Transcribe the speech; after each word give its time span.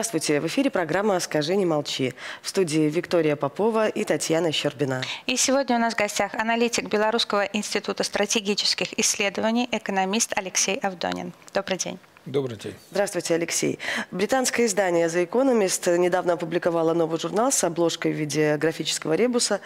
Здравствуйте. 0.00 0.40
В 0.40 0.46
эфире 0.46 0.70
программа 0.70 1.20
«Скажи, 1.20 1.54
не 1.56 1.66
молчи». 1.66 2.14
В 2.40 2.48
студии 2.48 2.88
Виктория 2.88 3.36
Попова 3.36 3.86
и 3.86 4.02
Татьяна 4.04 4.50
Щербина. 4.50 5.02
И 5.26 5.36
сегодня 5.36 5.76
у 5.76 5.78
нас 5.78 5.92
в 5.92 5.98
гостях 5.98 6.32
аналитик 6.32 6.88
Белорусского 6.88 7.44
института 7.44 8.02
стратегических 8.02 8.98
исследований, 8.98 9.68
экономист 9.70 10.32
Алексей 10.38 10.78
Авдонин. 10.78 11.34
Добрый 11.52 11.76
день. 11.76 11.98
Добрый 12.30 12.56
день. 12.56 12.74
Здравствуйте, 12.92 13.34
Алексей. 13.34 13.80
Британское 14.12 14.66
издание 14.66 15.08
The 15.08 15.28
Economist 15.28 15.96
недавно 15.96 16.34
опубликовало 16.34 16.94
новый 16.94 17.18
журнал 17.18 17.50
с 17.50 17.64
обложкой 17.64 18.12
в 18.12 18.14
виде 18.14 18.56
графического 18.56 19.14
ребуса. 19.14 19.58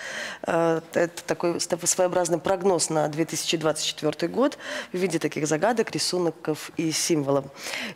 Э, 0.46 0.80
это 0.94 1.22
такой 1.26 1.60
своеобразный 1.60 2.38
прогноз 2.38 2.88
на 2.88 3.06
2024 3.08 4.32
год 4.32 4.56
в 4.94 4.96
виде 4.96 5.18
таких 5.18 5.46
загадок, 5.46 5.90
рисунков 5.90 6.70
и 6.78 6.90
символов. 6.90 7.44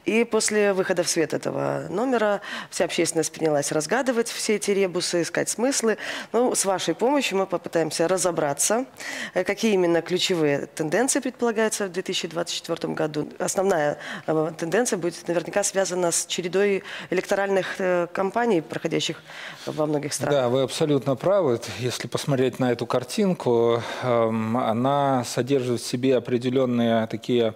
И 0.04 0.24
после 0.24 0.74
выхода 0.74 1.02
в 1.02 1.08
свет 1.08 1.32
этого 1.32 1.86
номера 1.88 2.42
вся 2.68 2.84
общественность 2.84 3.32
принялась 3.32 3.72
разгадывать 3.72 4.28
все 4.28 4.56
эти 4.56 4.72
ребусы, 4.72 5.22
искать 5.22 5.48
смыслы. 5.48 5.96
Ну, 6.34 6.54
с 6.54 6.66
вашей 6.66 6.94
помощью 6.94 7.38
мы 7.38 7.46
попытаемся 7.46 8.06
разобраться, 8.06 8.84
э, 9.32 9.44
какие 9.44 9.72
именно 9.72 10.02
ключевые 10.02 10.66
тенденции 10.66 11.20
предполагаются 11.20 11.86
в 11.86 11.92
2024 11.92 12.92
году. 12.92 13.32
Основная 13.38 13.96
э, 14.26 14.52
тенденция 14.58 14.98
будет 14.98 15.26
наверняка 15.28 15.62
связана 15.62 16.10
с 16.10 16.26
чередой 16.26 16.82
электоральных 17.10 17.80
э, 17.80 18.06
кампаний, 18.12 18.60
проходящих 18.60 19.22
во 19.66 19.86
многих 19.86 20.12
странах. 20.12 20.34
Да, 20.34 20.48
вы 20.48 20.62
абсолютно 20.62 21.16
правы. 21.16 21.60
Если 21.78 22.08
посмотреть 22.08 22.58
на 22.58 22.72
эту 22.72 22.86
картинку, 22.86 23.82
эм, 24.02 24.56
она 24.56 25.24
содержит 25.24 25.80
в 25.80 25.86
себе 25.86 26.16
определенные 26.16 27.06
такие 27.06 27.54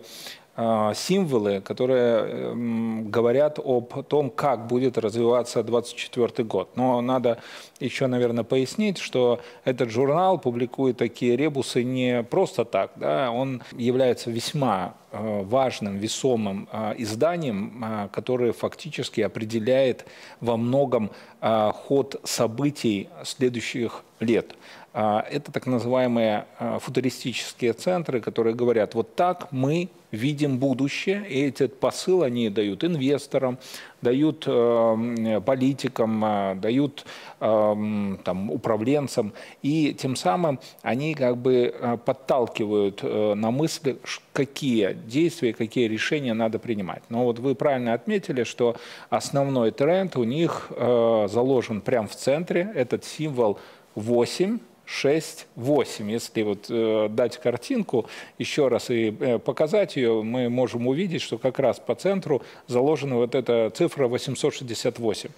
э, 0.57 0.93
символы, 0.95 1.61
которые 1.61 2.53
эм, 2.53 3.11
говорят 3.11 3.59
об 3.59 4.05
том, 4.09 4.31
как 4.31 4.67
будет 4.67 4.97
развиваться 4.99 5.63
2024 5.63 6.49
год. 6.49 6.77
Но 6.77 7.01
надо 7.01 7.39
еще, 7.83 8.07
наверное, 8.07 8.45
пояснить, 8.45 8.99
что 8.99 9.41
этот 9.65 9.91
журнал 9.91 10.39
публикует 10.39 10.97
такие 10.97 11.37
ребусы 11.37 11.83
не 11.83 12.23
просто 12.23 12.65
так. 12.65 12.93
Да? 12.97 13.31
Он 13.31 13.63
является 13.77 14.31
весьма 14.31 14.95
Э, 15.15 15.43
важным, 15.43 15.99
весомым 15.99 16.69
э, 16.73 16.95
изданием, 16.97 17.85
э, 17.85 18.09
которое 18.11 18.53
фактически 18.53 19.21
определяет 19.21 20.07
во 20.41 20.57
многом 20.57 21.11
ход 21.41 22.21
событий 22.23 23.09
следующих 23.25 24.05
лет. 24.21 24.55
Это 24.93 25.51
так 25.53 25.67
называемые 25.67 26.47
футуристические 26.79 27.73
центры, 27.73 28.21
которые 28.21 28.55
говорят, 28.55 28.95
вот 28.95 29.17
так 29.17 29.51
мы 29.51 29.89
видим 30.13 30.59
будущее, 30.59 31.27
и 31.29 31.49
этот 31.49 31.81
посыл 31.81 32.23
они 32.23 32.49
дают 32.49 32.85
инвесторам, 32.85 33.59
дают 34.03 34.45
э, 34.47 35.41
политикам, 35.45 36.25
э, 36.25 36.55
дают 36.57 37.07
э, 37.41 38.17
там, 38.25 38.51
управленцам, 38.51 39.33
и 39.63 39.95
тем 39.95 40.17
самым 40.17 40.59
они 40.83 41.15
как 41.15 41.37
бы 41.37 41.75
подталкивают 42.05 43.03
на 43.03 43.51
мысли, 43.51 43.97
какие 44.33 44.93
действия, 44.93 45.53
какие 45.53 45.87
решения 45.89 46.35
надо 46.35 46.59
принимать. 46.59 47.03
Но 47.09 47.25
вот 47.25 47.39
вы 47.39 47.55
правильно 47.55 47.95
отметили, 47.95 48.45
что 48.45 48.77
основной 49.09 49.71
тренд 49.71 50.17
у 50.17 50.25
них 50.25 50.71
заложен 50.77 51.81
прямо 51.81 52.09
в 52.09 52.17
центре, 52.17 52.71
этот 52.75 53.05
символ 53.05 53.59
8, 53.95 54.59
6, 54.93 55.47
8. 55.57 56.11
Если 56.11 56.43
вот 56.43 56.67
э, 56.69 57.09
дать 57.11 57.39
картинку 57.39 58.07
еще 58.39 58.69
раз 58.69 58.91
и 58.91 59.17
э, 59.19 59.39
показать 59.39 59.97
ее, 59.97 60.23
мы 60.23 60.51
можем 60.51 60.87
увидеть, 60.87 61.23
что 61.23 61.39
как 61.39 61.59
раз 61.59 61.81
по 61.81 61.95
центру 61.95 62.43
заложена 62.67 63.17
вот 63.17 63.35
эта 63.35 63.71
цифра 63.75 64.07
868. 64.07 65.31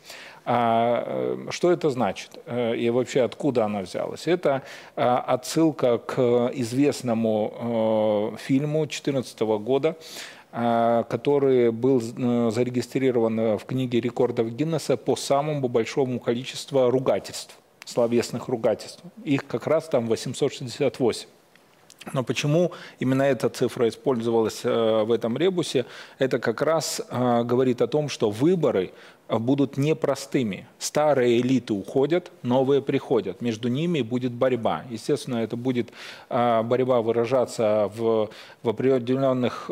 А, 0.44 1.04
э, 1.06 1.50
что 1.50 1.70
это 1.70 1.88
значит 1.90 2.30
и 2.48 2.90
вообще 2.90 3.22
откуда 3.22 3.64
она 3.64 3.82
взялась? 3.82 4.26
Это 4.26 4.62
отсылка 4.96 5.98
к 5.98 6.50
известному 6.54 8.36
фильму 8.38 8.80
2014 8.80 9.40
года, 9.40 9.96
который 10.50 11.70
был 11.70 12.00
зарегистрирован 12.00 13.56
в 13.56 13.64
книге 13.64 14.00
рекордов 14.00 14.50
Гиннесса 14.50 14.96
по 14.96 15.16
самому 15.16 15.68
большому 15.68 16.20
количеству 16.20 16.90
ругательств 16.90 17.56
словесных 17.84 18.48
ругательств. 18.48 19.02
Их 19.24 19.46
как 19.46 19.66
раз 19.66 19.88
там 19.88 20.06
868. 20.06 21.28
Но 22.12 22.22
почему 22.22 22.72
именно 22.98 23.22
эта 23.22 23.48
цифра 23.48 23.88
использовалась 23.88 24.60
э, 24.64 25.02
в 25.04 25.10
этом 25.10 25.38
ребусе, 25.38 25.86
это 26.18 26.38
как 26.38 26.60
раз 26.60 27.00
э, 27.08 27.42
говорит 27.44 27.80
о 27.80 27.86
том, 27.86 28.08
что 28.08 28.30
выборы 28.30 28.92
будут 29.28 29.78
непростыми. 29.78 30.66
Старые 30.78 31.40
элиты 31.40 31.72
уходят, 31.72 32.30
новые 32.42 32.82
приходят. 32.82 33.40
Между 33.40 33.68
ними 33.68 34.02
будет 34.02 34.32
борьба. 34.32 34.84
Естественно, 34.90 35.36
это 35.36 35.56
будет 35.56 35.92
э, 36.28 36.62
борьба 36.62 37.00
выражаться 37.00 37.90
в, 37.96 38.28
в 38.62 38.68
определенных 38.68 39.70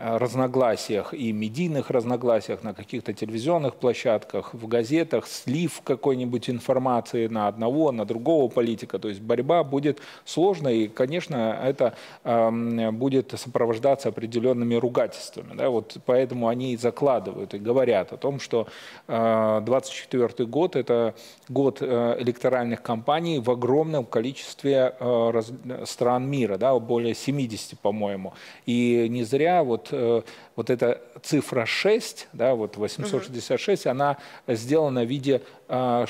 разногласиях 0.00 1.14
и 1.14 1.32
медийных 1.32 1.90
разногласиях 1.90 2.62
на 2.62 2.74
каких-то 2.74 3.12
телевизионных 3.12 3.76
площадках, 3.76 4.54
в 4.54 4.66
газетах, 4.68 5.26
слив 5.26 5.80
какой-нибудь 5.82 6.50
информации 6.50 7.26
на 7.26 7.48
одного, 7.48 7.92
на 7.92 8.04
другого 8.04 8.48
политика. 8.48 8.98
То 8.98 9.08
есть 9.08 9.20
борьба 9.20 9.64
будет 9.64 10.00
сложной, 10.24 10.78
и, 10.78 10.88
конечно, 10.88 11.58
это 11.62 11.94
э, 12.24 12.90
будет 12.90 13.34
сопровождаться 13.36 14.08
определенными 14.08 14.74
ругательствами. 14.74 15.54
Да? 15.54 15.70
Вот 15.70 15.96
поэтому 16.06 16.48
они 16.48 16.72
и 16.72 16.76
закладывают 16.76 17.54
и 17.54 17.58
говорят 17.58 18.12
о 18.12 18.16
том, 18.16 18.40
что 18.40 18.66
2024 19.06 20.28
э, 20.38 20.44
год– 20.44 20.76
это 20.76 21.14
год 21.48 21.78
э, 21.80 22.16
электоральных 22.20 22.82
кампаний 22.82 23.38
в 23.40 23.50
огромном 23.50 24.04
количестве 24.04 24.94
э, 24.98 25.30
раз, 25.30 25.52
стран 25.84 26.28
мира, 26.28 26.56
да, 26.58 26.78
более 26.78 27.14
70, 27.14 27.78
по-моему. 27.78 28.34
И 28.66 29.06
не 29.08 29.24
зря 29.24 29.64
вот 29.64 29.87
э, 29.90 30.22
вот 30.56 30.70
эта 30.70 31.00
цифра 31.22 31.66
6, 31.66 32.28
да, 32.32 32.54
вот 32.54 32.76
866, 32.76 33.86
угу. 33.86 33.90
она 33.90 34.16
сделана 34.46 35.04
в 35.04 35.08
виде 35.08 35.42
э, 35.68 36.06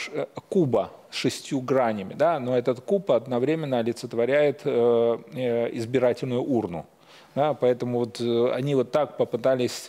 куба 0.49 0.93
с 1.11 1.15
шестью 1.17 1.61
гранями, 1.61 2.15
да, 2.15 2.39
но 2.39 2.57
этот 2.57 2.81
куб 2.81 3.11
одновременно 3.11 3.79
олицетворяет 3.79 4.63
э, 4.65 4.71
избирательную 5.73 6.43
урну. 6.43 6.87
Да, 7.35 7.55
поэтому 7.55 7.99
вот 8.01 8.21
они 8.21 8.75
вот 8.75 8.91
так 8.91 9.17
попытались 9.17 9.89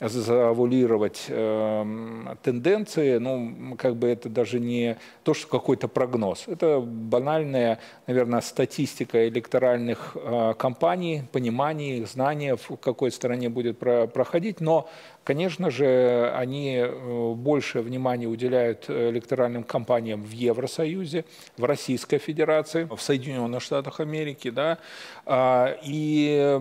завуалировать 0.00 1.24
э, 1.28 2.34
тенденции, 2.42 3.18
ну, 3.18 3.74
как 3.76 3.96
бы 3.96 4.08
это 4.08 4.28
даже 4.28 4.60
не 4.60 4.96
то, 5.24 5.34
что 5.34 5.48
какой-то 5.48 5.88
прогноз. 5.88 6.44
Это 6.46 6.80
банальная, 6.80 7.80
наверное, 8.06 8.40
статистика 8.40 9.26
электоральных 9.26 10.16
э, 10.16 10.54
кампаний, 10.56 11.24
понимание 11.32 11.98
их, 11.98 12.08
знание, 12.08 12.56
в 12.56 12.76
какой 12.76 13.10
стране 13.10 13.48
будет 13.48 13.78
про 13.78 14.06
проходить, 14.06 14.60
но, 14.60 14.88
конечно 15.24 15.70
же, 15.70 16.32
они 16.36 16.76
э, 16.76 17.32
больше 17.34 17.80
внимания 17.80 18.26
уделяют 18.26 18.88
электоральным 18.88 19.64
кампаниям 19.64 20.22
в 20.22 20.30
Евросоюзе, 20.30 21.24
в 21.56 21.64
Российской 21.64 22.18
Федерации, 22.18 22.84
в 22.84 23.00
Соединенных 23.00 23.62
Штатах 23.62 23.98
Америки, 23.98 24.50
да, 24.50 24.78
э, 25.26 25.76
и 25.82 26.60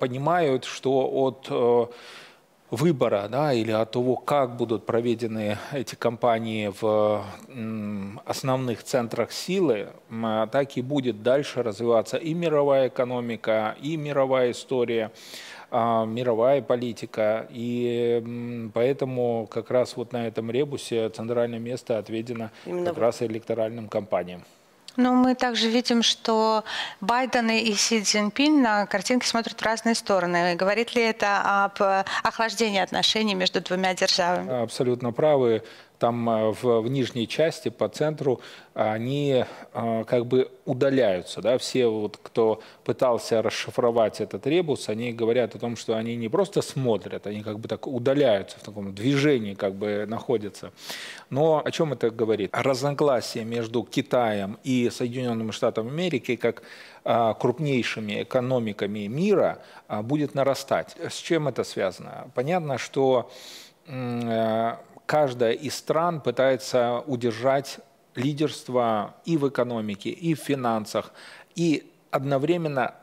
понимают, 0.00 0.64
что 0.64 1.08
от 1.08 1.46
э, 1.48 1.86
выбора 2.72 3.28
да, 3.30 3.52
или 3.52 3.70
от 3.70 3.90
того, 3.90 4.16
как 4.16 4.56
будут 4.56 4.86
проведены 4.86 5.58
эти 5.72 5.94
кампании 5.94 6.72
в 6.80 7.22
основных 8.24 8.82
центрах 8.82 9.30
силы, 9.30 9.90
так 10.50 10.76
и 10.76 10.82
будет 10.82 11.22
дальше 11.22 11.62
развиваться 11.62 12.16
и 12.16 12.32
мировая 12.32 12.88
экономика, 12.88 13.76
и 13.82 13.96
мировая 13.98 14.52
история 14.52 15.12
а, 15.70 16.06
мировая 16.06 16.62
политика. 16.62 17.46
И 17.50 18.70
поэтому 18.72 19.46
как 19.50 19.70
раз 19.70 19.96
вот 19.96 20.12
на 20.12 20.26
этом 20.26 20.50
ребусе 20.50 21.10
центральное 21.10 21.58
место 21.58 21.98
отведено 21.98 22.50
Именно 22.64 22.86
как 22.86 22.98
раз 22.98 23.22
электоральным 23.22 23.88
кампаниям. 23.88 24.42
Но 24.96 25.12
мы 25.12 25.34
также 25.34 25.68
видим, 25.68 26.02
что 26.02 26.64
Байден 27.00 27.50
и 27.50 27.72
Си 27.74 28.02
Цзиньпин 28.02 28.62
на 28.62 28.86
картинке 28.86 29.26
смотрят 29.26 29.60
в 29.60 29.64
разные 29.64 29.94
стороны. 29.94 30.54
Говорит 30.54 30.94
ли 30.94 31.02
это 31.02 31.64
об 31.64 31.82
охлаждении 32.22 32.80
отношений 32.80 33.34
между 33.34 33.60
двумя 33.60 33.94
державами? 33.94 34.62
Абсолютно 34.62 35.12
правы 35.12 35.62
там 36.02 36.28
э, 36.28 36.50
в, 36.50 36.80
в 36.80 36.88
нижней 36.88 37.28
части 37.28 37.68
по 37.68 37.88
центру 37.88 38.40
они 38.74 39.44
э, 39.72 40.04
как 40.04 40.26
бы 40.26 40.50
удаляются. 40.64 41.40
Да? 41.40 41.58
Все, 41.58 41.86
вот, 41.86 42.18
кто 42.20 42.60
пытался 42.82 43.40
расшифровать 43.40 44.20
этот 44.20 44.44
ребус, 44.48 44.88
они 44.88 45.12
говорят 45.12 45.54
о 45.54 45.60
том, 45.60 45.76
что 45.76 45.96
они 45.96 46.16
не 46.16 46.28
просто 46.28 46.60
смотрят, 46.60 47.28
они 47.28 47.42
как 47.42 47.60
бы 47.60 47.68
так 47.68 47.86
удаляются, 47.86 48.58
в 48.58 48.62
таком 48.62 48.92
движении 48.92 49.54
как 49.54 49.74
бы 49.74 50.04
находятся. 50.08 50.72
Но 51.30 51.62
о 51.64 51.70
чем 51.70 51.92
это 51.92 52.10
говорит? 52.10 52.50
Разногласие 52.52 53.44
между 53.44 53.84
Китаем 53.84 54.58
и 54.64 54.90
Соединенными 54.90 55.52
Штатами 55.52 55.90
Америки 55.90 56.34
как 56.34 56.62
э, 57.04 57.34
крупнейшими 57.38 58.24
экономиками 58.24 59.06
мира 59.06 59.58
будет 59.88 60.34
нарастать. 60.34 60.96
С 60.98 61.18
чем 61.18 61.46
это 61.46 61.62
связано? 61.62 62.28
Понятно, 62.34 62.76
что 62.78 63.30
каждая 65.12 65.52
из 65.52 65.74
стран 65.74 66.22
пытается 66.22 67.04
удержать 67.06 67.80
лидерство 68.14 69.14
и 69.26 69.36
в 69.36 69.46
экономике, 69.46 70.08
и 70.08 70.32
в 70.32 70.38
финансах, 70.38 71.12
и 71.54 71.92
одновременно 72.10 72.94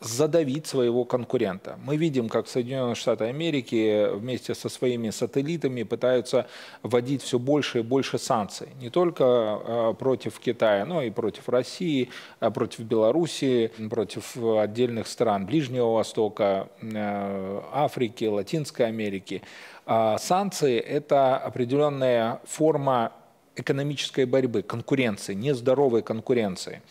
задавить 0.00 0.66
своего 0.66 1.04
конкурента. 1.04 1.78
Мы 1.84 1.96
видим, 1.96 2.28
как 2.28 2.46
Соединенные 2.48 2.94
Штаты 2.94 3.24
Америки 3.24 4.08
вместе 4.14 4.54
со 4.54 4.68
своими 4.68 5.10
сателлитами 5.10 5.82
пытаются 5.82 6.46
вводить 6.82 7.22
все 7.22 7.38
больше 7.38 7.80
и 7.80 7.82
больше 7.82 8.18
санкций. 8.18 8.68
Не 8.80 8.90
только 8.90 9.24
э, 9.24 9.94
против 9.98 10.38
Китая, 10.38 10.84
но 10.84 11.02
и 11.02 11.10
против 11.10 11.48
России, 11.48 12.10
э, 12.40 12.50
против 12.50 12.80
Белоруссии, 12.80 13.68
против 13.90 14.36
отдельных 14.36 15.08
стран 15.08 15.46
Ближнего 15.46 15.92
Востока, 15.92 16.68
э, 16.80 17.60
Африки, 17.72 18.24
Латинской 18.24 18.86
Америки. 18.86 19.42
А 19.90 20.18
санкции– 20.18 20.78
это 20.78 21.38
определенная 21.38 22.42
форма 22.44 23.12
экономической 23.56 24.26
борьбы, 24.26 24.60
конкуренции, 24.60 25.32
нездоровой 25.32 26.02
конкуренции. 26.02 26.82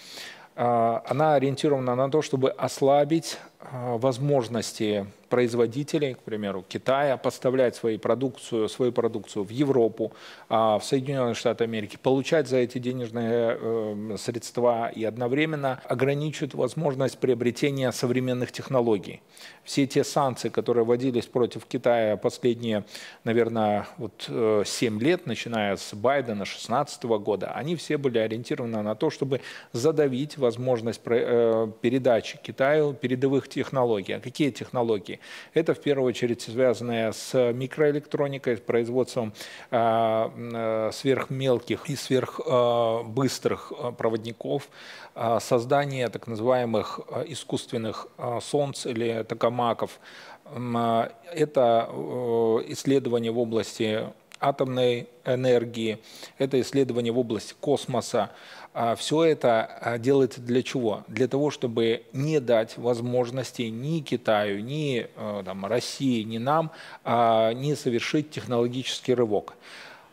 А, 0.55 1.03
она 1.07 1.35
ориентирована 1.35 1.93
на 1.93 2.09
то, 2.09 2.23
чтобы 2.23 2.49
ослабить 2.49 3.37
возможности 3.59 5.07
производителей, 5.27 6.13
к 6.13 6.19
примеру, 6.19 6.63
Китая, 6.67 7.17
поставлять 7.17 7.75
свои 7.75 7.97
продукцию, 7.97 8.69
свою 8.69 8.91
продукцию 8.91 9.43
в 9.43 9.49
Европу, 9.49 10.13
а, 10.49 10.79
в 10.79 10.85
Соединенные 10.85 11.35
Штаты 11.35 11.65
Америки, 11.65 11.97
получать 12.01 12.47
за 12.47 12.57
эти 12.57 12.77
денежные 12.77 13.57
э, 13.59 14.15
средства 14.17 14.89
и 14.89 15.03
одновременно 15.03 15.81
ограничивать 15.85 16.53
возможность 16.53 17.17
приобретения 17.17 17.91
современных 17.91 18.51
технологий. 18.51 19.21
Все 19.63 19.85
те 19.85 20.03
санкции, 20.03 20.49
которые 20.49 20.85
вводились 20.85 21.25
против 21.25 21.65
Китая 21.65 22.15
последние, 22.17 22.85
наверное, 23.23 23.87
вот 23.97 24.23
7 24.27 24.31
э, 24.31 25.03
лет, 25.03 25.25
начиная 25.25 25.75
с 25.75 25.93
Байдена 25.93 26.45
2016 26.45 27.03
года, 27.03 27.51
они 27.53 27.75
все 27.75 27.97
были 27.97 28.17
ориентированы 28.17 28.81
на 28.81 28.95
то, 28.95 29.09
чтобы 29.09 29.41
задавить 29.73 30.37
возможность 30.37 31.01
э, 31.05 31.71
передачи 31.81 32.39
Китаю 32.41 32.93
передовых 32.93 33.46
технологий. 33.49 34.13
А 34.13 34.19
какие 34.19 34.51
технологии? 34.51 35.19
Это 35.53 35.73
в 35.73 35.79
первую 35.79 36.09
очередь 36.09 36.41
связанное 36.41 37.11
с 37.11 37.51
микроэлектроникой, 37.53 38.57
с 38.57 38.59
производством 38.59 39.33
а, 39.71 40.31
э, 40.35 40.91
сверхмелких 40.93 41.89
и 41.89 41.95
сверхбыстрых 41.95 43.73
э, 43.77 43.91
проводников, 43.91 44.69
а, 45.15 45.39
создание 45.39 46.07
так 46.09 46.27
называемых 46.27 46.99
э, 47.09 47.25
искусственных 47.27 48.07
солнц 48.41 48.85
или 48.85 49.23
токамаков. 49.23 49.99
Это 51.33 51.89
исследования 52.67 53.31
в 53.31 53.39
области 53.39 54.05
атомной 54.39 55.07
энергии, 55.25 55.99
это 56.37 56.59
исследования 56.61 57.11
в 57.11 57.19
области 57.19 57.55
космоса. 57.59 58.31
А 58.79 58.95
Все 58.95 59.23
это 59.23 59.65
а, 59.81 59.97
делается 59.97 60.39
для 60.39 60.61
чего? 60.61 61.03
Для 61.07 61.27
того, 61.27 61.49
чтобы 61.49 62.03
не 62.13 62.39
дать 62.39 62.77
возможности 62.77 63.63
ни 63.63 64.01
Китаю, 64.01 64.59
ни 64.61 65.07
э, 65.15 65.43
там, 65.43 65.65
России, 65.65 66.21
ни 66.21 66.37
нам 66.37 66.69
а, 67.03 67.53
не 67.53 67.73
совершить 67.73 68.29
технологический 68.29 69.15
рывок. 69.15 69.55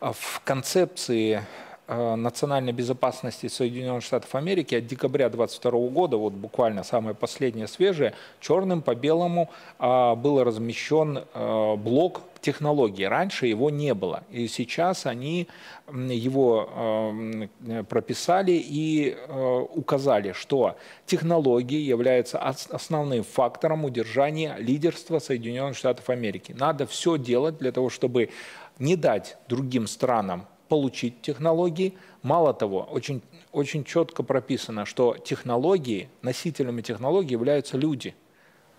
В 0.01 0.41
концепции 0.45 1.43
национальной 1.87 2.73
безопасности 2.73 3.49
Соединенных 3.49 4.03
Штатов 4.03 4.35
Америки 4.35 4.75
от 4.75 4.87
декабря 4.87 5.29
2022 5.29 5.89
года, 5.91 6.17
вот 6.17 6.33
буквально 6.33 6.83
самое 6.83 7.15
последнее 7.15 7.67
свежее, 7.67 8.15
черным 8.41 8.83
по 8.83 8.95
белому 8.95 9.51
был 9.79 10.43
размещен 10.43 11.25
э, 11.35 11.77
блок 11.77 12.23
технологии. 12.45 13.05
Раньше 13.05 13.47
его 13.47 13.71
не 13.71 13.95
было. 13.95 14.23
И 14.31 14.49
сейчас 14.49 15.07
они 15.07 15.49
его 15.93 16.69
э, 16.71 17.83
прописали 17.89 18.53
и 18.53 19.17
э, 19.17 19.67
указали, 19.75 20.33
что 20.33 20.77
технологии 21.07 21.81
являются 21.81 22.39
основным 22.39 23.25
фактором 23.25 23.85
удержания 23.85 24.57
лидерства 24.59 25.19
Соединенных 25.19 25.77
Штатов 25.77 26.11
Америки. 26.11 26.55
Надо 26.57 26.87
все 26.87 27.17
делать 27.17 27.59
для 27.59 27.73
того, 27.73 27.89
чтобы 27.89 28.31
не 28.79 28.97
дать 28.97 29.37
другим 29.49 29.87
странам 29.87 30.47
получить 30.69 31.21
технологии. 31.23 31.95
Мало 32.23 32.55
того, 32.55 32.89
очень, 32.91 33.23
очень 33.53 33.85
четко 33.85 34.23
прописано, 34.23 34.87
что 34.87 35.17
технологии, 35.17 36.09
носителями 36.23 36.83
технологий 36.83 37.33
являются 37.33 37.77
люди– 37.77 38.15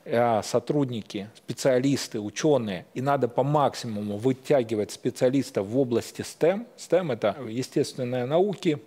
Э, 0.08 0.44
сотрудники, 0.44 1.32
специалисты, 1.36 2.20
ученые, 2.20 2.86
и 2.94 3.02
надо 3.02 3.28
по 3.28 3.42
максимуму 3.42 4.18
вытягивать 4.18 4.92
специалистов 4.92 5.66
в 5.66 5.80
области 5.80 6.22
STEM. 6.22 6.68
STEM– 6.78 7.12
это 7.14 7.36
естественные 7.50 8.26
науки, 8.26 8.78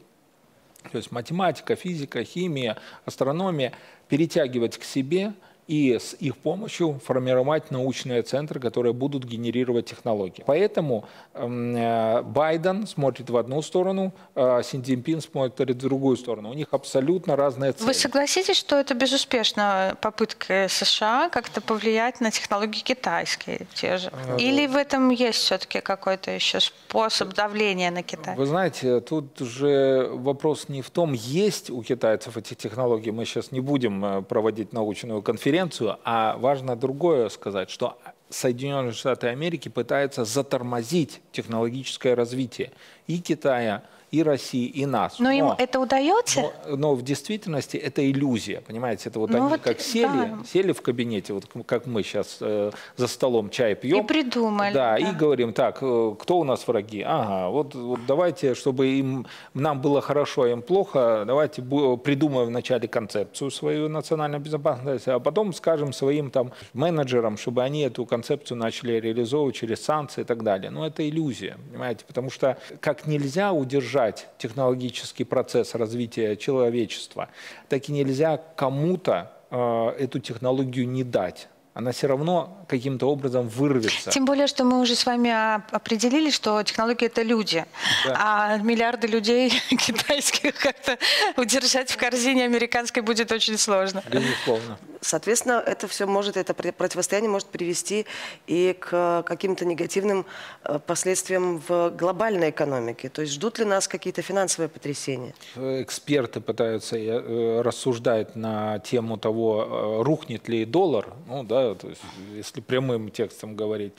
то 0.93 0.97
есть 0.97 1.11
математика, 1.11 1.75
физика, 1.75 2.23
химия, 2.23 2.77
астрономия, 3.05 3.73
перетягивать 4.09 4.79
к 4.79 4.85
себе– 4.85 5.35
и 5.69 5.99
с 5.99 6.15
их 6.15 6.39
помощью 6.39 6.99
формировать 7.05 7.71
научные 7.71 8.23
центры, 8.23 8.59
которые 8.59 8.95
будут 8.95 9.25
генерировать 9.25 9.87
технологии. 9.87 10.43
Поэтому 10.47 11.05
эм, 11.35 11.77
э, 11.77 12.23
Байден 12.23 12.87
смотрит 12.87 13.29
в 13.29 13.37
одну 13.37 13.61
сторону, 13.61 14.15
а 14.35 14.63
Си 14.63 14.81
Цзиньпин 14.81 15.21
смотрит 15.21 15.71
в 15.71 15.79
другую 15.79 16.17
сторону. 16.17 16.51
У 16.51 16.55
них 16.55 16.69
абсолютно 16.71 17.37
разные 17.37 17.73
цели. 17.73 17.87
Вы 17.87 17.95
согласитесь, 17.95 18.57
что 18.57 18.77
это 18.77 18.95
безуспешная 18.95 19.95
попытка 19.97 20.69
США 20.71 21.29
как-то 21.29 21.61
повлиять 21.61 22.21
на 22.21 22.31
технологии 22.31 22.81
китайские 22.81 23.67
те 23.75 23.99
же? 23.99 24.11
Э, 24.11 24.39
Или 24.39 24.67
в 24.67 24.77
этом 24.77 25.11
есть 25.11 25.39
все-таки 25.39 25.81
какой-то 25.81 26.31
еще 26.31 26.61
способ 26.61 27.35
давления 27.35 27.91
на 27.91 28.03
Китай? 28.03 28.35
Вы 28.37 28.47
знаете, 28.47 29.01
тут 29.01 29.39
уже 29.43 30.09
вопрос 30.13 30.71
не 30.71 30.81
в 30.81 30.89
том, 30.89 31.13
есть 31.13 31.69
у 31.69 31.83
китайцев 31.83 32.39
эти 32.39 32.55
технологии. 32.55 33.11
Мы 33.11 33.27
сейчас 33.27 33.53
не 33.53 33.61
будем 33.61 34.03
э, 34.03 34.23
проводить 34.23 34.73
научную 34.73 35.21
конференцию, 35.21 35.58
конкуренцию, 35.59 35.99
а 36.05 36.37
важно 36.39 36.77
другое 36.77 37.29
сказать, 37.29 37.71
что 37.71 37.99
Соединенные 38.31 38.93
Штаты 38.93 39.29
Америки 39.29 39.69
пытаются 39.69 40.25
затормозить 40.25 41.21
технологическое 41.33 42.15
развитие 42.15 42.71
и 43.07 43.19
Китая, 43.19 43.83
и 44.11 44.23
России, 44.23 44.67
и 44.67 44.87
нас. 44.87 45.19
Но, 45.19 45.27
но 45.27 45.31
им 45.31 45.47
это 45.59 45.81
удается? 45.81 46.53
Но, 46.67 46.77
но 46.77 46.95
в 46.95 47.03
действительности 47.03 47.77
это 47.77 48.09
иллюзия, 48.09 48.61
понимаете? 48.61 49.09
Это 49.09 49.19
вот 49.19 49.31
ну 49.31 49.39
они 49.39 49.49
вот, 49.49 49.61
как 49.61 49.81
сели, 49.81 50.07
да. 50.07 50.39
сели 50.51 50.73
в 50.73 50.83
кабинете, 50.83 51.33
вот 51.33 51.47
как 51.67 51.87
мы 51.87 52.03
сейчас 52.03 52.39
э, 52.41 52.71
за 52.97 53.07
столом 53.07 53.51
чай 53.51 53.75
пьем. 53.75 54.05
И 54.05 54.07
придумали. 54.07 54.73
Да, 54.73 54.93
да, 54.93 54.97
и 54.99 55.13
говорим, 55.13 55.53
так, 55.53 55.79
э, 55.83 56.15
кто 56.19 56.39
у 56.39 56.45
нас 56.45 56.67
враги? 56.67 57.03
Ага, 57.03 57.51
вот, 57.51 57.75
вот 57.75 58.01
давайте, 58.07 58.55
чтобы 58.55 58.87
им, 58.89 59.27
нам 59.55 59.81
было 59.81 60.01
хорошо, 60.01 60.43
а 60.43 60.49
им 60.49 60.63
плохо, 60.63 61.25
давайте 61.27 61.63
придумаем 61.63 62.49
вначале 62.49 62.89
концепцию 62.89 63.51
свою 63.51 63.89
национальной 63.89 64.39
безопасности, 64.39 65.11
а 65.11 65.19
потом 65.19 65.53
скажем 65.53 65.93
своим 65.93 66.31
там 66.31 66.53
менеджерам, 66.73 67.37
чтобы 67.37 67.63
они 67.63 67.83
эту 67.83 68.07
концепцию 68.07 68.59
начали 68.59 68.95
реализовывать 69.01 69.57
через 69.57 69.85
санкции 69.85 70.23
и 70.23 70.25
так 70.25 70.43
далее. 70.43 70.71
Но 70.71 70.87
это 70.87 71.07
иллюзия, 71.07 71.59
понимаете? 71.71 72.05
Потому 72.07 72.31
что 72.31 72.57
как 72.81 73.07
нельзя 73.07 73.53
удержать 73.53 73.98
удержать 73.99 74.29
технологический 74.39 75.25
процесс 75.25 75.75
развития 75.75 76.37
человечества, 76.37 77.29
так 77.69 77.89
и 77.89 77.93
нельзя 77.93 78.41
кому-то 78.57 79.33
э, 79.51 79.89
эту 79.99 80.21
технологию 80.21 80.89
не 80.89 81.05
дать 81.05 81.49
она 81.79 81.93
все 81.93 82.09
равно 82.09 82.59
каким-то 82.67 83.07
образом 83.07 83.47
вырвется. 83.47 84.11
Тем 84.11 84.25
более, 84.25 84.49
что 84.49 84.65
мы 84.65 84.81
уже 84.81 84.97
с 84.97 85.07
вами 85.07 85.31
определили, 85.73 86.31
что 86.31 86.61
технологии– 86.65 87.07
это 87.07 87.23
люди. 87.23 87.65
Да. 88.05 88.17
А 88.19 88.57
миллиарды 88.59 89.07
людей 89.07 89.53
китайских 89.71 90.57
как-то 90.57 90.99
удержать 91.37 91.93
в 91.93 91.97
корзине 91.97 92.47
американской 92.47 93.01
будет 93.01 93.31
очень 93.31 93.57
сложно. 93.57 94.03
Безусловно. 94.11 94.77
Соответственно, 95.01 95.63
это 95.65 95.87
все 95.87 96.07
может, 96.07 96.37
это 96.37 96.53
противостояние 96.53 97.31
может 97.31 97.47
привести 97.47 98.07
и 98.49 98.77
к 98.79 99.23
каким-то 99.23 99.65
негативным 99.65 100.27
э, 100.65 100.81
последствиям 100.85 101.63
в 101.69 101.91
глобальной 101.91 102.51
экономике. 102.51 103.09
То 103.09 103.23
есть 103.23 103.35
ждут 103.35 103.61
ли 103.61 103.65
нас 103.65 103.87
какие-то 103.87 104.23
финансовые 104.23 104.69
потрясения? 104.69 105.33
Эксперты 105.55 106.41
пытаются 106.41 106.97
э, 106.97 107.61
рассуждать 107.61 108.35
на 108.35 108.81
тему 108.81 109.17
того, 109.17 110.01
э, 110.01 110.03
рухнет 110.03 110.49
ли 110.49 110.65
доллар, 110.65 111.07
ну 111.29 111.45
да, 111.45 111.68
то 111.75 111.89
есть, 111.89 112.01
если 112.35 112.61
прямым 112.61 113.11
текстом 113.11 113.57
говорить, 113.57 113.93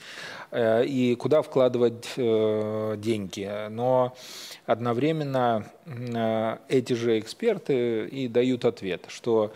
э, 0.50 0.84
и 0.84 1.14
куда 1.14 1.42
вкладывать 1.42 2.08
э, 2.16 2.94
деньги. 2.98 3.68
Но 3.70 4.14
одновременно 4.66 5.66
э, 5.86 6.56
эти 6.68 6.92
же 6.92 7.18
эксперты 7.18 8.06
и 8.06 8.28
дают 8.28 8.64
ответ, 8.64 9.06
что, 9.08 9.52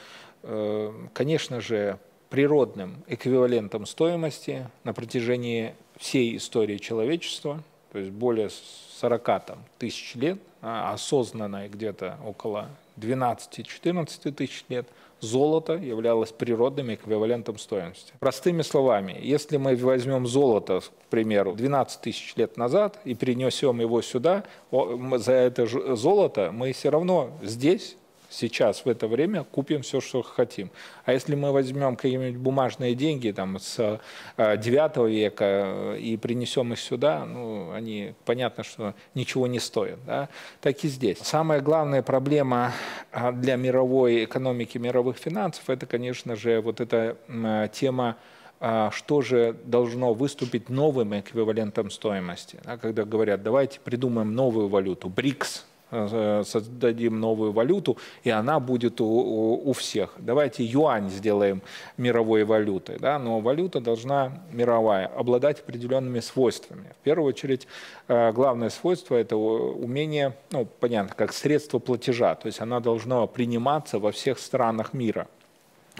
конечно 1.14 1.60
же, 1.60 1.98
природным 2.28 2.96
эквивалентом 3.06 3.86
стоимости 3.86 4.68
на 4.82 4.92
протяжении 4.92 5.74
всей 5.96 6.36
истории 6.36 6.78
человечества, 6.78 7.62
то 7.92 7.98
есть 7.98 8.10
более 8.10 8.50
40 8.98 9.24
там, 9.46 9.64
тысяч 9.78 10.14
лет, 10.16 10.38
а 10.60 10.92
осознанной 10.92 11.68
где-то 11.68 12.18
около 12.26 12.68
12-14 12.96 14.32
тысяч 14.32 14.64
лет 14.68 14.88
золото 15.20 15.74
являлось 15.74 16.32
природным 16.32 16.92
эквивалентом 16.94 17.58
стоимости. 17.58 18.12
Простыми 18.20 18.62
словами, 18.62 19.18
если 19.20 19.56
мы 19.56 19.74
возьмем 19.76 20.26
золото, 20.26 20.80
к 20.80 21.10
примеру, 21.10 21.54
12 21.54 22.00
тысяч 22.00 22.34
лет 22.36 22.56
назад 22.56 23.00
и 23.04 23.14
перенесем 23.14 23.80
его 23.80 24.02
сюда, 24.02 24.44
за 24.70 25.32
это 25.32 25.66
золото 25.96 26.50
мы 26.52 26.72
все 26.72 26.90
равно 26.90 27.30
здесь 27.42 27.96
сейчас, 28.34 28.84
в 28.84 28.88
это 28.88 29.06
время, 29.08 29.44
купим 29.44 29.82
все, 29.82 30.00
что 30.00 30.22
хотим. 30.22 30.70
А 31.04 31.12
если 31.12 31.34
мы 31.34 31.52
возьмем 31.52 31.96
какие-нибудь 31.96 32.36
бумажные 32.36 32.94
деньги 32.94 33.30
там, 33.30 33.58
с 33.58 34.00
9 34.36 34.96
э, 34.96 35.08
века 35.08 35.44
э, 35.44 35.98
и 35.98 36.16
принесем 36.16 36.72
их 36.72 36.80
сюда, 36.80 37.24
ну, 37.24 37.72
они, 37.72 38.14
понятно, 38.24 38.64
что 38.64 38.94
ничего 39.14 39.46
не 39.46 39.60
стоят. 39.60 39.98
Да? 40.06 40.28
Так 40.60 40.84
и 40.84 40.88
здесь. 40.88 41.18
Самая 41.18 41.60
главная 41.60 42.02
проблема 42.02 42.72
а, 43.12 43.32
для 43.32 43.56
мировой 43.56 44.24
экономики, 44.24 44.78
мировых 44.78 45.16
финансов, 45.16 45.68
это, 45.68 45.86
конечно 45.86 46.36
же, 46.36 46.60
вот 46.60 46.80
эта 46.80 47.16
тема 47.72 48.16
а, 48.66 48.90
что 48.90 49.20
же 49.20 49.56
должно 49.64 50.14
выступить 50.14 50.70
новым 50.70 51.18
эквивалентом 51.18 51.90
стоимости. 51.90 52.58
Когда 52.80 53.04
говорят, 53.04 53.42
давайте 53.42 53.78
придумаем 53.80 54.34
новую 54.34 54.68
валюту, 54.68 55.08
БРИКС, 55.10 55.66
создадим 56.44 57.20
новую 57.20 57.52
валюту, 57.52 57.96
и 58.22 58.30
она 58.30 58.60
будет 58.60 59.00
у, 59.00 59.06
у, 59.06 59.70
у 59.70 59.72
всех. 59.72 60.14
Давайте 60.18 60.64
юань 60.64 61.10
сделаем 61.10 61.62
мировой 61.96 62.44
валютой, 62.44 62.98
да? 62.98 63.18
но 63.18 63.40
валюта 63.40 63.80
должна 63.80 64.42
мировая 64.52 65.06
обладать 65.06 65.60
определенными 65.60 66.20
свойствами. 66.20 66.92
В 67.00 67.04
первую 67.04 67.28
очередь, 67.28 67.66
э, 68.08 68.32
главное 68.32 68.70
свойство– 68.70 69.14
это 69.16 69.36
умение, 69.36 70.36
ну, 70.50 70.66
понятно, 70.80 71.14
как 71.14 71.32
средство 71.32 71.78
платежа, 71.78 72.34
то 72.34 72.46
есть 72.46 72.60
она 72.60 72.80
должна 72.80 73.26
приниматься 73.26 73.98
во 73.98 74.10
всех 74.12 74.38
странах 74.38 74.92
мира. 74.94 75.26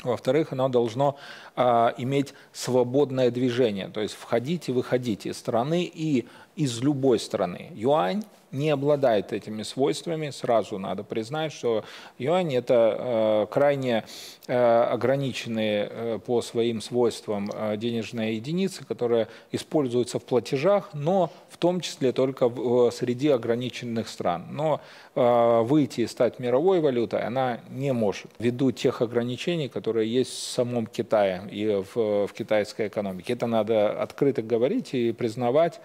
Во-вторых, 0.03 0.53
оно 0.53 0.69
должно 0.69 1.17
э, 1.55 1.93
иметь 1.99 2.35
свободное 2.53 3.31
движение, 3.31 3.89
то 3.89 4.01
есть 4.01 4.15
входить 4.15 4.69
и 4.69 4.73
выходить 4.73 5.25
из 5.25 5.39
страны 5.39 5.85
и 5.85 6.27
из 6.57 6.81
любой 6.81 7.19
страны. 7.19 7.71
Юань 7.75 8.25
не 8.55 8.71
обладает 8.71 9.33
этими 9.33 9.63
свойствами. 9.63 10.31
Сразу 10.31 10.79
надо 10.79 11.03
признать, 11.03 11.53
что 11.53 11.85
юань 12.19 12.55
это 12.55 12.97
э, 12.99 13.47
крайне 13.53 14.05
э, 14.47 14.57
ограниченные 14.57 15.89
э, 15.91 16.19
по 16.25 16.41
своим 16.41 16.81
свойствам 16.81 17.51
э, 17.53 17.77
денежные 17.77 18.37
единицы, 18.37 18.85
которые 18.85 19.29
используются 19.51 20.19
в 20.19 20.25
платежах, 20.25 20.91
но 20.95 21.31
в 21.51 21.59
том 21.59 21.81
числе 21.81 22.13
только 22.13 22.49
в, 22.49 22.91
среди 22.93 23.29
ограниченных 23.29 24.09
стран. 24.09 24.47
Но 24.51 24.81
э, 25.15 25.61
выйти 25.63 26.03
и 26.03 26.07
стать 26.07 26.39
мировой 26.39 26.81
валютой 26.81 27.23
она 27.23 27.61
не 27.71 27.93
может, 27.93 28.31
ввиду 28.39 28.71
тех 28.71 29.03
ограничений, 29.03 29.69
которые 29.69 30.13
есть 30.13 30.33
в 30.33 30.51
самом 30.51 30.87
Китае 30.87 31.43
и 31.51 31.83
в, 31.95 32.27
в 32.29 32.33
китайской 32.33 32.87
экономике. 32.87 33.33
Это 33.33 33.47
надо 33.47 34.01
открыто 34.01 34.43
говорить 34.43 34.95
и 34.95 35.13
признавать. 35.13 35.81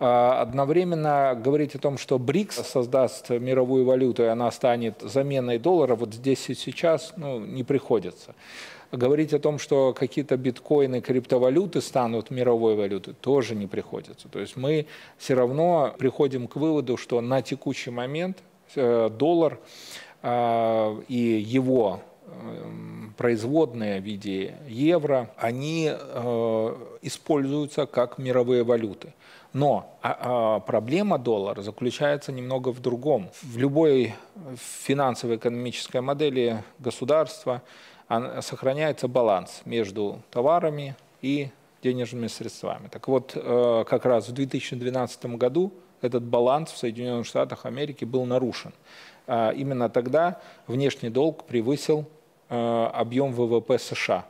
А, 0.00 0.42
одновременно 0.42 1.38
говорить 1.42 1.74
о 1.74 1.78
том, 1.78 1.98
что 1.98 2.18
БРИКС 2.18 2.68
создаст 2.68 3.30
мировую 3.30 3.84
валюту, 3.84 4.22
и 4.22 4.26
она 4.26 4.50
станет 4.52 5.00
заменой 5.00 5.58
доллара, 5.58 5.96
вот 5.96 6.14
здесь 6.14 6.48
и 6.48 6.54
сейчас 6.54 7.14
ну, 7.16 7.40
не 7.40 7.64
приходится. 7.64 8.34
Говорить 8.92 9.34
о 9.34 9.40
том, 9.40 9.58
что 9.58 9.92
какие-то 9.92 10.36
биткоины, 10.36 11.00
криптовалюты 11.00 11.80
станут 11.80 12.30
мировой 12.30 12.76
валютой, 12.76 13.14
тоже 13.14 13.54
не 13.54 13.66
приходится. 13.66 14.28
То 14.28 14.38
есть 14.38 14.56
мы 14.56 14.86
все 15.18 15.34
равно 15.34 15.94
приходим 15.98 16.46
к 16.46 16.56
выводу, 16.56 16.96
что 16.96 17.20
на 17.20 17.42
текущий 17.42 17.90
момент 17.90 18.38
э, 18.76 19.10
доллар 19.10 19.58
а, 20.22 20.98
и 21.08 21.16
его 21.16 22.00
эм, 22.26 23.14
производные 23.16 24.00
в 24.00 24.04
виде 24.04 24.54
евро, 24.68 25.30
они 25.36 25.90
э, 25.92 26.74
используются 27.02 27.86
как 27.86 28.16
мировые 28.16 28.62
валюты. 28.62 29.12
Но 29.52 29.98
а, 30.02 30.18
а, 30.20 30.60
проблема 30.60 31.18
доллара 31.18 31.62
заключается 31.62 32.32
немного 32.32 32.68
в 32.70 32.80
другом. 32.80 33.30
В 33.42 33.56
любой 33.56 34.14
финансово-экономической 34.56 36.00
модели 36.00 36.62
государства 36.78 37.62
сохраняется 38.40 39.06
баланс 39.06 39.62
между 39.66 40.22
товарами 40.30 40.96
и 41.20 41.50
денежными 41.82 42.26
средствами. 42.26 42.88
Так 42.88 43.08
вот, 43.08 43.32
э, 43.34 43.84
как 43.86 44.04
раз 44.04 44.28
в 44.28 44.32
2012 44.32 45.36
году 45.36 45.72
этот 46.00 46.22
баланс 46.22 46.70
в 46.70 46.78
Соединенных 46.78 47.26
Штатах 47.26 47.66
Америки 47.66 48.04
был 48.04 48.24
нарушен. 48.24 48.72
А 49.26 49.50
именно 49.50 49.88
тогда 49.88 50.40
внешний 50.66 51.10
долг 51.10 51.44
превысил 51.44 52.06
э, 52.48 52.90
объем 52.94 53.32
ВВП 53.32 53.78
США. 53.78 54.24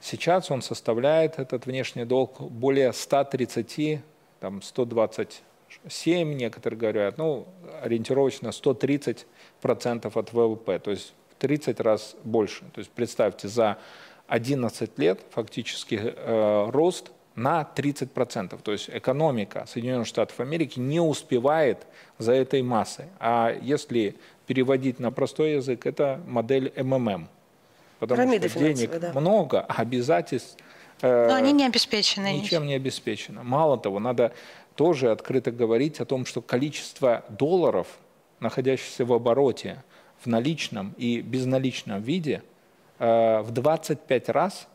Сейчас 0.00 0.50
он 0.50 0.60
составляет, 0.60 1.38
этот 1.38 1.66
внешний 1.66 2.04
долг, 2.04 2.40
более 2.40 2.92
130 2.92 4.00
там 4.44 4.60
127, 4.60 6.34
некоторые 6.34 6.78
говорят, 6.78 7.16
ну, 7.16 7.46
ориентировочно 7.82 8.52
130 8.52 9.26
процентов 9.62 10.18
от 10.18 10.34
ВВП, 10.34 10.78
то 10.78 10.90
есть 10.90 11.14
в 11.30 11.36
30 11.36 11.80
раз 11.80 12.14
больше. 12.24 12.66
То 12.74 12.80
есть 12.80 12.90
представьте, 12.90 13.48
за 13.48 13.78
11 14.28 14.98
лет 14.98 15.20
фактически 15.30 15.98
э, 15.98 16.70
рост 16.70 17.10
на 17.36 17.64
30 17.64 18.12
процентов. 18.12 18.60
То 18.60 18.72
есть 18.72 18.90
экономика 18.92 19.64
Соединенных 19.66 20.06
Штатов 20.06 20.38
Америки 20.40 20.78
не 20.78 21.00
успевает 21.00 21.86
за 22.18 22.32
этой 22.32 22.60
массой. 22.60 23.06
А 23.20 23.50
если 23.62 24.16
переводить 24.46 25.00
на 25.00 25.10
простой 25.10 25.54
язык, 25.54 25.86
это 25.86 26.20
модель 26.26 26.70
МММ. 26.76 27.28
Потому 27.98 28.20
Пирамида 28.20 28.50
что 28.50 28.58
денег 28.58 28.98
да. 28.98 29.18
много, 29.18 29.62
обязательств 29.62 30.58
но 31.04 31.34
они 31.34 31.52
не 31.52 31.66
обеспечены. 31.66 32.40
Ничем 32.40 32.66
не 32.66 32.74
обеспечено. 32.74 33.42
Мало 33.42 33.78
того, 33.78 33.98
надо 33.98 34.32
тоже 34.74 35.10
открыто 35.10 35.50
говорить 35.50 36.00
о 36.00 36.04
том, 36.04 36.26
что 36.26 36.42
количество 36.42 37.24
долларов, 37.28 37.86
находящихся 38.40 39.04
в 39.04 39.12
обороте 39.12 39.82
в 40.20 40.26
наличном 40.26 40.94
и 40.96 41.20
безналичном 41.20 42.02
виде, 42.02 42.42
э, 42.98 43.40
в 43.40 43.50
25 43.50 44.28
раз 44.30 44.66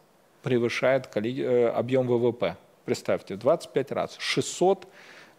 превышает 0.43 1.09
э, 1.15 1.69
объем 1.69 2.07
ВВП. 2.07 2.55
Представьте, 2.86 3.36
25 3.36 3.91
раз. 3.91 4.15
600, 4.19 4.88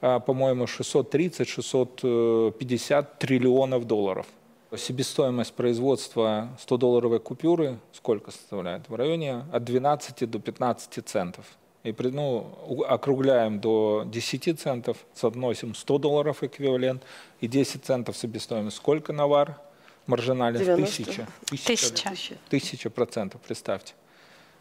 э, 0.00 0.20
по-моему, 0.26 0.64
630-650 0.64 3.06
триллионов 3.18 3.86
долларов– 3.86 4.26
Себестоимость 4.76 5.54
производства 5.54 6.48
100-долларовой 6.64 7.18
купюры 7.18 7.78
сколько 7.92 8.30
составляет? 8.30 8.88
В 8.88 8.94
районе 8.94 9.44
от 9.52 9.64
12 9.64 10.30
до 10.30 10.38
15 10.38 11.08
центов. 11.08 11.44
И 11.82 11.94
ну, 11.98 12.84
округляем 12.86 13.58
до 13.58 14.04
10 14.06 14.60
центов, 14.60 14.98
соотносим 15.14 15.74
100 15.74 15.98
долларов 15.98 16.42
эквивалент 16.44 17.02
и 17.40 17.48
10 17.48 17.84
центов 17.84 18.16
себестоимость. 18.16 18.76
Сколько 18.76 19.12
навар 19.12 19.58
маржинальность? 20.06 20.66
Тысяча. 20.66 21.26
Тысяча. 21.48 22.36
Тысяча 22.48 22.90
процентов, 22.90 23.40
представьте. 23.40 23.94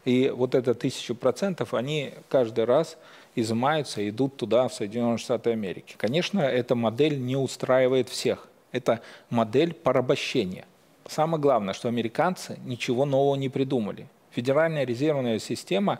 И 0.04 0.32
вот 0.34 0.54
это 0.54 0.74
тысячу 0.74 1.14
процентов, 1.14 1.74
они 1.74 2.14
каждый 2.28 2.64
раз 2.64 2.96
изымаются, 3.34 4.08
идут 4.08 4.36
туда, 4.36 4.66
в 4.68 4.74
Соединенные 4.74 5.18
Штаты 5.18 5.50
Америки. 5.50 5.94
Конечно, 5.98 6.40
эта 6.40 6.74
модель 6.74 7.20
не 7.20 7.36
устраивает 7.36 8.08
всех. 8.08 8.48
Это 8.72 9.00
модель 9.30 9.74
порабощения. 9.74 10.64
Самое 11.06 11.40
главное, 11.40 11.74
что 11.74 11.88
американцы 11.88 12.58
ничего 12.64 13.04
нового 13.04 13.36
не 13.36 13.48
придумали. 13.48 14.06
Федеральная 14.30 14.84
резервная 14.84 15.38
система 15.38 15.98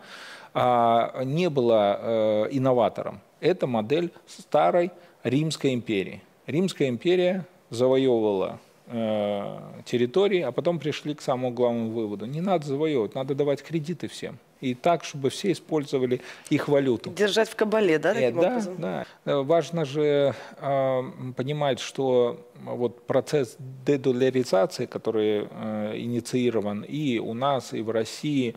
а, 0.55 1.25
не 1.25 1.51
была 1.51 1.97
а, 1.99 2.45
инноватором. 2.51 3.21
Это 3.41 3.67
модель 3.67 4.13
старой 4.27 4.93
Римской 5.25 5.75
империи. 5.75 6.23
Римская 6.47 6.89
империя 6.89 7.47
завоевывала 7.71 8.59
э, 8.87 9.59
территории, 9.85 10.41
а 10.41 10.51
потом 10.51 10.79
пришли 10.79 11.15
к 11.15 11.23
самому 11.23 11.51
главному 11.51 11.91
выводу. 11.91 12.27
Не 12.27 12.41
надо 12.41 12.67
завоевывать, 12.67 13.15
надо 13.15 13.35
давать 13.35 13.63
кредиты 13.63 14.09
всем 14.09 14.39
и 14.61 14.75
так, 14.75 15.05
чтобы 15.05 15.31
все 15.31 15.53
использовали 15.53 16.21
их 16.51 16.69
валюту. 16.69 17.11
Держать 17.11 17.49
в 17.49 17.57
кабале, 17.57 17.99
да, 17.99 18.15
таким 18.15 18.39
э, 18.39 18.43
да, 18.43 18.49
образом? 18.49 18.77
Да. 18.79 19.07
Э, 19.25 19.43
важно 19.43 19.85
же 19.85 20.35
э, 20.59 21.03
понимать, 21.37 21.81
что 21.81 22.47
вот 22.65 23.07
процесс 23.07 23.57
дедоляризации, 23.59 24.87
который 24.87 25.49
э, 25.51 25.95
инициирован 25.97 26.83
и 26.83 27.19
у 27.19 27.35
нас, 27.35 27.73
и 27.73 27.81
в 27.81 27.91
России, 27.91 28.55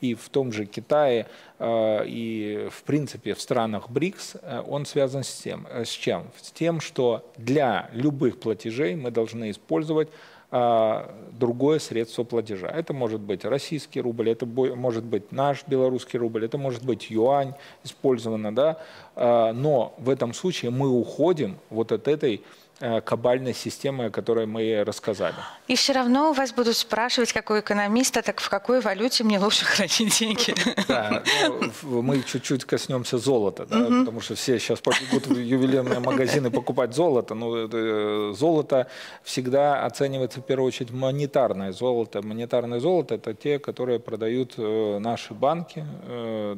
и 0.00 0.14
в 0.14 0.28
том 0.28 0.52
же 0.52 0.66
Китае, 0.66 1.26
э, 1.58 2.04
и 2.06 2.68
в 2.70 2.82
принципе 2.82 3.34
в 3.34 3.40
странах 3.40 3.88
БРИКС, 3.90 4.36
э, 4.42 4.62
он 4.66 4.84
связан 4.84 5.24
с 5.24 5.32
тем, 5.32 5.66
э, 5.70 5.84
с 5.84 5.90
чем? 5.90 6.26
С 6.40 6.50
тем, 6.52 6.80
что 6.80 7.30
для 7.36 7.90
любых 7.92 8.38
платежей 8.40 8.94
мы 8.94 9.10
должны 9.10 9.50
использовать 9.50 10.08
а, 10.08 10.35
другое 11.38 11.78
средство 11.78 12.24
платежа. 12.24 12.68
Это 12.68 12.92
может 12.92 13.20
быть 13.20 13.44
российский 13.44 14.00
рубль, 14.00 14.30
это 14.30 14.46
может 14.46 15.04
быть 15.04 15.32
наш 15.32 15.64
белорусский 15.66 16.18
рубль, 16.18 16.44
это 16.44 16.58
может 16.58 16.84
быть 16.84 17.10
юань 17.10 17.54
использовано, 17.84 18.54
да, 18.54 18.78
а, 19.14 19.52
но 19.52 19.94
в 19.98 20.08
этом 20.08 20.32
случае 20.34 20.70
мы 20.70 20.88
уходим 20.88 21.56
вот 21.70 21.92
от 21.92 22.08
этой 22.08 22.42
кабальной 22.78 23.54
системы, 23.54 24.06
о 24.06 24.10
которой 24.10 24.46
мы 24.46 24.84
рассказали. 24.84 25.34
И 25.66 25.76
все 25.76 25.92
равно 25.92 26.30
у 26.30 26.32
вас 26.32 26.52
будут 26.52 26.76
спрашивать, 26.76 27.32
как 27.32 27.50
у 27.50 27.58
экономиста, 27.58 28.22
так 28.22 28.40
в 28.40 28.48
какой 28.48 28.80
валюте 28.80 29.24
мне 29.24 29.38
лучше 29.38 29.64
хранить 29.64 30.18
деньги? 30.18 30.54
Да, 30.88 31.22
ну, 31.82 32.02
мы 32.02 32.22
чуть-чуть 32.22 32.64
коснемся 32.64 33.18
золота, 33.18 33.66
да, 33.66 33.84
потому 33.84 34.20
что 34.20 34.34
все 34.34 34.58
сейчас 34.58 34.80
побегут 34.80 35.26
в 35.26 35.38
ювелирные 35.38 36.00
магазины 36.00 36.50
покупать 36.50 36.94
золото. 36.94 37.34
Но 37.34 37.56
э, 37.56 38.32
золото 38.34 38.86
всегда 39.22 39.84
оценивается 39.86 40.40
в 40.40 40.44
первую 40.44 40.68
очередь 40.68 40.92
монетарное 40.92 41.72
золото. 41.72 42.22
Монетарное 42.22 42.80
золото– 42.80 43.14
это 43.16 43.34
те, 43.34 43.58
которые 43.58 43.98
продают 44.00 44.54
э, 44.58 44.98
наши 44.98 45.34
банки, 45.34 45.84
э, 46.02 46.56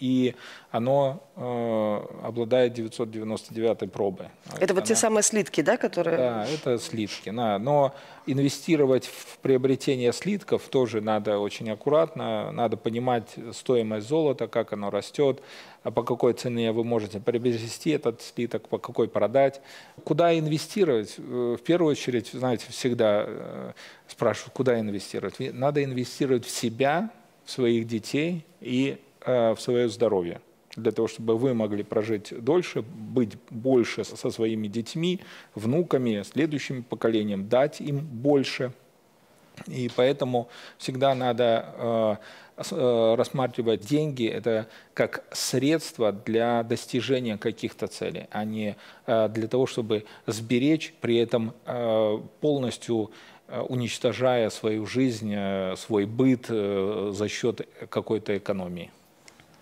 и 0.00 0.34
оно 0.70 1.25
обладает 1.36 2.72
999 2.72 3.92
пробой. 3.92 4.28
Это 4.58 4.72
вот 4.72 4.84
те 4.84 4.94
самые 4.94 5.22
слитки, 5.22 5.60
да, 5.60 5.76
которые... 5.76 6.16
Да, 6.16 6.46
это 6.46 6.78
слитки. 6.78 7.30
Да. 7.30 7.58
Но 7.58 7.94
инвестировать 8.26 9.04
в 9.06 9.38
приобретение 9.38 10.14
слитков 10.14 10.62
тоже 10.68 11.02
надо 11.02 11.38
очень 11.38 11.70
аккуратно. 11.70 12.52
Надо 12.52 12.78
понимать 12.78 13.34
стоимость 13.52 14.08
золота, 14.08 14.48
как 14.48 14.72
оно 14.72 14.90
растет, 14.90 15.42
а 15.82 15.90
по 15.90 16.02
какой 16.02 16.32
цене 16.32 16.72
вы 16.72 16.84
можете 16.84 17.20
приобрести 17.20 17.90
этот 17.90 18.22
слиток, 18.22 18.68
по 18.68 18.78
какой 18.78 19.06
продать. 19.06 19.60
Куда 20.04 20.36
инвестировать? 20.38 21.16
Э, 21.18 21.56
в 21.60 21.62
первую 21.62 21.92
очередь, 21.92 22.30
знаете, 22.32 22.66
всегда 22.70 23.24
э, 23.26 23.72
спрашивают, 24.08 24.54
куда 24.54 24.80
инвестировать. 24.80 25.34
Надо 25.38 25.84
инвестировать 25.84 26.46
в 26.46 26.50
себя, 26.50 27.10
в 27.44 27.50
своих 27.50 27.86
детей 27.86 28.46
и 28.60 28.98
э, 29.20 29.54
в 29.54 29.60
свое 29.60 29.88
здоровье 29.88 30.40
для 30.76 30.92
того, 30.92 31.08
чтобы 31.08 31.36
вы 31.36 31.54
могли 31.54 31.82
прожить 31.82 32.32
дольше, 32.42 32.82
быть 32.82 33.36
больше 33.50 34.04
со 34.04 34.30
своими 34.30 34.68
детьми, 34.68 35.20
внуками, 35.54 36.22
следующим 36.22 36.82
поколением, 36.82 37.48
дать 37.48 37.80
им 37.80 37.98
больше. 37.98 38.72
И 39.66 39.90
поэтому 39.94 40.48
всегда 40.78 41.14
надо 41.14 41.74
э, 41.78 42.16
э, 42.70 43.14
рассматривать 43.16 43.80
деньги 43.80 44.26
это 44.26 44.68
как 44.92 45.24
средство 45.32 46.12
для 46.12 46.62
достижения 46.62 47.38
каких-то 47.38 47.86
целей, 47.86 48.26
а 48.30 48.44
не 48.44 48.76
э, 49.06 49.28
для 49.30 49.48
того, 49.48 49.66
чтобы 49.66 50.04
сберечь, 50.26 50.94
при 51.00 51.16
этом 51.16 51.54
полностью 52.40 53.10
уничтожая 53.68 54.50
свою 54.50 54.86
жизнь, 54.86 55.32
свой 55.76 56.04
быт 56.04 56.46
за 56.48 57.28
счет 57.28 57.66
какой-то 57.88 58.36
экономии. 58.36 58.90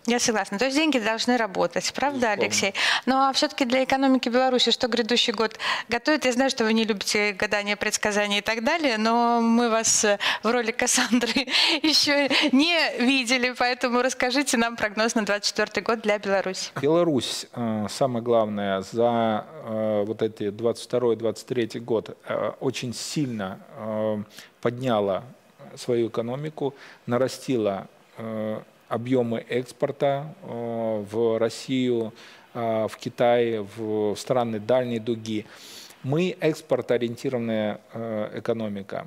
Я 0.06 0.18
согласна. 0.18 0.58
То 0.58 0.66
есть 0.66 0.76
деньги 0.76 0.98
должны 0.98 1.38
работать, 1.38 1.90
правда, 1.94 2.32
Алексей? 2.32 2.74
Ну 3.06 3.16
а 3.16 3.32
все-таки 3.32 3.64
для 3.64 3.84
экономики 3.84 4.28
Беларуси 4.28 4.70
что 4.70 4.86
грядущий 4.86 5.32
год 5.32 5.58
готовит? 5.88 6.26
Я 6.26 6.32
знаю, 6.32 6.50
что 6.50 6.64
вы 6.64 6.74
не 6.74 6.84
любите 6.84 7.32
гадания, 7.32 7.74
предсказания 7.74 8.38
и 8.38 8.42
так 8.42 8.62
далее, 8.64 8.98
но 8.98 9.40
мы 9.40 9.70
вас 9.70 10.04
э, 10.04 10.18
в 10.42 10.50
роли 10.50 10.72
Кассандры 10.72 11.46
еще 11.82 12.28
не 12.52 12.98
видели, 12.98 13.54
поэтому 13.58 14.02
расскажите 14.02 14.58
нам 14.58 14.76
прогноз 14.76 15.14
на 15.14 15.24
2024 15.24 15.84
год 15.84 16.02
для 16.02 16.18
Беларуси. 16.18 16.70
Беларусь, 16.82 17.46
э, 17.54 17.86
самое 17.88 18.22
главное, 18.22 18.82
за 18.82 19.46
э, 19.64 20.04
вот 20.06 20.20
эти 20.20 20.50
22-23 20.50 21.80
год 21.80 22.16
очень 22.60 22.92
сильно 22.92 23.58
подняла 24.60 25.24
свою 25.76 26.08
экономику, 26.08 26.74
нарастила 27.06 27.88
объемы 28.88 29.44
экспорта 29.48 30.34
э, 30.42 31.04
в 31.10 31.38
Россию, 31.38 32.12
э, 32.54 32.86
в 32.88 32.96
Китай, 32.96 33.58
в 33.76 34.14
страны 34.16 34.60
дальней 34.60 34.98
дуги. 34.98 35.46
Мы 36.02 36.36
экспорт-ориентированная 36.38 37.80
э, 37.94 38.38
экономика. 38.38 39.06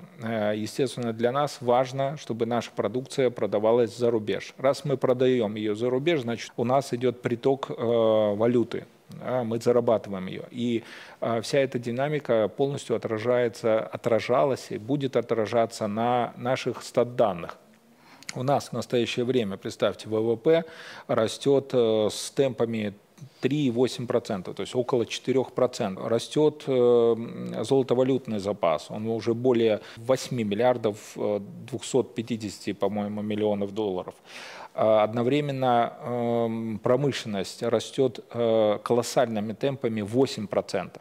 Естественно, 0.55 1.13
для 1.13 1.31
нас 1.31 1.59
важно, 1.61 2.17
чтобы 2.17 2.47
наша 2.47 2.71
продукция 2.75 3.29
продавалась 3.29 3.95
за 3.95 4.09
рубеж. 4.09 4.55
Раз 4.57 4.83
мы 4.83 4.97
продаем 4.97 5.55
ее 5.55 5.75
за 5.75 5.91
рубеж, 5.91 6.21
значит, 6.21 6.51
у 6.57 6.63
нас 6.63 6.93
идет 6.93 7.21
приток 7.21 7.69
валюты. 7.69 8.85
Мы 9.43 9.59
зарабатываем 9.59 10.25
ее. 10.25 10.43
И 10.49 10.83
вся 11.41 11.59
эта 11.59 11.77
динамика 11.77 12.47
полностью 12.47 12.95
отражается, 12.95 13.79
отражалась 13.79 14.71
и 14.71 14.79
будет 14.79 15.15
отражаться 15.15 15.85
на 15.85 16.33
наших 16.35 16.81
стат 16.81 17.15
данных. 17.15 17.57
У 18.37 18.43
нас 18.43 18.69
в 18.69 18.73
настоящее 18.73 19.25
время, 19.25 19.57
представьте, 19.57 20.07
ВВП 20.07 20.63
растет 21.07 21.71
э, 21.73 22.09
с 22.11 22.29
темпами 22.29 22.93
3,8%, 23.41 24.53
то 24.53 24.61
есть 24.61 24.75
около 24.75 25.03
4%. 25.03 26.07
Растет 26.07 26.63
э, 26.67 27.63
золотовалютный 27.63 28.37
запас, 28.37 28.91
он 28.91 29.07
уже 29.07 29.33
более 29.33 29.81
8 29.95 30.37
миллиардов 30.37 30.97
250, 31.15 32.67
э, 32.67 32.73
по-моему, 32.75 33.23
миллионов 33.23 33.73
долларов. 33.73 34.13
Одновременно 34.75 36.77
промышленность 36.83 37.63
растет 37.63 38.23
колоссальными 38.29 39.53
темпами 39.53 40.01
8% 40.01 40.91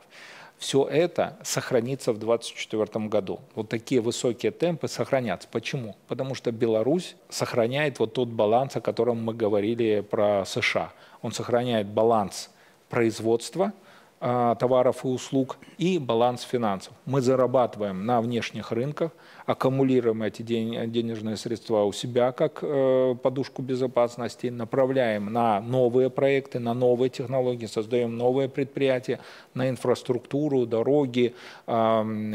все 0.59 0.87
это 0.87 1.37
сохранится 1.43 2.13
в 2.13 2.19
2024 2.19 3.07
году. 3.07 3.41
Вот 3.55 3.69
такие 3.69 4.01
высокие 4.01 4.53
темпы 4.53 4.89
сохранятся. 4.89 5.49
Почему? 5.51 5.97
Потому 6.09 6.35
что 6.35 6.51
Беларусь 6.51 7.17
сохраняет 7.29 7.99
вот 7.99 8.15
тот 8.15 8.29
баланс, 8.29 8.77
о 8.77 8.81
котором 8.81 9.23
мы 9.23 9.35
говорили 9.35 10.01
про 10.01 10.45
США. 10.47 10.93
Он 11.23 11.33
сохраняет 11.33 11.87
баланс 11.87 12.51
производства– 12.89 13.73
товаров 14.27 15.05
и 15.05 15.09
услуг 15.09 15.57
и 15.79 15.99
баланс 15.99 16.43
финансов. 16.43 16.93
Мы 17.05 17.21
зарабатываем 17.21 18.05
на 18.07 18.21
внешних 18.21 18.73
рынках, 18.73 19.13
аккумулируем 19.47 20.23
эти 20.25 20.43
денежные 20.43 21.37
средства 21.37 21.85
у 21.85 21.93
себя 21.93 22.33
как 22.33 22.59
э, 22.63 23.15
подушку 23.23 23.63
безопасности, 23.63 24.49
направляем 24.49 25.33
на 25.33 25.61
новые 25.61 26.11
проекты, 26.11 26.59
на 26.59 26.75
новые 26.75 27.11
технологии, 27.11 27.67
создаем 27.67 28.17
новые 28.17 28.49
предприятия, 28.49 29.21
на 29.55 29.69
инфраструктуру, 29.69 30.67
дороги, 30.67 31.35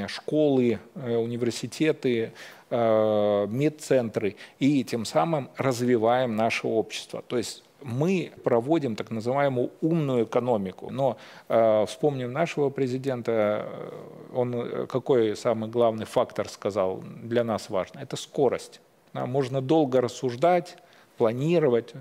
школы, 0.08 0.80
э, 0.95 1.15
университеты, 1.17 2.32
э, 2.69 3.47
медцентры 3.49 4.36
и 4.60 4.84
тем 4.84 5.06
самым 5.06 5.49
развиваем 5.58 6.36
наше 6.36 6.67
общество. 6.67 7.21
То 7.27 7.38
есть 7.38 7.63
мы 7.84 8.32
проводим 8.44 8.96
так 8.96 9.12
называемую 9.12 9.72
умную 9.82 10.26
экономику. 10.26 10.89
Но 10.91 11.17
э, 11.50 11.86
вспомним 11.88 12.32
нашего 12.32 12.70
президента, 12.70 13.32
э, 13.32 13.91
он 14.34 14.56
э, 14.56 14.88
какой 14.88 15.36
самый 15.36 15.70
главный 15.70 16.06
фактор 16.06 16.48
сказал 16.50 17.04
для 17.24 17.44
нас 17.44 17.70
важно? 17.70 18.00
Это 18.00 18.15
скорость. 18.15 18.82
Можно 19.13 19.62
долго 19.62 20.00
рассуждать, 20.00 20.78
планировать, 21.17 21.94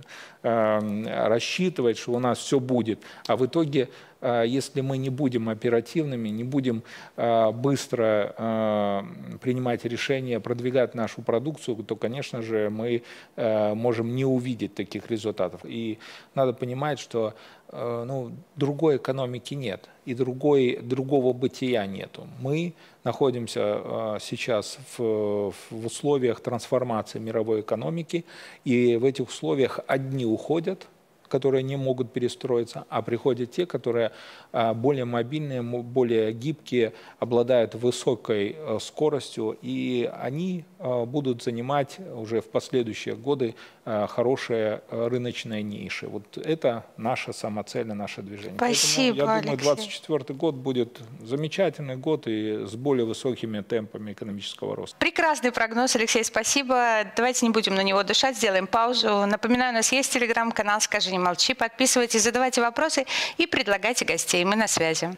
э, 0.43 1.27
рассчитывать, 1.29 1.99
что 1.99 2.13
у 2.13 2.19
нас 2.19 2.39
все 2.39 2.61
будет, 2.61 3.01
а 3.27 3.37
в 3.37 3.45
итоге 3.45 3.89
если 4.23 4.83
мы 4.83 4.99
не 4.99 5.09
будем 5.09 5.49
оперативными, 5.49 6.29
не 6.29 6.45
будем 6.45 6.83
а, 7.17 7.53
быстро 7.53 8.35
а, 8.37 9.07
принимать 9.41 9.85
решения, 9.85 10.41
продвигать 10.41 10.95
нашу 10.95 11.23
продукцию, 11.23 11.77
то, 11.77 11.97
конечно 11.97 12.43
же, 12.43 12.71
мы 12.71 13.03
можем 13.37 14.15
не 14.15 14.25
увидеть 14.25 14.75
таких 14.75 15.11
результатов. 15.11 15.61
И 15.65 15.99
надо 16.35 16.53
понимать, 16.53 16.99
что 16.99 17.35
ну, 17.73 18.33
другой 18.57 18.97
экономики 18.97 19.55
нет, 19.55 19.89
и 20.05 20.15
другой, 20.15 20.79
другого 20.83 21.33
бытия 21.33 21.87
нету. 21.87 22.27
Мы 22.41 22.75
находимся 23.05 24.19
сейчас 24.21 24.79
в, 24.97 25.53
в 25.71 25.87
условиях 25.87 26.41
трансформации 26.41 27.19
мировой 27.19 27.61
экономики, 27.61 28.25
и 28.65 28.97
в 28.97 29.05
этих 29.05 29.29
условиях 29.29 29.81
одни 29.87 30.27
уходят, 30.27 30.89
которые 31.31 31.63
не 31.63 31.77
могут 31.77 32.13
перестроиться, 32.13 32.85
а 32.91 33.01
приходят 33.03 33.51
те, 33.53 33.65
которые 33.65 34.13
а, 34.53 34.75
более 34.75 35.05
мобильные, 35.05 35.63
более 35.63 36.33
гибкие, 36.33 36.93
обладают 37.19 37.75
высокой 37.75 38.57
э, 38.59 38.79
скоростью, 38.81 39.57
и 39.63 40.11
они 40.21 40.65
э, 40.79 41.05
будут 41.05 41.43
занимать 41.43 41.99
уже 42.15 42.41
в 42.41 42.49
последующие 42.49 43.15
годы 43.15 43.55
э, 43.85 44.07
хорошие 44.09 44.83
рыночные 44.91 45.63
ниши. 45.63 46.09
Вот 46.09 46.37
это 46.37 46.85
наша 46.97 47.33
самоцель, 47.33 47.87
наше 47.87 48.23
движение. 48.23 48.57
Спасибо, 48.57 49.27
Поэтому, 49.27 49.29
я 49.29 49.35
Алексей. 49.35 49.67
думаю, 49.67 49.77
2024 49.77 50.39
год 50.39 50.55
будет 50.55 51.01
замечательный 51.23 51.97
год 51.97 52.27
и 52.27 52.67
с 52.67 52.75
более 52.75 53.07
высокими 53.07 53.61
темпами 53.61 54.13
экономического 54.13 54.75
роста. 54.75 54.97
Прекрасный 54.99 55.53
прогноз, 55.53 55.95
Алексей, 55.97 56.25
спасибо. 56.25 57.05
Давайте 57.17 57.47
не 57.47 57.53
будем 57.53 57.75
на 57.75 57.83
него 57.83 58.03
дышать, 58.03 58.37
сделаем 58.37 58.67
паузу. 58.67 59.27
Напоминаю, 59.27 59.73
у 59.73 59.77
нас 59.77 59.93
есть 59.93 60.13
телеграм-канал 60.13 60.81
«Скажи, 60.81 61.11
молчи». 61.21 61.55
Подписывайтесь, 61.55 62.23
задавайте 62.23 62.61
вопросы 62.61 63.07
и 63.39 63.47
предлагайте 63.47 64.05
гостей. 64.05 64.45
Мы 64.45 64.57
на 64.57 64.67
связи. 64.67 65.11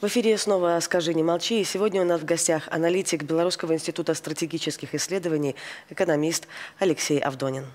В 0.00 0.06
эфире 0.06 0.38
снова 0.38 0.80
«Скажи, 0.80 1.12
не 1.12 1.22
молчи». 1.22 1.60
И 1.60 1.64
сегодня 1.64 2.00
у 2.00 2.06
нас 2.06 2.22
в 2.22 2.24
гостях 2.24 2.68
аналитик 2.70 3.22
Белорусского 3.22 3.74
института 3.74 4.14
стратегических 4.14 4.94
исследований, 4.94 5.56
экономист 5.90 6.48
Алексей 6.78 7.18
Авдонин. 7.18 7.66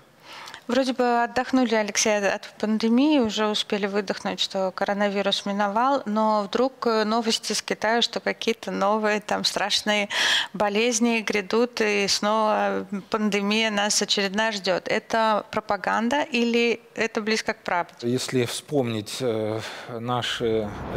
Вроде 0.68 0.94
бы 0.94 1.22
отдохнули, 1.22 1.74
Алексей, 1.74 2.18
от 2.18 2.48
пандемии, 2.58 3.20
уже 3.20 3.46
успели 3.46 3.86
выдохнуть, 3.86 4.40
что 4.40 4.72
коронавирус 4.72 5.46
миновал, 5.46 6.02
но 6.06 6.42
вдруг 6.42 6.86
э, 6.86 7.04
новости 7.04 7.52
с 7.52 7.62
Китая, 7.62 8.02
что 8.02 8.18
какие-то 8.18 8.72
новые 8.72 9.20
там 9.20 9.44
страшные 9.44 10.08
болезни 10.52 11.20
грядут, 11.20 11.80
и 11.80 12.08
снова 12.08 12.86
пандемия 13.10 13.70
нас 13.70 14.02
очередная 14.02 14.50
ждет. 14.50 14.88
Это 14.88 15.46
пропаганда 15.52 16.22
или 16.22 16.80
это 16.96 17.20
близко 17.20 17.54
к 17.54 17.62
правде? 17.62 17.94
Если 18.08 18.44
вспомнить 18.44 19.18
э, 19.20 19.60
наш 19.88 20.40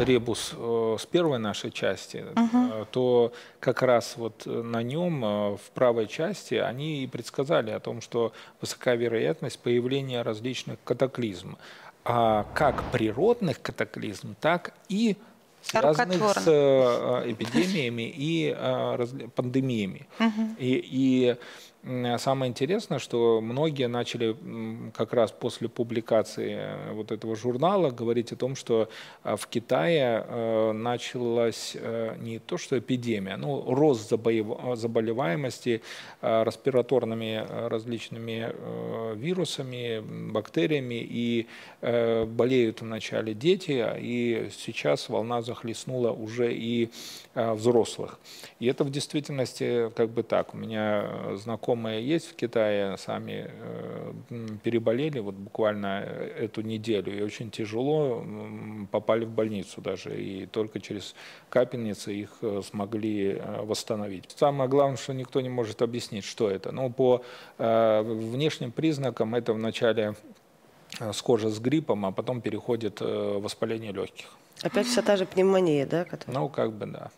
ребус 0.00 0.52
э, 0.56 0.96
с 0.98 1.06
первой 1.06 1.38
нашей 1.38 1.70
части, 1.70 2.24
угу. 2.34 2.86
то 2.90 3.32
как 3.60 3.82
раз 3.82 4.14
вот 4.16 4.46
на 4.46 4.82
нем 4.82 5.20
в 5.56 5.70
правой 5.74 6.08
части 6.08 6.54
они 6.54 7.04
и 7.04 7.06
предсказали 7.06 7.70
о 7.70 7.78
том, 7.78 8.00
что 8.00 8.32
высока 8.60 8.94
вероятность 8.94 9.59
появления 9.60 10.22
различных 10.22 10.78
катаклизм, 10.84 11.56
а 12.04 12.46
как 12.54 12.82
природных 12.92 13.60
катаклизм, 13.62 14.34
так 14.40 14.74
и 14.88 15.16
связанных 15.62 16.38
с 16.38 16.44
э, 16.46 17.32
эпидемиями 17.32 18.12
и 18.14 18.54
э, 18.56 19.06
пандемиями. 19.34 20.06
Угу. 20.18 20.56
И, 20.58 20.84
и 20.90 21.36
Самое 21.82 22.50
интересное, 22.50 22.98
что 22.98 23.40
многие 23.40 23.88
начали 23.88 24.36
как 24.92 25.14
раз 25.14 25.32
после 25.32 25.66
публикации 25.70 26.56
э, 26.58 26.92
вот 26.92 27.10
этого 27.10 27.34
журнала 27.34 27.88
говорить 27.88 28.32
о 28.32 28.36
том, 28.36 28.54
что 28.54 28.90
э, 29.24 29.36
в 29.36 29.46
Китае 29.46 30.22
э, 30.26 30.72
началась 30.72 31.74
не 32.18 32.38
то 32.38 32.58
что 32.58 32.78
эпидемия, 32.78 33.36
но 33.36 33.64
рост 33.66 34.10
заболеваемости 34.10 35.80
респираторными 36.20 37.46
различными 37.68 38.52
вирусами, 39.16 40.00
бактериями, 40.30 41.00
и 41.00 41.46
болеют 41.80 42.82
вначале 42.82 43.34
дети, 43.34 43.84
и 43.98 44.50
сейчас 44.56 45.08
волна 45.08 45.42
захлестнула 45.42 46.10
уже 46.10 46.52
и 46.54 46.90
взрослых. 47.34 48.18
И 48.58 48.66
это 48.66 48.84
в 48.84 48.90
действительности 48.90 49.90
как 49.96 50.10
бы 50.10 50.22
так. 50.22 50.54
У 50.54 50.56
меня 50.56 51.36
знакомый 51.36 51.69
знакомые 51.70 52.06
есть 52.06 52.32
в 52.32 52.34
Китае, 52.34 52.96
сами 52.96 53.48
э, 53.48 54.12
переболели 54.62 55.20
вот 55.20 55.34
буквально 55.34 56.02
эту 56.38 56.62
неделю, 56.62 57.16
и 57.16 57.22
очень 57.22 57.50
тяжело 57.50 58.24
попали 58.90 59.24
в 59.24 59.30
больницу 59.30 59.80
даже, 59.80 60.20
и 60.20 60.46
только 60.46 60.80
через 60.80 61.14
капельницы 61.48 62.12
их 62.12 62.30
э, 62.42 62.62
смогли 62.64 63.38
э, 63.38 63.62
восстановить. 63.62 64.34
Самое 64.36 64.68
главное, 64.68 64.96
что 64.96 65.14
никто 65.14 65.40
не 65.40 65.48
может 65.48 65.82
объяснить, 65.82 66.24
что 66.24 66.50
это. 66.50 66.72
Но 66.72 66.90
по 66.90 67.22
внешним 67.58 68.72
признакам 68.72 69.34
это 69.34 69.52
вначале 69.52 70.14
схоже 71.12 71.48
с 71.48 71.60
гриппом, 71.60 72.04
а 72.04 72.12
потом 72.12 72.40
переходит 72.40 73.00
воспаление 73.00 73.92
легких. 73.92 74.26
Опять 74.62 74.86
вся 74.86 75.02
та 75.02 75.16
же 75.16 75.24
пневмония, 75.24 75.86
да? 75.86 76.04
Которая... 76.04 76.40
Ну, 76.40 76.48
как 76.48 76.72
бы 76.72 76.86
да. 76.86 77.10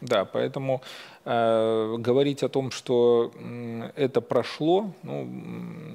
Да, 0.00 0.26
поэтому 0.26 0.82
э, 1.24 1.96
говорить 1.98 2.42
о 2.42 2.48
том, 2.48 2.70
что 2.70 3.32
э, 3.34 3.90
это 3.96 4.20
прошло, 4.20 4.92
ну, 5.02 5.24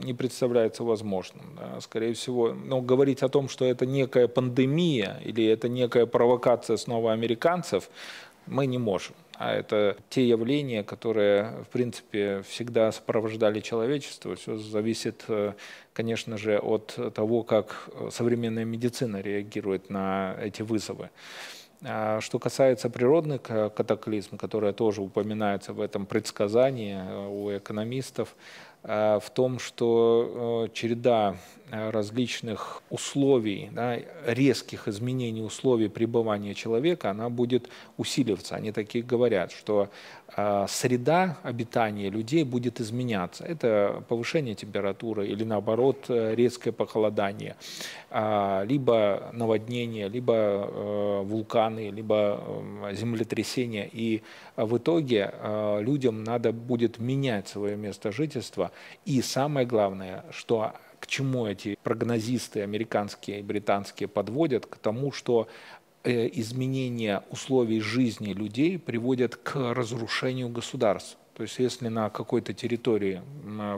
не 0.04 0.14
представляется 0.14 0.84
возможным. 0.84 1.46
Да. 1.56 1.80
Скорее 1.82 2.14
всего, 2.14 2.54
но 2.54 2.82
говорить 2.82 3.22
о 3.22 3.30
том, 3.30 3.48
что 3.48 3.66
это 3.66 3.86
некая 3.86 4.28
пандемия 4.28 5.20
или 5.24 5.46
это 5.46 5.70
некая 5.70 6.08
провокация 6.08 6.78
снова 6.78 7.14
американцев, 7.14 7.90
мы 8.48 8.66
не 8.66 8.80
можем. 8.80 9.14
А 9.38 9.54
это 9.54 9.98
те 10.10 10.28
явления, 10.28 10.84
которые, 10.84 11.64
в 11.64 11.68
принципе, 11.70 12.42
всегда 12.48 12.92
сопровождали 12.92 13.60
человечество. 13.60 14.36
Все 14.36 14.58
зависит, 14.58 15.26
э, 15.28 15.54
конечно 15.94 16.38
же, 16.38 16.58
от 16.58 16.98
того, 17.14 17.44
как 17.44 17.90
современная 18.10 18.66
медицина 18.66 19.22
реагирует 19.22 19.92
на 19.92 20.36
эти 20.42 20.64
вызовы. 20.64 21.12
А 21.84 22.22
что 22.22 22.38
касается 22.38 22.90
природных 22.90 23.42
катаклизм, 23.42 24.38
которые 24.38 24.72
тоже 24.72 25.02
упоминаются 25.02 25.74
в 25.74 25.82
этом 25.82 26.06
предсказании 26.06 26.96
э, 26.96 27.28
у 27.28 27.58
экономистов, 27.58 28.36
э, 28.84 29.20
в 29.20 29.30
том, 29.32 29.58
что 29.58 30.68
э, 30.70 30.74
череда 30.74 31.38
различных 31.72 32.84
условий, 32.90 33.70
да, 33.72 33.98
резких 34.26 34.88
изменений 34.90 35.42
условий 35.42 35.88
пребывания 35.88 36.54
человека, 36.54 37.12
она 37.12 37.30
будет 37.30 37.70
усиливаться. 37.98 38.56
Они 38.56 38.72
такие 38.72 39.04
говорят, 39.04 39.52
что 39.52 39.84
э, 39.84 39.90
среда 40.68 41.38
обитания 41.44 42.10
людей 42.10 42.44
будет 42.44 42.80
изменяться. 42.80 43.44
Это 43.44 44.04
повышение 44.08 44.56
температуры 44.56 45.28
или 45.28 45.44
наоборот 45.44 46.06
резкое 46.08 46.72
похолодание, 46.72 47.56
э, 48.10 48.66
либо 48.66 49.30
наводнение, 49.34 50.08
либо 50.08 50.34
э, 50.34 51.22
вулканы, 51.24 51.90
либо 51.90 52.42
э, 52.84 52.96
землетрясения. 52.96 53.90
И 53.92 54.24
в 54.56 54.78
итоге 54.78 55.34
э, 55.34 55.82
людям 55.82 56.24
надо 56.24 56.52
будет 56.52 57.00
менять 57.00 57.48
свое 57.48 57.76
место 57.76 58.12
жительства. 58.12 58.72
И 59.06 59.22
самое 59.22 59.66
главное, 59.66 60.26
что 60.32 60.74
к 61.00 61.08
чему 61.08 61.48
эти 61.48 61.78
прогнозисты 61.82 62.62
американские 62.62 63.40
и 63.40 63.42
британские 63.42 64.08
подводят? 64.08 64.68
К 64.68 64.78
тому, 64.78 65.12
что 65.12 65.48
э, 65.48 65.81
изменение 66.04 67.24
условий 67.30 67.80
жизни 67.80 68.34
людей 68.34 68.80
приводят 68.80 69.36
к 69.36 69.74
разрушению 69.74 70.50
государств. 70.50 71.18
То 71.36 71.44
есть 71.44 71.60
если 71.60 71.88
на 71.88 72.10
какой-то 72.10 72.54
территории 72.54 73.22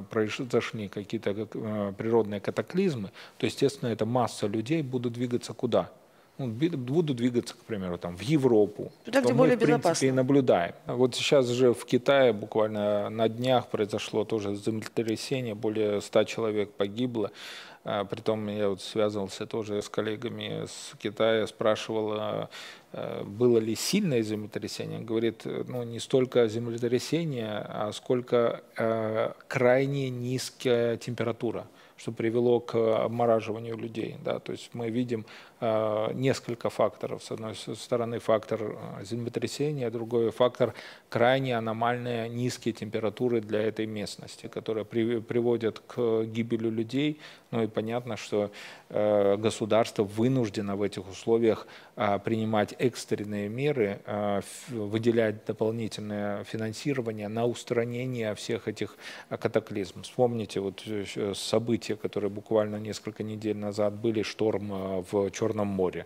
произошли 0.10 0.88
какие-то 0.88 1.32
э, 1.32 1.94
природные 1.98 2.40
катаклизмы, 2.42 3.12
то, 3.38 3.46
естественно, 3.46 3.90
эта 3.90 4.06
масса 4.06 4.48
людей 4.48 4.82
будут 4.82 5.14
двигаться 5.14 5.54
куда? 5.54 5.90
ну, 6.38 6.48
будут 6.48 7.18
двигаться, 7.18 7.54
к 7.54 7.60
примеру, 7.60 7.98
там, 7.98 8.18
в 8.18 8.22
Европу. 8.22 8.92
Туда, 9.06 9.22
где 9.22 9.34
более 9.34 9.56
мы, 9.56 9.62
в 9.62 9.66
принципе, 9.66 10.08
и 10.08 10.12
наблюдаем. 10.12 10.74
Вот 10.88 11.16
сейчас 11.16 11.48
же 11.48 11.74
в 11.74 11.86
Китае 11.86 12.34
буквально 12.34 13.10
на 13.10 13.30
днях 13.30 13.68
произошло 13.68 14.26
тоже 14.26 14.56
землетрясение, 14.56 15.54
более 15.54 16.02
100 16.02 16.24
человек 16.24 16.72
погибло. 16.72 17.32
А, 17.86 18.06
притом 18.06 18.48
я 18.48 18.70
вот 18.70 18.82
связывался 18.82 19.46
тоже 19.46 19.82
с 19.82 19.90
коллегами 19.90 20.66
с 20.66 20.94
Китая, 20.98 21.46
спрашивал, 21.48 22.14
а, 22.14 22.50
а, 22.94 23.24
было 23.24 23.58
ли 23.58 23.76
сильное 23.76 24.22
землетрясение. 24.22 25.00
Говорит, 25.00 25.44
ну 25.46 25.84
не 25.84 26.00
столько 26.00 26.48
землетрясение, 26.48 27.66
а 27.68 27.92
сколько 27.94 28.64
крайне 29.48 30.10
низкая 30.10 30.98
температура 30.98 31.68
что 31.96 32.12
привело 32.12 32.60
к 32.60 32.76
обмораживанию 33.06 33.78
людей. 33.78 34.18
Да? 34.26 34.40
То 34.40 34.52
есть 34.52 34.72
мы 34.74 34.90
видим 34.90 35.26
несколько 36.14 36.70
факторов. 36.70 37.24
С 37.24 37.32
одной 37.32 37.56
стороны 37.56 38.20
фактор 38.20 38.62
э, 38.62 39.04
землетрясения, 39.04 39.90
другой 39.90 40.32
фактор 40.32 40.74
крайне 41.10 41.58
аномальные 41.58 42.30
низкие 42.30 42.74
температуры 42.74 43.42
для 43.42 43.62
этой 43.62 43.86
местности, 43.86 44.48
которые 44.48 44.86
при, 44.86 45.20
приводят 45.20 45.80
к 45.80 46.24
гибели 46.26 46.70
людей. 46.70 47.20
Ну 47.52 47.64
и 47.64 47.68
понятно, 47.68 48.18
что 48.18 48.52
э, 48.90 49.38
государство 49.38 50.04
вынуждено 50.04 50.76
в 50.76 50.82
этих 50.82 51.10
условиях 51.10 51.68
э, 51.96 52.20
принимать 52.20 52.76
экстренные 52.80 53.50
меры, 53.50 54.02
э, 54.06 54.42
выделять 54.70 55.46
дополнительное 55.46 56.44
финансирование 56.44 57.28
на 57.28 57.46
устранение 57.46 58.36
всех 58.36 58.68
этих 58.68 58.98
катаклизмов. 59.30 60.06
Вспомните 60.06 60.60
вот 60.60 60.84
э, 60.86 61.34
события 61.36 61.96
которые 61.96 62.30
буквально 62.30 62.76
несколько 62.76 63.24
недель 63.24 63.58
назад 63.58 63.94
были, 63.94 64.24
шторм 64.24 64.74
э, 64.74 65.04
в 65.10 65.32
Черном 65.32 65.53
море, 65.54 66.06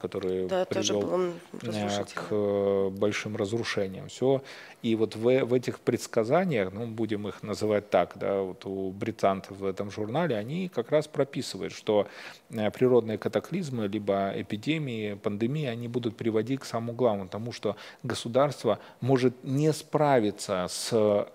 который 0.00 0.46
да, 0.46 0.64
привел 0.64 1.32
э, 1.62 2.04
к 2.14 2.26
э, 2.30 2.88
большим 2.90 3.36
разрушениям. 3.36 4.08
Все. 4.08 4.42
И 4.82 4.94
вот 4.94 5.16
в, 5.16 5.44
в 5.44 5.54
этих 5.54 5.80
предсказаниях, 5.80 6.72
ну, 6.72 6.86
будем 6.86 7.26
их 7.26 7.42
называть 7.42 7.90
так, 7.90 8.12
да, 8.16 8.42
вот 8.42 8.66
у 8.66 8.90
британцев 8.90 9.56
в 9.56 9.64
этом 9.64 9.90
журнале, 9.90 10.36
они 10.36 10.68
как 10.68 10.90
раз 10.90 11.08
прописывают, 11.08 11.72
что 11.72 12.06
природные 12.48 13.18
катаклизмы, 13.18 13.88
либо 13.88 14.32
эпидемии, 14.36 15.14
пандемии, 15.14 15.66
они 15.66 15.88
будут 15.88 16.16
приводить 16.16 16.60
к 16.60 16.64
самому 16.64 16.92
главному, 16.92 17.28
тому, 17.28 17.52
что 17.52 17.76
государство 18.02 18.78
может 19.00 19.34
не 19.42 19.72
справиться 19.72 20.66
с 20.68 21.26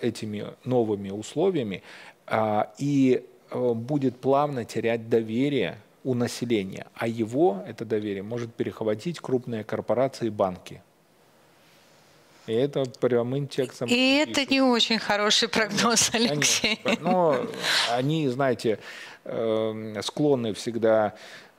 этими 0.00 0.46
новыми 0.64 1.10
условиями, 1.10 1.82
а, 2.26 2.72
и 2.78 3.24
Э, 3.50 3.72
будет 3.74 4.16
плавно 4.16 4.64
терять 4.64 5.08
доверие 5.08 5.78
у 6.04 6.14
населения, 6.14 6.86
а 6.94 7.06
его, 7.06 7.62
это 7.66 7.84
доверие, 7.84 8.22
может 8.22 8.54
перехватить 8.54 9.20
крупные 9.20 9.64
корпорации 9.64 10.26
и 10.26 10.30
банки. 10.30 10.82
И 12.46 12.52
это 12.52 12.84
прямым 13.00 13.46
текстом. 13.46 13.88
И 13.88 14.24
пишут. 14.24 14.38
это 14.38 14.50
не 14.50 14.60
очень 14.60 14.98
хороший 14.98 15.48
прогноз, 15.48 16.10
Алексей. 16.14 16.76
Конечно. 16.82 17.04
Но 17.04 17.46
они, 17.90 18.28
знаете, 18.28 18.80
эм, 19.24 20.02
склонны 20.02 20.54
всегда 20.54 21.14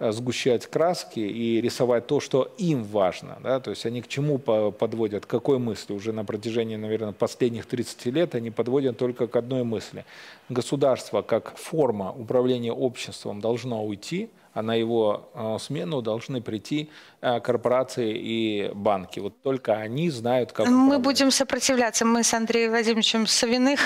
сгущать 0.10 0.66
краски 0.68 1.20
и 1.20 1.62
рисовать 1.62 2.08
то, 2.08 2.20
что 2.20 2.52
им 2.58 2.84
важно. 2.84 3.38
Да? 3.44 3.60
То 3.60 3.70
есть 3.70 3.86
они 3.86 4.02
к 4.02 4.08
чему 4.08 4.40
подводят, 4.40 5.26
к 5.26 5.30
какой 5.30 5.60
мысли? 5.60 5.94
Уже 5.94 6.12
на 6.12 6.26
протяжении, 6.26 6.76
наверное, 6.76 7.14
последних 7.14 7.68
30 7.68 8.06
лет 8.08 8.36
они 8.36 8.50
подводят 8.50 8.98
только 8.98 9.28
к 9.28 9.36
одной 9.36 9.64
мысли. 9.64 10.06
Государство 10.50 11.22
как 11.22 11.56
форма 11.58 12.12
управления 12.12 12.74
обществом 12.74 13.40
должно 13.42 13.86
уйти– 13.86 14.30
а 14.54 14.62
на 14.62 14.76
его 14.76 15.30
э, 15.34 15.58
смену 15.60 16.02
должны 16.02 16.42
прийти 16.42 16.90
э, 17.22 17.40
корпорации 17.40 18.14
и 18.14 18.72
банки. 18.74 19.20
Вот 19.20 19.42
только 19.42 19.74
они 19.74 20.10
знают, 20.10 20.52
как... 20.52 20.68
Мы 20.68 21.00
будем 21.00 21.32
сопротивляться. 21.32 22.06
Мы 22.06 22.24
с 22.24 22.34
Андреем 22.34 22.72
Владимировичем 22.72 23.28
Савиных 23.28 23.80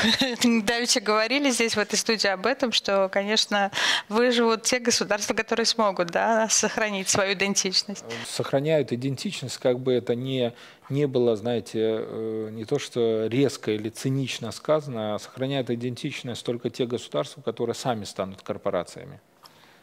давеча 0.43 1.01
говорили 1.01 1.51
здесь, 1.51 1.75
в 1.75 1.80
этой 1.80 1.97
студии, 1.97 2.28
об 2.28 2.45
этом, 2.45 2.71
что, 2.71 3.10
конечно, 3.10 3.71
выживут 4.10 4.63
те 4.63 4.80
государства, 4.80 5.34
которые 5.34 5.65
смогут 5.65 6.08
да, 6.08 6.47
сохранить 6.49 7.10
свою 7.10 7.34
идентичность. 7.34 8.06
Сохраняют 8.25 8.91
идентичность, 8.91 9.58
как 9.60 9.80
бы 9.80 9.93
это 9.93 10.15
не, 10.15 10.54
не 10.89 11.06
было, 11.06 11.36
знаете, 11.36 11.80
э, 11.80 12.49
не 12.51 12.65
то, 12.65 12.80
что 12.80 13.28
резко 13.28 13.71
или 13.71 13.89
цинично 13.89 14.51
сказано, 14.51 15.15
а 15.15 15.19
сохраняют 15.19 15.69
идентичность 15.69 16.43
только 16.43 16.71
те 16.71 16.88
государства, 16.88 17.41
которые 17.41 17.75
сами 17.75 18.06
станут 18.06 18.41
корпорациями. 18.41 19.19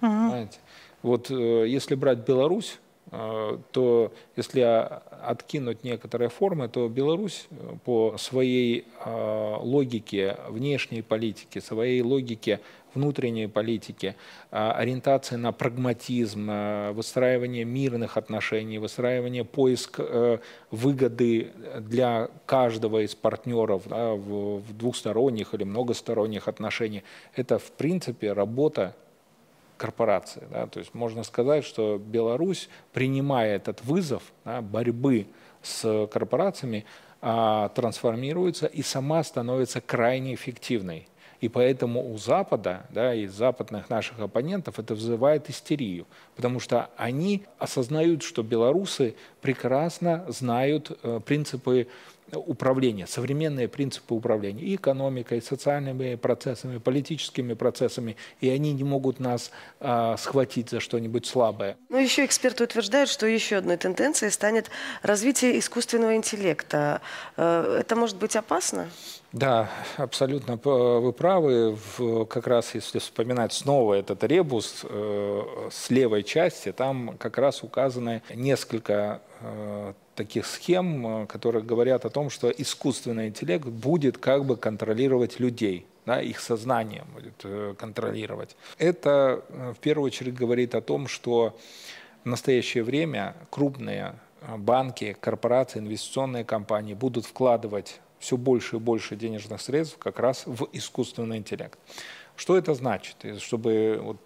Угу. 0.00 0.10
Знаете? 0.10 0.58
Вот 1.02 1.30
э, 1.30 1.64
если 1.66 1.94
брать 1.94 2.18
Беларусь, 2.18 2.78
э, 3.10 3.58
то 3.72 4.12
если 4.36 4.60
откинуть 5.22 5.84
некоторые 5.84 6.28
формы, 6.28 6.68
то 6.68 6.88
Беларусь 6.88 7.46
э, 7.50 7.76
по 7.84 8.16
своей 8.18 8.86
логике 9.04 10.36
внешней 10.48 11.02
политики, 11.02 11.58
своей 11.58 12.02
логике 12.02 12.60
внутренней 12.94 13.46
политики, 13.46 14.16
ориентации 14.50 15.36
на 15.36 15.52
прагматизм, 15.52 16.92
выстраивание 16.92 17.64
мирных 17.64 18.18
отношений, 18.18 18.76
выстраивание 18.76 19.44
поиск 19.44 19.98
выгоды 20.70 21.52
для 21.80 22.28
каждого 22.44 23.02
из 23.02 23.14
партнеров 23.14 23.84
да, 23.86 24.12
в 24.12 24.62
двухсторонних 24.76 25.54
или 25.54 25.64
многосторонних 25.64 26.48
отношениях, 26.48 27.04
это 27.34 27.58
в 27.58 27.72
принципе 27.72 28.34
работа 28.34 28.94
корпорации. 29.82 30.46
Да? 30.48 30.68
То 30.68 30.78
есть 30.78 30.94
можно 30.94 31.24
сказать, 31.24 31.64
что 31.64 31.98
Беларусь, 31.98 32.68
принимая 32.92 33.56
этот 33.56 33.84
вызов 33.84 34.22
да, 34.44 34.62
борьбы 34.62 35.26
с 35.60 36.06
корпорациями, 36.06 36.84
а, 37.20 37.68
трансформируется 37.70 38.66
и 38.66 38.82
сама 38.82 39.24
становится 39.24 39.80
крайне 39.80 40.34
эффективной. 40.34 41.08
И 41.40 41.48
поэтому 41.48 42.12
у 42.12 42.16
Запада, 42.16 42.86
да, 42.90 43.12
и 43.12 43.26
западных 43.26 43.90
наших 43.90 44.20
оппонентов 44.20 44.78
это 44.78 44.94
вызывает 44.94 45.50
истерию, 45.50 46.06
потому 46.36 46.60
что 46.60 46.90
они 46.96 47.42
осознают, 47.58 48.22
что 48.22 48.44
белорусы 48.44 49.16
прекрасно 49.40 50.24
знают 50.28 50.96
э, 51.02 51.20
принципы 51.26 51.88
управления, 52.32 53.06
современные 53.06 53.68
принципы 53.68 54.14
управления 54.14 54.62
и 54.62 54.76
экономикой, 54.76 55.42
социальными 55.42 56.14
процессами, 56.14 56.78
политическими 56.78 57.54
процессами, 57.54 58.16
и 58.40 58.48
они 58.48 58.72
не 58.72 58.84
могут 58.84 59.20
нас 59.20 59.50
а, 59.80 60.16
схватить 60.16 60.70
за 60.70 60.80
что-нибудь 60.80 61.26
слабое. 61.26 61.76
Ну, 61.88 61.98
еще 61.98 62.24
эксперты 62.24 62.64
утверждают, 62.64 63.10
что 63.10 63.26
еще 63.26 63.56
одной 63.56 63.76
тенденцией 63.76 64.30
станет 64.30 64.70
развитие 65.02 65.58
искусственного 65.58 66.16
интеллекта. 66.16 67.02
Э, 67.36 67.78
это 67.80 67.96
может 67.96 68.16
быть 68.16 68.36
опасно? 68.36 68.88
Да, 69.32 69.70
абсолютно 69.96 70.56
вы 70.62 71.12
правы. 71.12 71.76
Как 72.28 72.46
раз 72.46 72.74
если 72.74 72.98
вспоминать 72.98 73.52
снова 73.52 73.94
этот 73.94 74.22
ребус 74.24 74.84
э, 74.84 75.68
с 75.70 75.88
левой 75.90 76.22
части, 76.22 76.70
там 76.72 77.16
как 77.18 77.38
раз 77.38 77.62
указаны 77.62 78.22
несколько 78.34 79.22
э, 79.40 79.94
таких 80.14 80.46
схем, 80.46 81.06
э, 81.06 81.26
которые 81.26 81.62
говорят 81.64 82.04
о 82.04 82.10
том, 82.10 82.30
что 82.30 82.50
искусственный 82.50 83.28
интеллект 83.28 83.66
будет 83.66 84.18
как 84.18 84.44
бы 84.44 84.56
контролировать 84.56 85.40
людей, 85.40 85.86
да, 86.06 86.20
их 86.20 86.40
сознание 86.40 87.04
будет 87.14 87.78
контролировать. 87.78 88.56
Это 88.78 89.44
в 89.48 89.78
первую 89.80 90.06
очередь 90.06 90.34
говорит 90.34 90.74
о 90.74 90.80
том, 90.80 91.06
что 91.06 91.56
в 92.24 92.28
настоящее 92.28 92.82
время 92.82 93.36
крупные 93.50 94.14
банки, 94.58 95.16
корпорации, 95.20 95.78
инвестиционные 95.78 96.44
компании 96.44 96.94
будут 96.94 97.24
вкладывать 97.24 98.00
все 98.18 98.36
больше 98.36 98.76
и 98.76 98.78
больше 98.78 99.16
денежных 99.16 99.60
средств 99.60 99.98
как 99.98 100.18
раз 100.18 100.44
в 100.46 100.68
искусственный 100.72 101.38
интеллект. 101.38 101.78
Что 102.36 102.56
это 102.56 102.74
значит? 102.74 103.16
Чтобы 103.38 104.00
вот 104.02 104.16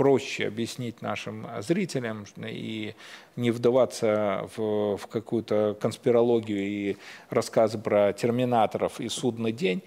проще 0.00 0.46
объяснить 0.46 1.02
нашим 1.02 1.46
зрителям 1.60 2.24
и 2.42 2.94
не 3.36 3.50
вдаваться 3.50 4.48
в, 4.56 4.96
в 4.96 5.06
какую-то 5.08 5.76
конспирологию 5.78 6.58
и 6.58 6.96
рассказы 7.28 7.76
про 7.76 8.14
терминаторов 8.14 8.98
и 8.98 9.10
судный 9.10 9.52
день, 9.52 9.82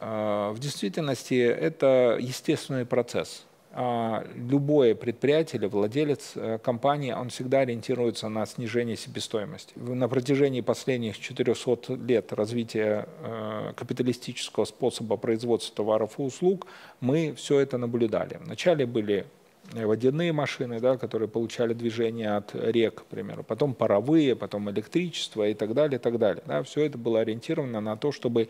э, 0.00 0.50
в 0.52 0.58
действительности 0.58 1.40
это 1.40 2.18
естественный 2.20 2.84
процесс. 2.84 3.46
А, 3.70 4.26
любое 4.34 4.96
предприятие 4.96 5.60
или 5.60 5.66
владелец 5.66 6.32
э, 6.34 6.58
компании, 6.58 7.12
он 7.12 7.28
всегда 7.28 7.60
ориентируется 7.60 8.28
на 8.28 8.46
снижение 8.46 8.96
себестоимости. 8.96 9.72
На 9.76 10.08
протяжении 10.08 10.62
последних 10.62 11.20
400 11.20 11.94
лет 11.94 12.32
развития 12.32 13.08
э, 13.20 13.72
капиталистического 13.76 14.64
способа 14.64 15.16
производства 15.16 15.76
товаров 15.76 16.18
и 16.18 16.22
услуг 16.22 16.66
мы 17.00 17.34
все 17.36 17.60
это 17.60 17.78
наблюдали. 17.78 18.40
Вначале 18.44 18.84
были 18.84 19.26
водяные 19.74 20.32
машины, 20.32 20.80
да, 20.80 20.96
которые 20.96 21.28
получали 21.28 21.74
движение 21.74 22.36
от 22.36 22.54
рек, 22.54 23.02
к 23.02 23.04
примеру, 23.04 23.42
потом 23.42 23.74
паровые, 23.74 24.36
потом 24.36 24.70
электричество 24.70 25.48
и 25.48 25.54
так 25.54 25.74
далее, 25.74 25.98
и 25.98 26.02
так 26.02 26.18
далее. 26.18 26.42
Да, 26.46 26.62
все 26.62 26.84
это 26.84 26.96
было 26.98 27.20
ориентировано 27.20 27.80
на 27.80 27.96
то, 27.96 28.12
чтобы 28.12 28.48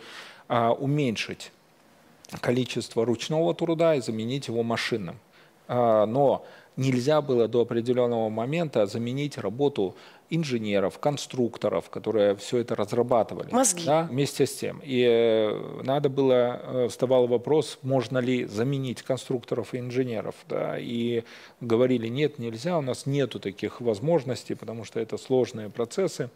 а, 0.48 0.72
уменьшить 0.72 1.52
количество 2.40 3.04
ручного 3.04 3.54
труда 3.54 3.94
и 3.94 4.00
заменить 4.00 4.48
его 4.48 4.62
машинным. 4.62 5.18
А, 5.66 6.06
но 6.06 6.44
нельзя 6.76 7.20
было 7.20 7.48
до 7.48 7.62
определенного 7.62 8.28
момента 8.28 8.86
заменить 8.86 9.38
работу 9.38 9.94
инженеров, 10.30 10.98
конструкторов, 10.98 11.90
которые 11.90 12.34
все 12.36 12.58
это 12.58 12.74
разрабатывали. 12.74 13.52
Мозги. 13.52 13.84
Да, 13.84 14.04
вместе 14.10 14.46
с 14.46 14.54
тем. 14.54 14.80
И 14.82 15.02
э, 15.02 15.82
надо 15.82 16.08
было, 16.08 16.60
э, 16.62 16.88
вставал 16.88 17.26
вопрос, 17.26 17.78
можно 17.82 18.18
ли 18.18 18.44
заменить 18.46 19.02
конструкторов 19.02 19.74
и 19.74 19.78
инженеров. 19.78 20.34
Да, 20.48 20.78
и 20.78 21.24
говорили, 21.60 22.08
нет, 22.08 22.38
нельзя, 22.38 22.78
у 22.78 22.82
нас 22.82 23.06
нету 23.06 23.38
таких 23.38 23.80
возможностей, 23.80 24.54
потому 24.54 24.84
что 24.84 24.98
это 25.00 25.18
сложные 25.18 25.70
процессы 25.70 26.30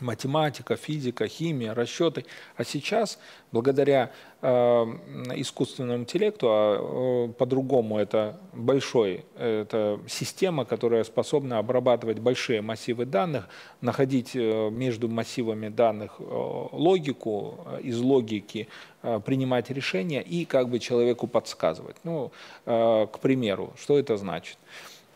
математика, 0.00 0.76
физика, 0.76 1.28
химия, 1.28 1.74
расчеты. 1.74 2.24
А 2.56 2.64
сейчас, 2.64 3.18
благодаря 3.52 4.10
э, 4.42 4.48
искусственному 5.36 6.02
интеллекту, 6.02 6.46
а 6.50 7.28
э, 7.28 7.32
по-другому 7.32 7.98
это 7.98 8.38
большой, 8.52 9.24
это 9.36 10.00
система, 10.08 10.64
которая 10.64 11.04
способна 11.04 11.58
обрабатывать 11.58 12.18
большие 12.18 12.62
массивы 12.62 13.06
данных, 13.06 13.48
находить 13.80 14.32
э, 14.34 14.70
между 14.70 15.08
массивами 15.08 15.68
данных 15.68 16.16
э, 16.18 16.24
логику, 16.72 17.58
э, 17.66 17.80
из 17.82 18.00
логики 18.00 18.68
э, 19.02 19.20
принимать 19.24 19.70
решения 19.70 20.22
и 20.22 20.44
как 20.44 20.68
бы 20.68 20.78
человеку 20.78 21.26
подсказывать. 21.26 21.96
Ну, 22.04 22.32
э, 22.66 23.06
к 23.10 23.18
примеру, 23.20 23.72
что 23.76 23.98
это 23.98 24.16
значит? 24.16 24.58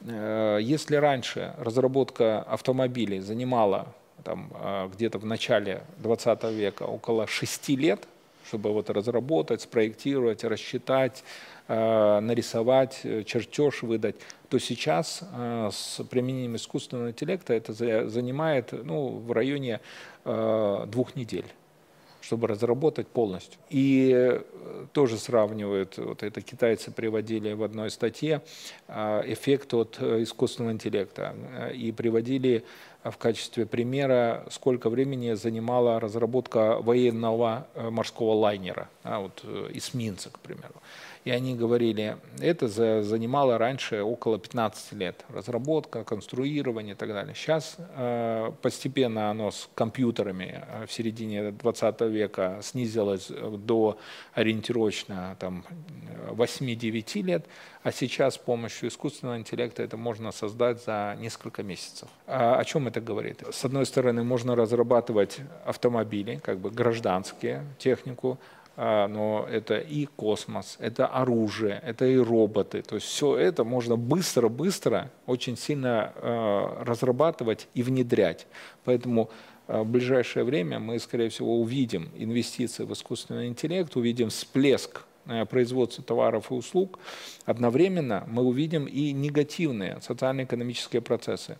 Э, 0.07 0.59
если 0.61 0.97
раньше 0.97 1.55
разработка 1.59 2.43
автомобилей 2.43 3.21
занимала 3.21 3.95
там, 4.24 4.50
а, 4.54 4.88
где-то 4.88 5.18
в 5.18 5.24
начале 5.24 5.83
20 5.98 6.44
века 6.52 6.85
около 6.85 7.26
6 7.26 7.76
лет, 7.76 8.06
чтобы 8.46 8.72
вот 8.72 8.90
разработать, 8.90 9.62
спроектировать, 9.62 10.44
рассчитать, 10.44 11.22
а, 11.68 12.20
нарисовать, 12.20 13.00
э, 13.04 13.22
чертеж 13.22 13.83
выдать, 13.83 14.16
то 14.48 14.59
сейчас 14.59 15.20
а, 15.33 15.70
с 15.70 16.02
применением 16.04 16.56
искусственного 16.56 17.11
интеллекта 17.11 17.54
это 17.54 17.72
занимает 18.09 18.72
ну, 18.72 19.18
в 19.18 19.30
районе 19.33 19.80
двух 20.24 21.16
недель 21.16 21.46
чтобы 22.20 22.48
разработать 22.48 23.09
полностью. 23.09 23.59
И 23.70 24.12
э, 24.14 24.42
тоже 24.92 25.18
сравнивают, 25.18 25.96
вот 25.98 26.22
это 26.22 26.40
китайцы 26.42 26.90
приводили 26.90 27.52
в 27.52 27.62
одной 27.62 27.90
статье, 27.90 28.42
эффект 28.88 29.74
от 29.74 29.96
э, 30.00 30.22
искусственного 30.22 30.72
интеллекта. 30.72 31.35
И 31.74 31.92
приводили 31.92 32.64
в 33.05 33.17
качестве 33.17 33.65
примера, 33.65 34.45
сколько 34.51 34.91
времени 34.91 35.33
занимала 35.33 36.01
разработка 36.01 36.79
военного 36.81 37.67
э, 37.75 37.89
морского 37.89 38.35
лайнера, 38.35 38.89
а, 39.03 39.21
вот, 39.21 39.45
эсминца, 39.73 40.31
к 40.31 40.39
примеру. 40.39 40.75
И 41.24 41.30
они 41.30 41.54
говорили, 41.54 42.16
это 42.40 42.68
занимало 43.02 43.59
раньше 43.59 44.02
около 44.02 44.38
15 44.38 44.92
лет. 44.92 45.24
Разработка, 45.28 46.02
конструирование 46.02 46.94
и 46.94 46.96
так 46.96 47.11
далее. 47.11 47.35
Сейчас 47.35 47.76
э, 47.78 48.50
постепенно 48.62 49.30
оно 49.30 49.50
с 49.50 49.68
компьютерами 49.74 50.64
э, 50.66 50.87
в 50.87 50.92
середине 50.92 51.50
20 51.50 52.00
века 52.02 52.61
снизилось 52.62 53.28
до 53.28 53.98
ориентировочно 54.33 55.37
там, 55.38 55.64
8-9 56.30 57.22
лет, 57.22 57.46
а 57.83 57.92
сейчас 57.92 58.35
с 58.35 58.38
помощью 58.38 58.88
искусственного 58.88 59.37
интеллекта 59.37 59.83
это 59.83 59.96
можно 59.96 60.33
создать 60.33 60.83
за 60.85 61.16
несколько 61.18 61.62
месяцев. 61.62 62.09
А 62.26 62.56
о 62.56 62.64
чем 62.64 62.88
это 62.88 63.00
говорит? 63.00 63.42
С 63.50 63.64
одной 63.64 63.85
стороны, 63.85 64.24
можно 64.24 64.54
разрабатывать 64.54 65.40
автомобили, 65.64 66.40
как 66.42 66.59
бы 66.59 66.70
гражданские, 66.70 67.64
технику, 67.78 68.38
но 68.76 69.46
это 69.50 69.78
и 69.78 70.06
космос, 70.06 70.76
это 70.80 71.06
оружие, 71.06 71.83
это 71.85 72.06
и 72.06 72.16
роботы. 72.16 72.83
То 72.83 72.94
есть 72.94 73.06
все 73.06 73.37
это 73.37 73.64
можно 73.64 73.96
быстро-быстро, 73.96 75.11
очень 75.26 75.56
сильно 75.56 76.12
а, 76.16 76.85
разрабатывать 76.85 77.68
и 77.74 77.83
внедрять. 77.83 78.46
Поэтому 78.85 79.30
а, 79.66 79.83
в 79.83 79.87
ближайшее 79.87 80.44
время 80.44 80.78
мы, 80.78 80.98
скорее 80.98 81.28
всего, 81.28 81.61
увидим 81.61 82.11
инвестиции 82.16 82.85
в 82.85 82.92
искусственный 82.92 83.48
интеллект, 83.48 83.94
увидим 83.96 84.30
всплеск 84.30 85.04
производства 85.50 86.02
товаров 86.02 86.50
и 86.50 86.54
услуг. 86.54 86.98
Одновременно 87.44 88.24
мы 88.26 88.42
увидим 88.42 88.87
и 88.87 89.12
негативные 89.12 90.00
социально-экономические 90.00 91.02
процессы 91.02 91.59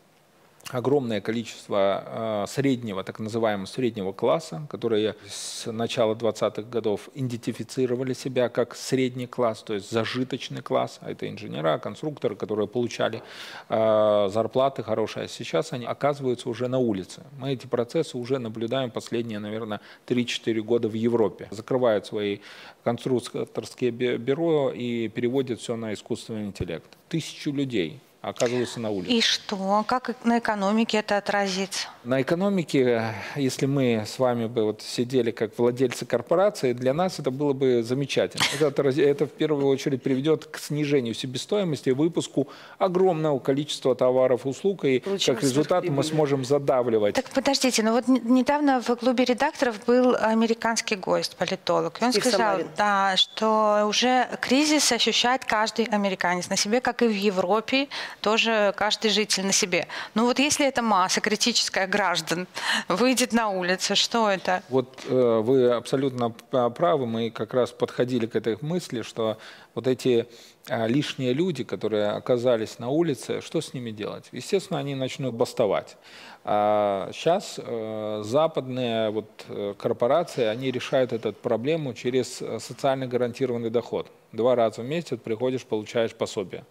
огромное 0.75 1.21
количество 1.21 2.45
э, 2.45 2.45
среднего, 2.49 3.05
так 3.05 3.19
называемого 3.19 3.67
среднего 3.67 4.13
класса, 4.13 4.67
которые 4.69 5.17
с 5.29 5.71
начала 5.71 6.15
20-х 6.15 6.63
годов 6.63 7.09
идентифицировали 7.15 8.13
себя 8.13 8.49
как 8.49 8.75
средний 8.75 9.27
класс, 9.27 9.63
то 9.63 9.75
есть 9.75 9.91
зажиточный 9.91 10.63
класс, 10.63 10.99
а 11.01 11.11
это 11.11 11.29
инженера, 11.29 11.79
конструкторы, 11.79 12.37
которые 12.37 12.69
получали 12.69 13.23
э, 13.69 14.29
зарплаты 14.33 14.83
хорошие, 14.83 15.25
а 15.25 15.29
сейчас 15.29 15.73
они 15.73 15.87
оказываются 15.87 16.49
уже 16.49 16.69
на 16.69 16.79
улице. 16.79 17.23
Мы 17.39 17.53
эти 17.53 17.67
процессы 17.67 18.17
уже 18.17 18.39
наблюдаем 18.39 18.91
последние, 18.91 19.39
наверное, 19.39 19.81
3-4 20.07 20.61
года 20.61 20.89
в 20.89 20.95
Европе. 20.95 21.49
Закрывают 21.51 22.07
свои 22.07 22.39
конструкторские 22.85 23.91
бюро 23.91 24.71
и 24.71 25.09
переводят 25.09 25.61
все 25.61 25.77
на 25.77 25.93
искусственный 25.93 26.47
интеллект. 26.47 26.89
Тысячу 27.09 27.53
людей 27.53 28.01
оказываются 28.21 28.81
на 28.81 28.91
улице. 28.91 29.11
И 29.11 29.21
что? 29.21 29.85
Как 29.87 30.15
на 30.25 30.39
экономике 30.39 30.99
это 30.99 31.17
отразится? 31.17 31.89
На 32.05 32.21
экономике, 32.21 33.15
если 33.35 33.67
мы 33.67 34.05
с 34.07 34.19
вами 34.19 34.47
бы 34.47 34.65
вот 34.65 34.83
сидели 34.83 35.31
как 35.31 35.59
владельцы 35.59 36.05
корпорации, 36.05 36.73
для 36.73 36.93
нас 36.93 37.19
это 37.19 37.31
было 37.31 37.53
бы 37.53 37.83
замечательно. 37.83 38.45
Это, 38.59 38.89
это 39.01 39.27
в 39.27 39.31
первую 39.31 39.67
очередь 39.67 40.03
приведет 40.03 40.45
к 40.47 40.59
снижению 40.59 41.15
себестоимости, 41.15 41.91
выпуску 41.91 42.49
огромного 42.79 43.39
количества 43.39 43.95
товаров 43.95 44.45
и 44.45 44.49
услуг, 44.49 44.85
и 44.85 45.01
Получим 45.01 45.35
как 45.35 45.43
результат 45.43 45.85
мы 45.89 46.03
сможем 46.05 46.45
задавливать. 46.45 47.15
Так 47.15 47.31
подождите, 47.31 47.83
ну 47.83 47.93
вот 47.93 48.07
недавно 48.09 48.83
в 48.83 48.95
клубе 48.97 49.25
редакторов 49.25 49.85
был 49.87 50.15
американский 50.15 50.97
гость, 50.97 51.37
политолог, 51.37 52.01
и 52.01 52.05
он 52.05 52.13
Стив 52.13 52.25
сказал, 52.25 52.61
да, 52.77 53.17
что 53.17 53.87
уже 53.89 54.29
кризис 54.41 54.93
ощущает 54.93 55.45
каждый 55.45 55.87
американец 55.87 56.51
на 56.51 56.57
себе, 56.57 56.81
как 56.81 57.03
и 57.03 57.07
в 57.07 57.15
Европе, 57.15 57.89
тоже 58.21 58.73
каждый 58.77 59.11
житель 59.11 59.47
на 59.47 59.53
себе. 59.53 59.87
Ну 60.15 60.27
вот 60.27 60.39
если 60.39 60.67
эта 60.67 60.83
масса 60.83 61.21
критическая 61.21 61.87
граждан 61.87 62.47
выйдет 62.89 63.33
на 63.33 63.49
улицы, 63.49 63.95
что 63.95 64.31
это? 64.31 64.63
Вот 64.69 65.01
э, 65.07 65.41
вы 65.43 65.71
абсолютно 65.73 66.31
правы, 66.31 67.07
мы 67.07 67.31
как 67.31 67.55
раз 67.55 67.71
подходили 67.71 68.27
к 68.27 68.37
этой 68.37 68.57
мысли, 68.61 69.03
что 69.03 69.39
вот 69.75 69.87
эти 69.87 70.27
э, 70.69 70.89
лишние 70.89 71.33
люди, 71.33 71.65
которые 71.65 72.09
оказались 72.09 72.79
на 72.79 72.89
улице, 72.89 73.41
что 73.41 73.61
с 73.61 73.75
ними 73.75 73.91
делать? 73.91 74.29
Естественно, 74.33 74.79
они 74.79 74.95
начнут 74.95 75.35
бастовать. 75.35 75.97
А 76.45 77.11
сейчас 77.13 77.61
э, 77.63 78.23
западные 78.25 79.11
вот, 79.11 79.31
э, 79.49 79.75
корпорации, 79.77 80.45
они 80.45 80.71
решают 80.71 81.13
эту 81.13 81.33
проблему 81.33 81.93
через 81.95 82.41
э, 82.41 82.59
социально 82.61 83.07
гарантированный 83.07 83.71
доход. 83.71 84.11
Два 84.33 84.55
раза 84.55 84.83
в 84.83 84.85
месяц 84.85 85.19
приходишь, 85.23 85.65
получаешь 85.65 86.15
пособие 86.15 86.65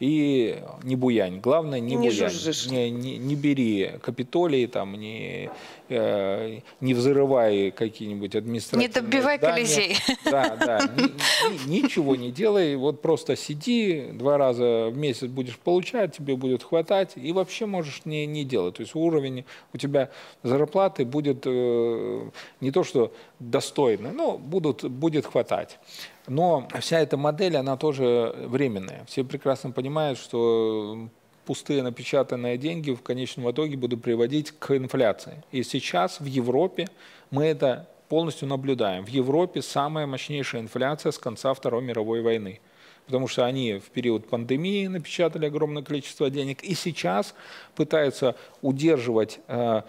и 0.00 0.62
не 0.82 0.96
буянь. 0.96 1.40
Главное, 1.40 1.80
не, 1.80 1.96
не 1.96 2.08
буянь. 2.08 2.32
Не, 2.70 2.90
не, 2.90 3.18
не 3.18 3.34
бери 3.34 3.92
Капитолий, 4.00 4.66
там, 4.66 4.94
не, 4.94 5.50
э, 5.88 6.60
не 6.80 6.94
взрывай 6.94 7.70
какие-нибудь 7.70 8.36
административные 8.36 8.88
Не 8.88 8.92
добивай 8.92 9.38
здания. 9.38 9.54
Колизей. 9.54 9.96
Да, 10.24 10.56
да. 10.56 10.90
Ни, 10.96 11.68
ни, 11.68 11.80
ничего 11.82 12.16
не 12.16 12.30
делай, 12.30 12.76
вот 12.76 13.02
просто 13.02 13.36
сиди, 13.36 14.08
два 14.12 14.38
раза 14.38 14.88
в 14.90 14.96
месяц 14.96 15.28
будешь 15.28 15.58
получать, 15.58 16.16
тебе 16.16 16.36
будет 16.36 16.62
хватать, 16.62 17.12
и 17.16 17.32
вообще 17.32 17.66
можешь 17.66 18.02
не, 18.04 18.26
не 18.26 18.44
делать. 18.44 18.76
То 18.76 18.82
есть 18.82 18.94
уровень 18.94 19.44
у 19.72 19.78
тебя 19.78 20.10
зарплаты 20.42 21.04
будет 21.04 21.42
э, 21.44 22.30
не 22.60 22.70
то, 22.70 22.84
что 22.84 23.12
достойный, 23.40 24.12
но 24.12 24.38
будут, 24.38 24.84
будет 24.84 25.26
хватать. 25.26 25.78
Но 26.28 26.68
вся 26.80 27.00
эта 27.00 27.16
модель, 27.16 27.56
она 27.56 27.76
тоже 27.76 28.34
временная. 28.46 29.04
Все 29.06 29.24
прекрасно 29.24 29.70
понимают, 29.70 30.18
что 30.18 31.08
пустые 31.46 31.82
напечатанные 31.82 32.58
деньги 32.58 32.92
в 32.92 33.02
конечном 33.02 33.50
итоге 33.50 33.76
будут 33.76 34.02
приводить 34.02 34.52
к 34.52 34.76
инфляции. 34.76 35.42
И 35.50 35.62
сейчас 35.62 36.20
в 36.20 36.26
Европе 36.26 36.88
мы 37.30 37.46
это 37.46 37.88
полностью 38.08 38.48
наблюдаем. 38.48 39.04
В 39.04 39.08
Европе 39.08 39.62
самая 39.62 40.06
мощнейшая 40.06 40.62
инфляция 40.62 41.12
с 41.12 41.18
конца 41.18 41.54
Второй 41.54 41.82
мировой 41.82 42.20
войны. 42.20 42.60
Потому 43.06 43.26
что 43.28 43.46
они 43.46 43.78
в 43.78 43.88
период 43.90 44.28
пандемии 44.28 44.86
напечатали 44.86 45.46
огромное 45.46 45.82
количество 45.82 46.28
денег 46.28 46.62
и 46.62 46.74
сейчас 46.74 47.34
пытаются 47.74 48.36
удерживать 48.60 49.40
э, 49.48 49.82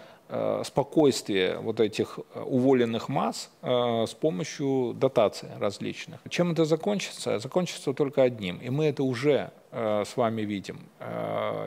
спокойствие 0.64 1.58
вот 1.58 1.80
этих 1.80 2.20
э, 2.34 2.40
уволенных 2.40 3.08
масс 3.08 3.50
э, 3.62 4.04
с 4.06 4.14
помощью 4.14 4.94
дотаций 4.94 5.48
различных. 5.58 6.20
Чем 6.28 6.52
это 6.52 6.64
закончится? 6.64 7.38
Закончится 7.40 7.92
только 7.92 8.22
одним, 8.22 8.58
и 8.58 8.70
мы 8.70 8.86
это 8.86 9.02
уже 9.02 9.50
с 9.72 10.16
вами 10.16 10.42
видим. 10.42 10.80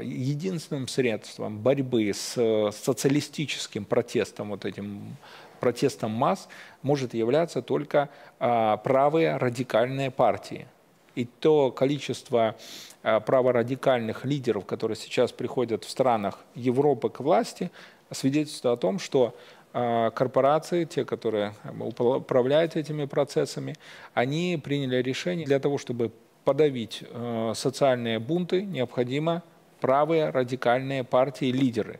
Единственным 0.01 0.89
средством 0.89 1.59
борьбы 1.59 2.11
с 2.13 2.33
социалистическим 2.73 3.85
протестом, 3.85 4.49
вот 4.49 4.65
этим 4.65 5.15
протестом 5.61 6.11
масс, 6.11 6.49
может 6.81 7.13
являться 7.13 7.61
только 7.61 8.09
правые 8.39 9.37
радикальные 9.37 10.11
партии. 10.11 10.67
И 11.15 11.23
то 11.23 11.71
количество 11.71 12.55
праворадикальных 13.03 14.25
лидеров, 14.25 14.65
которые 14.65 14.97
сейчас 14.97 15.31
приходят 15.31 15.85
в 15.85 15.89
странах 15.89 16.39
Европы 16.55 17.09
к 17.09 17.21
власти, 17.21 17.71
свидетельствует 18.13 18.77
о 18.77 18.77
том, 18.77 18.99
что 18.99 19.35
а, 19.73 20.11
корпорации, 20.11 20.85
те, 20.85 21.03
которые 21.03 21.53
управляют 21.97 22.75
этими 22.75 23.05
процессами, 23.05 23.75
они 24.13 24.61
приняли 24.63 25.01
решение 25.01 25.47
для 25.47 25.59
того, 25.59 25.79
чтобы 25.79 26.11
подавить 26.45 27.03
а, 27.09 27.53
социальные 27.55 28.19
бунты, 28.19 28.61
необходимо 28.63 29.41
правые 29.81 30.29
радикальные 30.29 31.03
партии, 31.03 31.51
лидеры. 31.51 31.99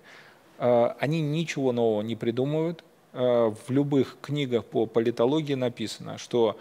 А, 0.59 0.95
они 0.99 1.21
ничего 1.21 1.71
нового 1.71 2.01
не 2.01 2.15
придумывают. 2.15 2.83
В 3.13 3.69
любых 3.69 4.17
книгах 4.23 4.65
по 4.65 4.87
политологии 4.87 5.53
написано, 5.53 6.17
что 6.17 6.57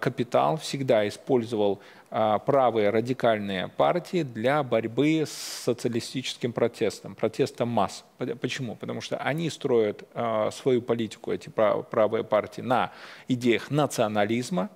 капитал 0.00 0.56
всегда 0.56 1.06
использовал 1.06 1.80
а, 2.08 2.38
правые 2.38 2.90
радикальные 2.90 3.68
партии 3.68 4.22
для 4.22 4.62
борьбы 4.62 5.24
с 5.26 5.32
социалистическим 5.64 6.52
протестом, 6.52 7.16
протестом 7.16 7.68
масс. 7.68 8.04
Почему? 8.40 8.76
Потому 8.76 9.00
что 9.00 9.16
они 9.16 9.50
строят 9.50 10.04
а, 10.14 10.50
свою 10.52 10.82
политику, 10.82 11.32
эти 11.32 11.48
правые 11.48 12.22
партии, 12.22 12.60
на 12.62 12.92
идеях 13.26 13.70
национализма, 13.70 14.70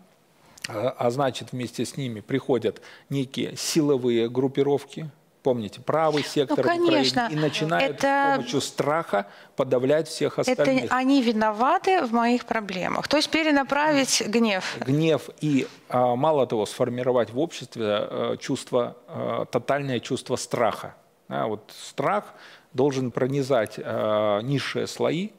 а, 0.69 0.95
а 0.99 1.11
значит 1.11 1.53
вместе 1.53 1.85
с 1.85 1.97
ними 1.97 2.19
приходят 2.21 2.83
некие 3.09 3.57
силовые 3.57 4.29
группировки, 4.29 5.09
Помните, 5.43 5.81
правый 5.81 6.23
сектор 6.23 6.59
ну, 6.59 6.65
конечно. 6.65 7.25
Украины 7.25 7.41
и 7.41 7.43
начинают 7.43 7.97
это... 7.97 8.33
с 8.33 8.37
помощью 8.37 8.61
страха 8.61 9.27
подавлять 9.57 10.09
всех 10.09 10.39
остальных. 10.39 10.85
Это 10.85 10.95
они 10.95 11.23
виноваты 11.23 12.05
в 12.05 12.13
моих 12.13 12.45
проблемах. 12.45 13.09
То 13.09 13.17
есть 13.17 13.31
перенаправить 13.31 14.23
гнев. 14.27 14.77
Гнев 14.81 15.31
и, 15.41 15.67
а, 15.89 16.15
мало 16.15 16.47
того, 16.47 16.67
сформировать 16.67 17.31
в 17.31 17.39
обществе 17.39 17.87
э, 17.87 18.37
чувство, 18.39 18.97
э, 19.09 19.47
тотальное 19.51 20.01
чувство 20.01 20.37
страха. 20.37 20.95
Вот 21.29 21.73
страх 21.79 22.35
должен 22.73 23.11
пронизать 23.13 23.75
э, 23.79 24.41
низшие 24.43 24.87
слои, 24.87 25.31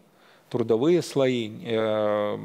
трудовые 0.52 1.02
слои, 1.02 1.50
э, 1.64 2.38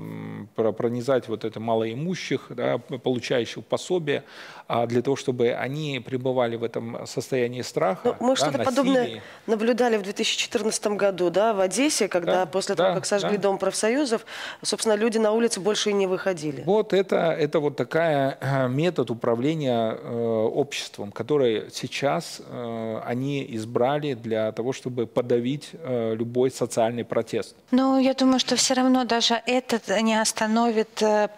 пронизать 0.55 1.29
вот 1.29 1.45
это 1.45 1.59
малоимущих, 1.59 2.47
да, 2.51 2.79
получающих 2.79 3.65
пособие, 3.65 4.23
а 4.69 4.87
для 4.87 5.03
того, 5.03 5.17
чтобы 5.17 5.53
они 5.53 6.01
пребывали 6.01 6.57
в 6.57 6.63
этом 6.63 7.07
состоянии 7.07 7.63
страха. 7.63 8.17
Ну, 8.21 8.29
мы 8.29 8.37
да, 8.37 8.37
что-то 8.37 8.59
подобное 8.65 9.23
наблюдали 9.47 9.97
в 9.97 10.03
2014 10.03 10.87
году, 10.97 11.31
да, 11.31 11.53
в 11.53 11.61
Одессе, 11.61 12.09
когда 12.09 12.45
Да, 12.45 12.47
после 12.47 12.75
да, 12.77 12.85
того, 12.85 12.97
как 12.97 13.07
сожгли 13.07 13.37
да. 13.37 13.43
дом 13.43 13.59
профсоюзов, 13.59 14.25
собственно, 14.63 14.95
люди 14.95 15.19
на 15.19 15.33
улице 15.33 15.61
больше 15.61 15.91
и 15.91 15.93
не 15.93 16.07
выходили. 16.07 16.63
Вот 16.65 16.93
это, 16.93 17.17
это 17.33 17.59
вот 17.59 17.77
такая 17.77 18.39
э, 18.41 18.69
метод 18.69 19.11
управления 19.11 19.99
э, 20.01 20.49
обществом, 20.55 21.11
который 21.11 21.71
сейчас 21.73 22.41
э, 22.47 23.01
они 23.05 23.47
избрали 23.57 24.15
для 24.15 24.53
того, 24.53 24.73
чтобы 24.73 25.07
подавить 25.07 25.71
э, 25.73 26.15
любой 26.15 26.51
социальный 26.51 27.05
протест. 27.05 27.57
Ну, 27.97 28.03
я 28.03 28.13
думаю, 28.13 28.39
что 28.39 28.57
все 28.57 28.75
равно 28.75 29.05
даже 29.05 29.41
это 29.47 30.03
не 30.03 30.21
остановит 30.21 31.01
э, 31.01 31.31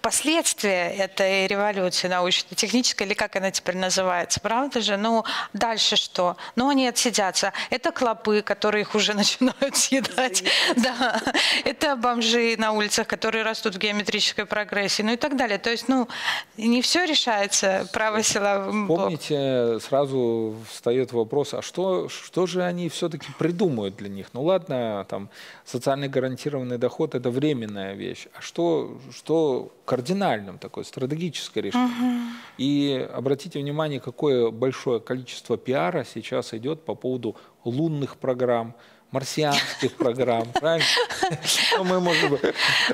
последствия 0.00 0.88
этой 0.90 1.46
революции 1.46 2.08
научно-технической, 2.08 3.06
или 3.06 3.14
как 3.14 3.36
она 3.36 3.50
теперь 3.50 3.76
называется, 3.76 4.40
правда 4.40 4.80
же? 4.80 4.96
Ну, 4.96 5.24
дальше 5.52 5.96
что? 5.96 6.36
Ну, 6.56 6.68
они 6.68 6.86
отсидятся. 6.86 7.52
Это 7.70 7.92
клопы, 7.92 8.42
которые 8.42 8.82
их 8.82 8.94
уже 8.94 9.14
начинают 9.14 9.76
съедать. 9.76 10.44
Да. 10.76 11.20
Это 11.64 11.96
бомжи 11.96 12.54
на 12.58 12.72
улицах, 12.72 13.06
которые 13.06 13.44
растут 13.44 13.74
в 13.74 13.78
геометрической 13.78 14.46
прогрессии, 14.46 15.02
ну 15.02 15.12
и 15.12 15.16
так 15.16 15.36
далее. 15.36 15.58
То 15.58 15.70
есть, 15.70 15.88
ну, 15.88 16.08
не 16.56 16.82
все 16.82 17.04
решается 17.04 17.88
право 17.92 18.22
силовым 18.22 18.86
блоком. 18.86 19.04
Помните, 19.04 19.78
сразу 19.80 20.56
встает 20.70 21.12
вопрос, 21.12 21.54
а 21.54 21.62
что, 21.62 22.08
что 22.08 22.46
же 22.46 22.62
они 22.62 22.88
все-таки 22.88 23.28
придумают 23.38 23.96
для 23.96 24.08
них? 24.08 24.28
Ну 24.32 24.42
ладно, 24.42 25.06
там 25.08 25.30
социально 25.64 26.08
гарантированный 26.08 26.78
доход– 26.78 27.14
это 27.16 27.30
временная 27.30 27.94
вещь. 27.94 28.26
А 28.34 28.40
что, 28.40 28.98
что 29.14 29.72
кардинальным 29.98 30.58
такое, 30.58 30.84
стратегическое 30.84 31.60
решение? 31.60 32.32
И 32.56 33.08
обратите 33.12 33.58
внимание, 33.58 33.98
какое 34.00 34.50
большое 34.50 35.00
количество 35.00 35.56
пиара 35.56 36.04
сейчас 36.04 36.54
идет 36.54 36.84
по 36.84 36.94
поводу 36.94 37.36
лунных 37.64 38.16
программ, 38.16 38.74
марсианских 39.10 39.96
программ, 39.96 40.46
правильно? 40.52 40.86
Ну, 41.76 41.84
мы 41.84 42.00
можем 42.00 42.38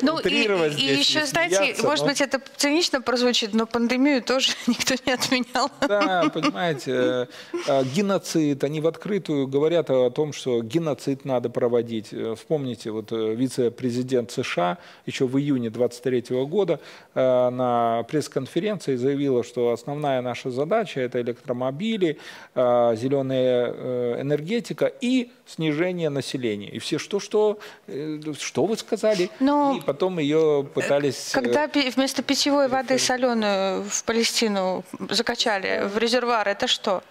Ну 0.02 0.16
и, 0.16 0.20
утрировать 0.20 0.72
и 0.74 0.76
здесь 0.76 1.08
еще, 1.08 1.26
знаете, 1.26 1.74
может 1.82 2.04
быть, 2.04 2.20
это 2.20 2.40
цинично 2.56 3.00
прозвучит, 3.00 3.54
но 3.54 3.66
пандемию 3.66 4.22
тоже 4.22 4.52
никто 4.66 4.94
не 5.06 5.12
отменял. 5.12 5.70
Да, 5.80 6.30
понимаете, 6.32 6.92
э, 6.92 7.26
э, 7.68 7.84
геноцид, 7.84 8.62
они 8.64 8.80
в 8.80 8.86
открытую 8.86 9.46
говорят 9.48 9.90
о 9.90 10.10
том, 10.10 10.32
что 10.32 10.62
геноцид 10.62 11.24
надо 11.24 11.50
проводить. 11.50 12.12
Э, 12.12 12.34
Вспомните, 12.36 12.90
вот 12.90 13.10
вице-президент 13.10 14.30
США 14.30 14.78
еще 15.06 15.26
в 15.26 15.38
июне 15.38 15.70
23 15.70 16.44
года 16.44 16.80
на 17.14 18.04
пресс-конференции 18.08 18.96
заявила, 18.96 19.44
что 19.44 19.70
основная 19.70 20.20
наша 20.20 20.50
задача 20.50 21.00
это 21.00 21.20
электромобили, 21.20 22.18
зеленая 22.54 24.20
энергетика 24.20 24.86
и 24.86 25.30
снижение 25.46 26.08
населения. 26.10 26.68
И 26.70 26.78
все, 26.78 26.98
что, 26.98 27.20
что, 27.20 27.58
э, 27.86 28.20
что 28.38 28.64
вы 28.64 28.76
сказали? 28.76 29.30
Ну, 29.40 29.76
и 29.78 29.80
потом 29.80 30.18
ее 30.18 30.66
пытались... 30.74 31.30
э, 31.30 31.34
Когда 31.34 31.68
пи- 31.68 31.90
вместо 31.90 32.22
питьевой 32.22 32.68
воды 32.68 32.98
соленую 32.98 33.84
в 33.84 34.04
Палестину 34.04 34.84
закачали 35.10 35.86
в 35.86 35.98
резервуар, 35.98 36.48
это 36.48 36.66
что? 36.66 37.02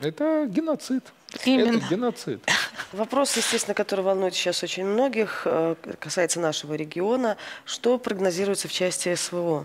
Это 0.00 0.46
геноцид. 0.48 1.04
Именно. 1.46 1.78
Это 1.78 1.86
геноцид. 1.88 2.44
Вопрос, 2.92 3.36
естественно, 3.38 3.74
который 3.74 4.02
волнует 4.04 4.34
сейчас 4.34 4.62
очень 4.62 4.84
многих, 4.84 5.42
э, 5.46 5.74
касается 5.98 6.40
нашего 6.40 6.74
региона. 6.74 7.36
Что 7.64 7.96
прогнозируется 7.98 8.68
в 8.68 8.72
части 8.72 9.14
СВО? 9.14 9.64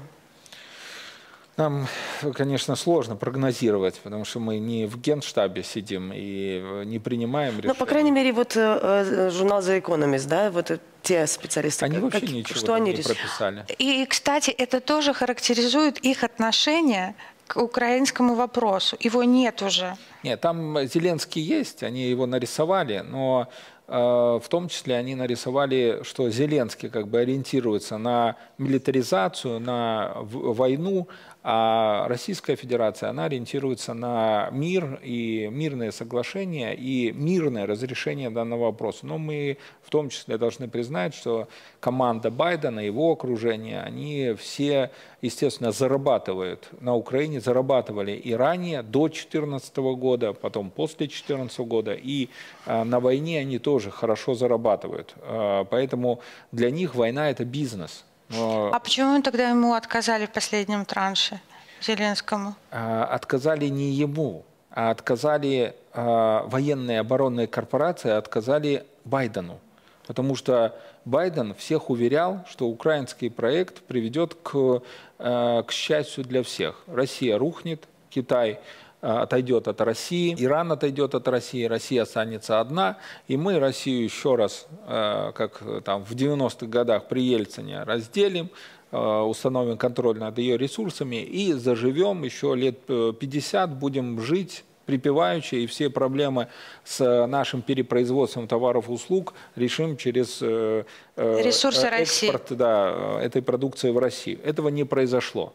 Нам, 1.57 1.87
конечно, 2.35 2.75
сложно 2.75 3.15
прогнозировать, 3.15 3.99
потому 4.03 4.25
что 4.25 4.39
мы 4.39 4.59
не 4.59 4.85
в 4.85 5.01
генштабе 5.01 5.63
сидим 5.63 6.11
и 6.13 6.61
э, 6.63 6.83
не 6.85 6.99
принимаем 6.99 7.53
решения. 7.57 7.69
Ну, 7.69 7.75
по 7.75 7.87
крайней 7.87 8.11
мере, 8.11 8.31
вот 8.31 8.55
э, 8.55 8.59
э, 8.61 9.29
журнал 9.31 9.61
The 9.61 9.81
Economist, 9.81 10.27
да, 10.27 10.51
вот 10.51 10.79
те 11.01 11.25
специалисты, 11.25 11.85
Они 11.85 11.95
как- 11.95 12.03
вообще 12.03 12.19
как- 12.19 12.29
ничего 12.29 12.59
что 12.59 12.73
они 12.75 12.93
не 12.93 13.01
прописали. 13.01 13.65
И, 13.79 14.05
кстати, 14.05 14.51
это 14.51 14.79
тоже 14.81 15.15
характеризует 15.15 15.97
их 15.97 16.23
отношение 16.23 17.15
к 17.47 17.57
украинскому 17.59 18.35
вопросу. 18.35 18.95
Его 18.99 19.23
нет 19.23 19.63
уже. 19.63 19.95
Нет, 20.21 20.39
там 20.41 20.85
Зеленский 20.85 21.41
есть, 21.41 21.81
они 21.81 22.03
его 22.07 22.27
нарисовали, 22.27 22.99
но 22.99 23.47
в 23.87 24.43
том 24.49 24.67
числе 24.67 24.97
они 24.97 25.15
нарисовали, 25.15 26.01
что 26.03 26.29
Зеленский 26.29 26.89
как 26.89 27.07
бы 27.07 27.19
ориентируется 27.21 27.97
на 27.97 28.35
милитаризацию, 28.57 29.61
на 29.61 30.11
войну, 30.23 31.07
а 31.43 32.07
Российская 32.07 32.55
Федерация, 32.55 33.09
она 33.09 33.25
ориентируется 33.25 33.93
на 33.93 34.49
мир 34.51 34.99
и 35.03 35.47
мирные 35.51 35.91
соглашения 35.91 36.73
и 36.73 37.11
мирное 37.11 37.65
разрешение 37.65 38.29
данного 38.29 38.65
вопроса. 38.65 39.05
Но 39.05 39.17
мы 39.17 39.57
в 39.81 39.89
том 39.89 40.09
числе 40.09 40.37
должны 40.37 40.67
признать, 40.67 41.13
что 41.13 41.47
команда 41.79 42.31
Байдена, 42.31 42.79
его 42.79 43.11
окружение, 43.11 43.81
они 43.81 44.35
все, 44.37 44.91
естественно, 45.21 45.71
зарабатывают 45.71 46.67
на 46.81 46.95
Украине, 46.95 47.39
зарабатывали 47.39 48.11
и 48.11 48.33
ранее, 48.33 48.81
до 48.81 49.07
2014 49.07 49.77
года, 49.77 50.33
потом 50.33 50.69
после 50.69 51.07
2014 51.07 51.59
года, 51.59 51.93
и 51.93 52.29
э, 52.65 52.83
на 52.83 52.99
войне 52.99 53.39
они 53.39 53.59
тоже 53.59 53.91
хорошо 53.91 54.33
зарабатывают. 54.33 55.15
Э, 55.21 55.65
Поэтому 55.69 56.19
для 56.51 56.71
них 56.71 56.95
война– 56.95 57.29
это 57.31 57.45
бизнес. 57.45 58.03
А 58.29 58.79
почему 58.79 59.21
тогда 59.21 59.49
ему 59.49 59.73
отказали 59.73 60.25
в 60.25 60.31
последнем 60.31 60.85
транше 60.85 61.39
Зеленскому? 61.81 62.55
э, 62.71 63.01
отказали 63.03 63.67
не 63.67 63.91
ему, 63.91 64.43
а 64.71 64.91
отказали 64.91 65.75
э, 65.93 66.41
военные 66.45 66.99
оборонные 66.99 67.47
корпорации, 67.47 68.11
отказали 68.11 68.85
Байдену. 69.05 69.59
Потому 70.05 70.35
что 70.35 70.73
Байден 71.05 71.53
всех 71.55 71.89
уверял, 71.89 72.45
что 72.49 72.67
украинский 72.67 73.29
проект 73.29 73.81
приведет 73.81 74.35
к, 74.35 74.81
к 75.17 75.65
счастью 75.69 76.23
для 76.23 76.43
всех. 76.43 76.81
Россия 76.87 77.37
рухнет, 77.37 77.83
Китай 78.09 78.59
отойдет 79.01 79.67
от 79.67 79.79
России, 79.81 80.35
Иран 80.37 80.71
отойдет 80.71 81.15
от 81.15 81.27
России, 81.27 81.65
Россия 81.65 82.03
останется 82.03 82.59
одна, 82.59 82.97
и 83.27 83.37
мы 83.37 83.59
Россию 83.59 84.03
еще 84.03 84.35
раз, 84.35 84.67
э, 84.87 85.31
как 85.35 85.61
э, 85.61 85.81
там 85.83 86.03
в 86.03 86.11
90-х 86.13 86.65
годах 86.65 87.07
при 87.07 87.21
Ельцине, 87.23 87.83
разделим, 87.83 88.49
э, 88.91 88.97
установим 88.97 89.77
контроль 89.77 90.17
над 90.17 90.37
ее 90.39 90.57
ресурсами 90.57 91.17
и 91.23 91.53
заживем 91.53 92.23
еще 92.23 92.55
лет 92.55 92.79
э, 92.87 93.13
50, 93.19 93.77
будем 93.77 94.19
жить 94.21 94.63
припеваючи, 94.87 95.55
и 95.55 95.67
все 95.67 95.89
проблемы 95.89 96.47
с 96.83 97.27
нашим 97.27 97.61
перепроизводством 97.61 98.47
товаров 98.47 98.89
и 98.89 98.91
услуг 98.91 99.33
решим 99.55 99.97
через 99.97 100.39
э, 100.41 100.85
э, 101.17 101.41
Ресурсы 101.43 101.85
э, 101.85 101.89
России. 101.89 102.27
экспорт 102.27 102.57
да, 102.57 103.19
э, 103.19 103.25
этой 103.25 103.41
продукции 103.41 103.91
в 103.91 103.97
Россию. 103.99 104.39
Этого 104.43 104.69
не 104.69 104.85
произошло. 104.85 105.53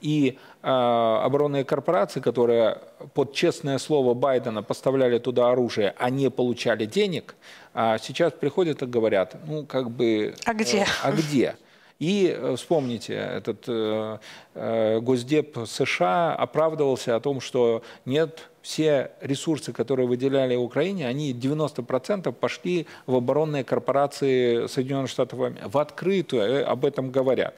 И 0.00 0.38
э, 0.62 0.68
оборонные 0.68 1.64
корпорации, 1.64 2.20
которые 2.20 2.78
под 3.14 3.32
честное 3.32 3.78
слово 3.78 4.14
Байдена 4.14 4.62
поставляли 4.62 5.18
туда 5.18 5.50
оружие, 5.50 5.94
а 5.98 6.10
не 6.10 6.30
получали 6.30 6.86
денег, 6.86 7.34
а 7.74 7.98
сейчас 7.98 8.32
приходят 8.32 8.82
и 8.82 8.86
говорят, 8.86 9.36
ну 9.46 9.66
как 9.66 9.90
бы... 9.90 10.34
А 10.44 10.54
где? 10.54 10.78
э, 10.78 10.86
а 11.02 11.12
где? 11.12 11.56
И 12.00 12.34
э, 12.34 12.56
вспомните, 12.56 13.12
этот 13.12 13.64
э, 13.68 14.18
э, 14.54 15.00
Госдеп 15.00 15.58
США 15.66 16.34
оправдывался 16.34 17.14
о 17.14 17.20
том, 17.20 17.42
что 17.42 17.82
нет, 18.06 18.48
все 18.62 19.10
ресурсы, 19.20 19.74
которые 19.74 20.08
выделяли 20.08 20.56
Украине, 20.56 21.06
они 21.06 21.34
90% 21.34 22.32
пошли 22.32 22.86
в 23.06 23.14
оборонные 23.16 23.64
корпорации 23.64 24.66
Соединенных 24.66 25.10
Штатов 25.10 25.40
Америки. 25.40 25.64
В 25.66 25.76
открытую 25.76 26.42
э, 26.42 26.62
об 26.62 26.86
этом 26.86 27.10
говорят. 27.10 27.54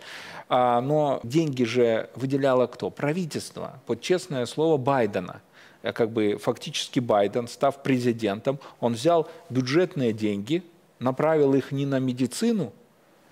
А, 0.55 0.83
но 0.83 1.19
деньги 1.23 1.65
же 1.65 2.11
выделяло 2.15 2.67
кто? 2.67 2.91
Правительство. 2.91 3.81
Под 3.87 4.03
честное 4.03 4.45
слово 4.45 4.77
Байдена 4.77 5.41
э, 5.81 5.95
как 5.95 6.11
бы 6.11 6.37
фактически 6.37 7.01
Байден, 7.01 7.49
став 7.49 7.83
президентом, 7.83 8.59
он 8.79 8.93
взял 8.93 9.31
бюджетные 9.49 10.13
деньги, 10.13 10.63
направил 10.99 11.55
их 11.55 11.73
не 11.73 11.87
на 11.87 12.01
медицину, 12.01 12.75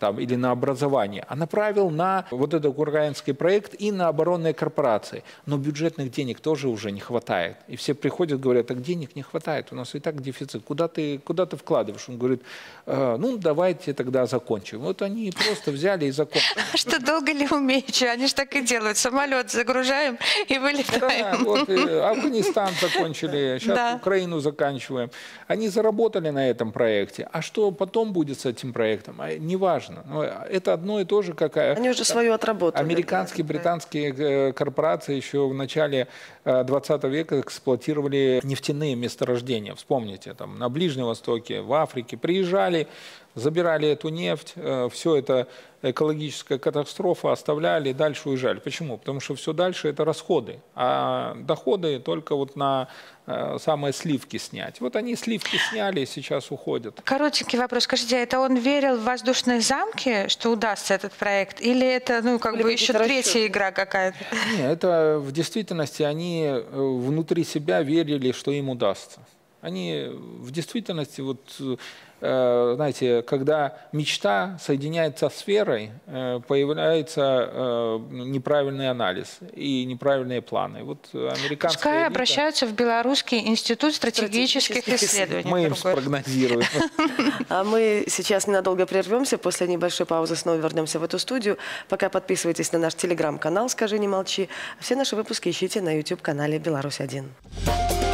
там, 0.01 0.19
или 0.19 0.35
на 0.37 0.51
образование, 0.51 1.25
а 1.29 1.37
направил 1.37 1.91
на 1.91 2.25
вот 2.31 2.55
этот 2.55 2.77
украинский 2.79 3.35
проект 3.35 3.75
и 3.79 3.93
на 3.93 4.09
оборонные 4.09 4.53
корпорации. 4.55 5.23
Но 5.47 5.57
бюджетных 5.59 6.11
денег 6.11 6.41
тоже 6.41 6.69
уже 6.69 6.91
не 6.91 7.01
хватает. 7.01 7.57
И 7.69 7.77
все 7.77 7.95
приходят, 7.95 8.41
говорят, 8.41 8.67
так 8.67 8.83
денег 8.83 9.15
не 9.17 9.23
хватает, 9.23 9.69
у 9.73 9.77
нас 9.77 9.95
и 9.95 10.01
так 10.01 10.21
дефицит, 10.23 10.63
куда 10.65 10.89
ты, 10.89 11.19
куда 11.19 11.45
ты 11.47 11.57
вкладываешь? 11.57 12.09
Он 12.09 12.19
говорит, 12.19 12.43
«Э, 12.87 13.17
ну 13.19 13.37
давайте 13.37 13.93
тогда 13.93 14.27
закончим. 14.27 14.79
Вот 14.81 15.03
они 15.03 15.31
просто 15.33 15.71
взяли 15.71 16.07
и 16.07 16.11
закончили. 16.11 16.41
А 16.73 16.77
что 16.77 16.99
долго 16.99 17.33
ли 17.33 17.47
умеючи? 17.51 18.05
Они 18.05 18.27
же 18.27 18.35
так 18.35 18.55
и 18.57 18.63
делают. 18.63 18.97
Самолет 18.97 19.51
загружаем 19.51 20.19
и 20.49 20.55
Да, 20.55 20.61
вылетаем. 20.61 21.45
вот 21.45 21.69
э, 21.69 22.01
Афганистан 22.01 22.71
закончили, 22.81 23.59
сейчас 23.61 23.77
Да. 23.77 23.95
Украину 23.97 24.41
заканчиваем. 24.41 25.11
Они 25.49 25.69
заработали 25.69 26.31
на 26.31 26.49
этом 26.51 26.73
проекте. 26.73 27.29
А 27.33 27.43
что 27.43 27.71
потом 27.71 28.13
будет 28.13 28.39
с 28.41 28.47
этим 28.47 28.73
проектом? 28.73 29.17
А, 29.19 29.37
Неважно. 29.39 29.90
Но 30.07 30.25
Это 30.25 30.73
одно 30.73 31.01
и 31.01 31.05
то 31.05 31.23
же, 31.23 31.35
как 31.35 31.57
Они 31.57 31.91
уже 31.91 32.05
свое 32.05 32.33
отработали. 32.33 32.83
Американские, 32.83 33.45
британские 33.45 34.15
э, 34.17 34.53
корпорации 34.53 35.15
еще 35.15 35.47
в 35.49 35.55
начале 35.55 36.09
20 36.45 37.05
века 37.05 37.41
эксплуатировали 37.41 38.41
нефтяные 38.43 38.95
месторождения. 38.95 39.75
Вспомните, 39.75 40.35
там 40.35 40.59
на 40.59 40.69
Ближнем 40.69 41.07
Востоке, 41.07 41.61
в 41.61 41.73
Африке 41.73 42.17
приезжали, 42.17 42.89
забирали 43.35 43.89
эту 43.89 44.09
нефть, 44.09 44.55
все 44.91 45.17
это 45.17 45.47
экологическая 45.83 46.59
катастрофа, 46.59 47.33
оставляли, 47.33 47.93
дальше 47.93 48.29
уезжали. 48.29 48.59
Почему? 48.59 48.99
Потому 48.99 49.21
что 49.21 49.35
все 49.35 49.53
дальше 49.53 49.89
это 49.89 50.05
расходы, 50.05 50.61
а 50.75 51.35
доходы 51.37 51.99
только 52.01 52.35
вот 52.35 52.55
на 52.55 52.89
э, 53.27 53.57
самые 53.59 53.95
сливки 53.95 54.37
снять. 54.37 54.81
Вот 54.81 54.95
они 54.97 55.17
сливки 55.17 55.57
сняли, 55.71 56.05
сейчас 56.05 56.51
уходят. 56.51 57.01
Коротенький 57.03 57.59
вопрос. 57.59 57.85
Скажите, 57.85 58.17
а 58.17 58.21
это 58.21 58.41
он 58.41 58.57
верил 58.57 58.97
в 58.97 59.05
воздушные 59.05 59.61
замки, 59.63 60.29
что 60.29 60.51
удастся 60.51 60.95
этот 60.95 61.13
проект? 61.13 61.63
Или 61.63 61.87
это, 61.87 62.21
ну, 62.23 62.39
как 62.39 62.53
Были 62.53 62.63
бы 62.63 62.73
еще 62.73 62.93
какие-то 62.93 63.05
третья 63.05 63.31
расчеты? 63.31 63.47
игра 63.47 63.73
какая-то? 63.73 64.19
Не, 64.57 64.71
это 64.71 65.19
в 65.19 65.33
действительности 65.33 66.03
они 66.03 66.30
э, 66.39 66.61
внутри 66.71 67.45
себя 67.45 67.83
верили, 67.83 68.33
что 68.33 68.51
им 68.51 68.69
удастся. 68.71 69.21
Они 69.61 70.07
в 70.11 70.51
действительности, 70.51 71.21
вот, 71.21 71.41
э, 71.61 71.77
знаете, 72.21 73.23
когда 73.23 73.77
мечта 73.93 74.59
соединяется 74.61 75.29
с 75.29 75.47
верой, 75.47 75.91
э, 76.07 76.41
появляется 76.47 77.49
э, 77.51 77.99
неправильный 78.11 78.91
анализ 78.91 79.39
и 79.55 79.85
неправильные 79.85 80.43
планы. 80.43 80.85
Вот 80.85 81.09
американская 81.13 81.71
Пускай 81.71 81.97
элита, 81.99 82.07
обращаются 82.07 82.67
в 82.67 82.73
Белорусский 82.75 83.39
институт 83.49 83.95
стратегических 83.95 84.83
Стратегических 84.83 85.09
исследований. 85.09 85.51
мы 85.51 85.65
им 85.65 85.75
спрогнозируем. 85.75 86.67
А 87.49 87.65
мы 87.65 88.05
сейчас 88.09 88.47
ненадолго 88.47 88.87
прервемся, 88.87 89.39
после 89.39 89.67
небольшой 89.67 90.07
паузы 90.07 90.37
снова 90.37 90.57
вернемся 90.57 90.99
в 90.99 91.03
эту 91.03 91.19
студию. 91.19 91.59
Пока 91.89 92.09
подписывайтесь 92.09 92.73
на 92.73 92.79
наш 92.79 92.95
телеграм-канал 92.95 93.69
«Скажи, 93.69 93.99
не 93.99 94.09
молчи». 94.09 94.49
Все 94.79 94.95
наши 94.95 95.17
выпуски 95.17 95.49
ищите 95.49 95.81
на 95.81 95.97
YouTube-канале 95.97 96.59
«Беларусь-1». 96.59 98.10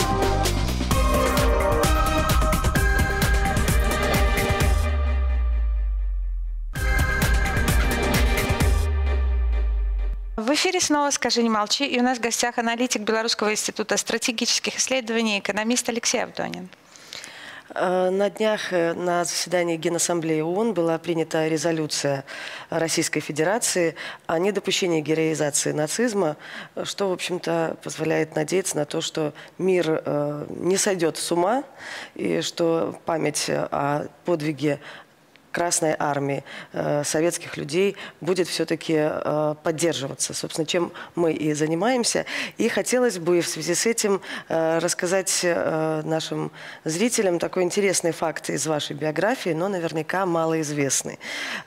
Эфире 10.56 10.80
снова 10.80 11.10
«Скажи, 11.10 11.42
не 11.42 11.50
молчи». 11.50 11.86
И 11.86 12.00
у 12.00 12.02
нас 12.02 12.18
в 12.18 12.20
гостях 12.22 12.58
аналитик 12.58 13.02
Белорусского 13.02 13.52
института 13.52 13.96
стратегических 13.98 14.78
исследований, 14.78 15.38
экономист 15.38 15.88
Алексей 15.88 16.22
Авдонин. 16.22 16.70
Э, 17.74 18.08
На 18.08 18.30
днях 18.30 18.72
э, 18.72 18.94
на 18.94 19.24
заседании 19.24 19.76
Генассамблеи 19.76 20.40
ООН 20.40 20.72
была 20.72 20.98
принята 20.98 21.46
резолюция 21.46 22.24
Российской 22.70 23.20
Федерации 23.20 23.96
о 24.26 24.38
недопущении 24.38 25.02
героизации 25.02 25.72
нацизма, 25.72 26.38
что, 26.84 27.10
в 27.10 27.12
общем-то, 27.12 27.76
позволяет 27.82 28.34
надеяться 28.34 28.76
на 28.76 28.86
то, 28.86 29.02
что 29.02 29.34
мир 29.58 30.02
э, 30.04 30.46
не 30.48 30.78
сойдет 30.78 31.18
с 31.18 31.32
ума 31.32 31.64
и 32.14 32.40
что 32.40 32.98
память 33.04 33.50
о 33.50 34.06
подвиге 34.24 34.80
Красной 35.56 35.96
Армии 35.98 36.44
э, 36.74 37.02
советских 37.02 37.56
людей 37.56 37.96
будет 38.20 38.46
все-таки 38.46 38.94
э, 38.98 39.54
поддерживаться. 39.62 40.34
Собственно, 40.34 40.66
чем 40.66 40.92
мы 41.14 41.32
и 41.32 41.54
занимаемся. 41.54 42.26
И 42.58 42.68
хотелось 42.68 43.16
бы 43.18 43.40
в 43.40 43.48
связи 43.48 43.74
с 43.74 43.86
этим 43.86 44.20
э, 44.50 44.78
рассказать 44.80 45.46
нашим 46.04 46.52
зрителям 46.84 47.38
такой 47.38 47.62
интересный 47.62 48.12
факт 48.12 48.50
из 48.50 48.66
вашей 48.66 48.96
биографии, 48.96 49.54
но 49.54 49.68
наверняка 49.68 50.26
малоизвестный. 50.26 51.18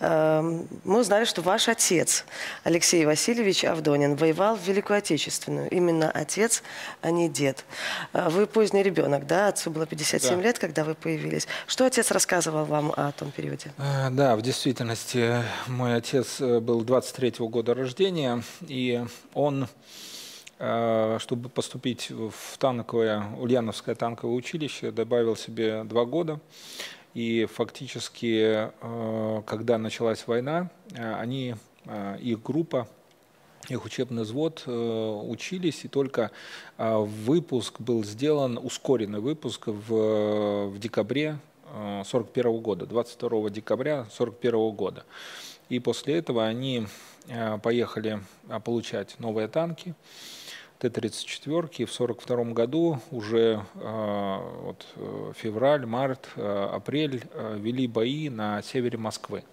Э, 0.01 0.41
мы 0.83 0.99
узнали, 0.99 1.25
что 1.25 1.41
ваш 1.41 1.67
отец 1.67 2.25
Алексей 2.63 3.03
Васильевич 3.07 3.65
Авдонин 3.65 4.15
воевал 4.15 4.55
в 4.55 4.67
Великую 4.67 4.99
Отечественную. 4.99 5.67
Именно 5.71 6.11
отец, 6.11 6.61
а 7.01 7.09
не 7.09 7.27
дед. 7.27 7.65
Вы 8.13 8.45
поздний 8.45 8.83
ребенок, 8.83 9.25
да? 9.25 9.47
Отцу 9.47 9.71
было 9.71 9.87
57 9.87 10.35
Да. 10.35 10.43
лет, 10.43 10.59
когда 10.59 10.83
вы 10.83 10.93
появились. 10.93 11.47
Что 11.65 11.85
отец 11.87 12.11
рассказывал 12.11 12.65
вам 12.65 12.93
о 12.95 13.11
том 13.13 13.31
периоде? 13.31 13.71
Э, 13.79 14.09
Да, 14.09 14.35
в 14.35 14.41
действительности 14.41 15.41
мой 15.67 15.95
отец 15.95 16.41
э, 16.41 16.59
был 16.59 16.83
23-го 16.83 17.47
года 17.47 17.73
рождения, 17.73 18.43
и 18.67 19.05
он, 19.33 19.67
э, 20.59 21.17
чтобы 21.21 21.47
поступить 21.47 22.09
в 22.11 22.57
танковое, 22.57 23.23
Ульяновское 23.39 23.95
танковое 23.95 24.35
училище, 24.35 24.91
добавил 24.91 25.37
себе 25.37 25.85
два 25.85 26.03
года. 26.03 26.41
И 27.13 27.45
фактически, 27.45 28.69
э, 28.81 29.41
когда 29.45 29.77
началась 29.77 30.27
война, 30.27 30.69
э, 30.93 31.13
они, 31.15 31.55
э, 31.85 32.17
их 32.19 32.43
группа, 32.43 32.85
их 33.69 33.85
учебный 33.85 34.23
взвод 34.23 34.63
э, 34.65 35.21
учились, 35.25 35.85
и 35.85 35.87
только 35.87 36.31
э, 36.77 36.97
выпуск 36.97 37.79
был 37.79 38.03
сделан, 38.03 38.59
ускоренный 38.61 39.21
выпуск 39.21 39.67
в, 39.67 40.67
в 40.67 40.79
декабре 40.79 41.39
1941 41.71 42.61
года, 42.61 42.85
22 42.85 43.49
декабря 43.49 44.01
1941 44.01 44.75
года. 44.75 45.05
И 45.69 45.79
после 45.79 46.17
этого 46.17 46.45
они 46.45 46.87
э, 47.27 47.57
поехали 47.59 48.21
э, 48.49 48.59
получать 48.59 49.19
новые 49.19 49.47
танки. 49.47 49.93
Т-34. 50.79 51.69
И 51.77 51.85
в 51.85 51.93
1942 51.93 52.43
году 52.53 52.99
уже 53.11 53.65
э, 53.75 54.37
вот, 54.61 54.85
э, 54.95 55.33
февраль, 55.35 55.85
март, 55.85 56.29
э, 56.35 56.69
апрель 56.73 57.23
э, 57.33 57.57
вели 57.59 57.85
бои 57.87 58.29
на 58.29 58.61
севере 58.61 58.97
Москвы. 58.97 59.43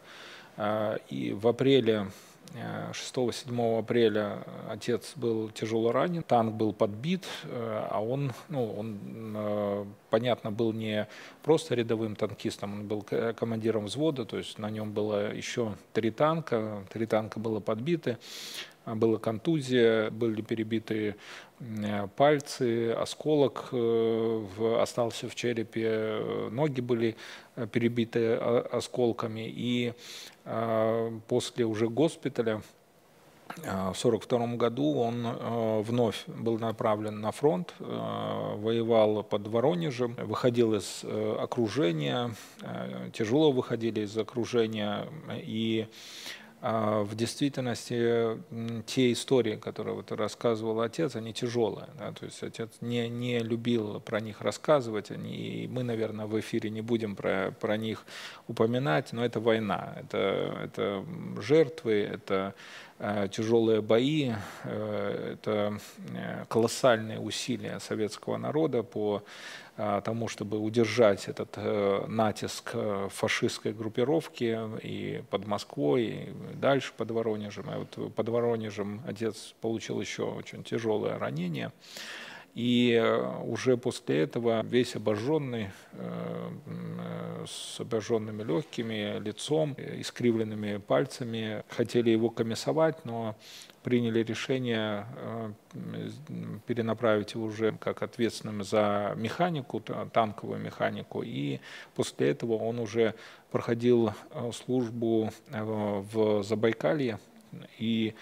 Э, 0.57 0.99
И 1.11 1.33
в 1.33 1.49
апреле 1.49 2.07
6-7 2.55 3.79
апреля 3.79 4.45
отец 4.69 5.13
был 5.17 5.51
тяжело 5.51 5.93
ранен, 5.93 6.23
танк 6.23 6.55
был 6.55 6.73
подбит, 6.73 7.25
э, 7.45 7.87
а 7.91 8.03
он, 8.03 8.33
ну, 8.49 8.73
он, 8.73 8.99
э, 9.37 9.85
понятно, 10.11 10.51
был 10.51 10.73
не 10.73 11.07
просто 11.43 11.75
рядовым 11.75 12.17
танкистом, 12.17 12.81
он 12.81 12.89
был 12.89 13.03
командиром 13.37 13.87
взвода, 13.87 14.25
то 14.25 14.39
есть 14.39 14.59
на 14.59 14.71
нем 14.71 14.93
было 14.93 15.35
еще 15.35 15.75
три 15.93 16.11
танка, 16.11 16.85
три 16.93 17.07
танка 17.07 17.39
было 17.39 17.61
подбиты, 17.61 18.19
была 18.95 19.19
контузия, 19.19 20.11
были 20.11 20.43
перебиты 20.43 21.17
м, 21.61 22.09
пальцы, 22.17 22.93
осколок 22.93 23.69
э, 23.73 24.79
остался 24.81 25.29
в 25.29 25.35
черепе, 25.35 25.87
э, 25.87 26.49
ноги 26.51 26.81
были 26.81 27.17
э, 27.57 27.67
перебиты 27.67 28.35
осколками. 28.35 29.49
И 29.49 29.93
а, 30.45 31.13
после 31.27 31.65
уже 31.65 31.89
госпиталя 31.89 32.63
а, 33.65 33.93
в 33.93 33.99
1942 33.99 34.57
году 34.57 34.95
он 34.95 35.27
э, 35.27 35.81
вновь 35.83 36.25
был 36.27 36.59
направлен 36.59 37.21
на 37.21 37.33
фронт, 37.33 37.75
э, 37.79 37.85
воевал 38.57 39.23
под 39.23 39.47
Воронежем, 39.49 40.15
выходил 40.15 40.75
из 40.75 41.01
э, 41.05 41.37
окружения, 41.41 42.35
э, 42.63 43.11
тяжело 43.13 43.53
выходили 43.53 44.01
из 44.01 44.17
окружения, 44.19 45.07
и 45.33 45.87
а, 46.63 47.03
в 47.03 47.15
действительности 47.15 48.39
те 48.87 49.13
истории, 49.13 49.57
которые 49.57 49.95
вот 49.95 50.11
рассказывал 50.13 50.81
отец, 50.81 51.15
они 51.15 51.35
тяжелые. 51.35 51.89
да, 51.99 52.13
то 52.13 52.25
есть 52.25 52.43
отец 52.43 52.71
не, 52.81 53.09
не 53.09 53.41
любил 53.41 54.01
про 54.01 54.21
них 54.21 54.41
рассказывать, 54.41 55.11
они, 55.11 55.37
и 55.37 55.69
мы, 55.69 55.83
наверное, 55.83 56.27
в 56.27 56.41
эфире 56.41 56.71
не 56.71 56.81
будем 56.81 57.15
про, 57.15 57.55
про 57.61 57.77
них 57.77 58.05
упоминать, 58.49 59.13
но 59.13 59.25
это 59.25 59.39
война, 59.39 59.97
это, 60.01 60.59
это 60.65 61.05
жертвы, 61.43 62.01
это 62.01 62.55
э, 62.99 63.29
тяжелые 63.31 63.83
бои, 63.83 64.33
э, 64.65 65.33
это 65.35 65.79
э, 66.15 66.45
колоссальные 66.49 67.21
усилия 67.21 67.81
советского 67.81 68.39
народа 68.39 68.83
по 68.83 69.23
тому, 69.77 70.29
чтобы 70.29 70.59
удержать 70.59 71.29
этот 71.29 71.55
э, 71.57 72.07
натиск 72.09 72.71
э, 72.73 73.09
фашистской 73.11 73.73
группировки 73.73 74.59
и 74.83 75.23
под 75.29 75.47
Москвой, 75.47 76.03
и 76.05 76.35
дальше 76.55 76.93
под 76.97 77.11
Воронежем. 77.11 77.67
А 77.69 77.79
вот 77.79 78.15
под 78.15 78.29
Воронежем 78.29 79.03
отец 79.07 79.55
получил 79.61 80.01
еще 80.01 80.23
очень 80.23 80.65
тяжелое 80.65 81.19
ранение. 81.19 81.73
И 82.57 82.99
уже 83.45 83.77
после 83.77 84.23
этого 84.23 84.65
весь 84.65 84.97
обожженный, 84.97 85.69
с 87.47 87.79
обожженными 87.79 88.43
легкими, 88.43 89.21
лицом, 89.21 89.75
искривленными 89.77 90.79
пальцами, 90.79 91.63
хотели 91.69 92.11
его 92.11 92.31
комиссовать, 92.31 93.05
но 93.05 93.37
приняли 93.87 94.25
решение 94.25 95.07
э, 95.15 95.53
перенаправить 96.67 97.35
его 97.35 97.45
уже 97.45 97.71
как 97.79 98.03
ответственным 98.03 98.65
за 98.65 99.13
механику, 99.17 99.81
танковую 100.13 100.59
механику, 100.59 101.23
и 101.23 101.61
после 101.95 102.31
этого 102.31 102.55
он 102.55 102.81
уже 102.81 103.15
проходил 103.53 104.09
э, 104.09 104.51
службу 104.53 105.31
э, 105.53 105.63
в 105.63 106.43
Забайкалье, 106.43 107.21
и 107.79 108.15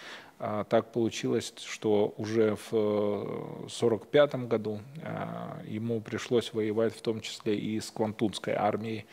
так 0.68 0.92
получилось, 0.92 1.52
что 1.56 2.14
уже 2.16 2.56
в 2.56 2.72
1945 2.72 4.34
году 4.46 4.80
ему 5.64 6.00
пришлось 6.00 6.52
воевать 6.52 6.94
в 6.94 7.00
том 7.02 7.20
числе 7.20 7.56
и 7.56 7.80
с 7.80 7.90
Квантунской 7.90 8.54
армией. 8.54 9.06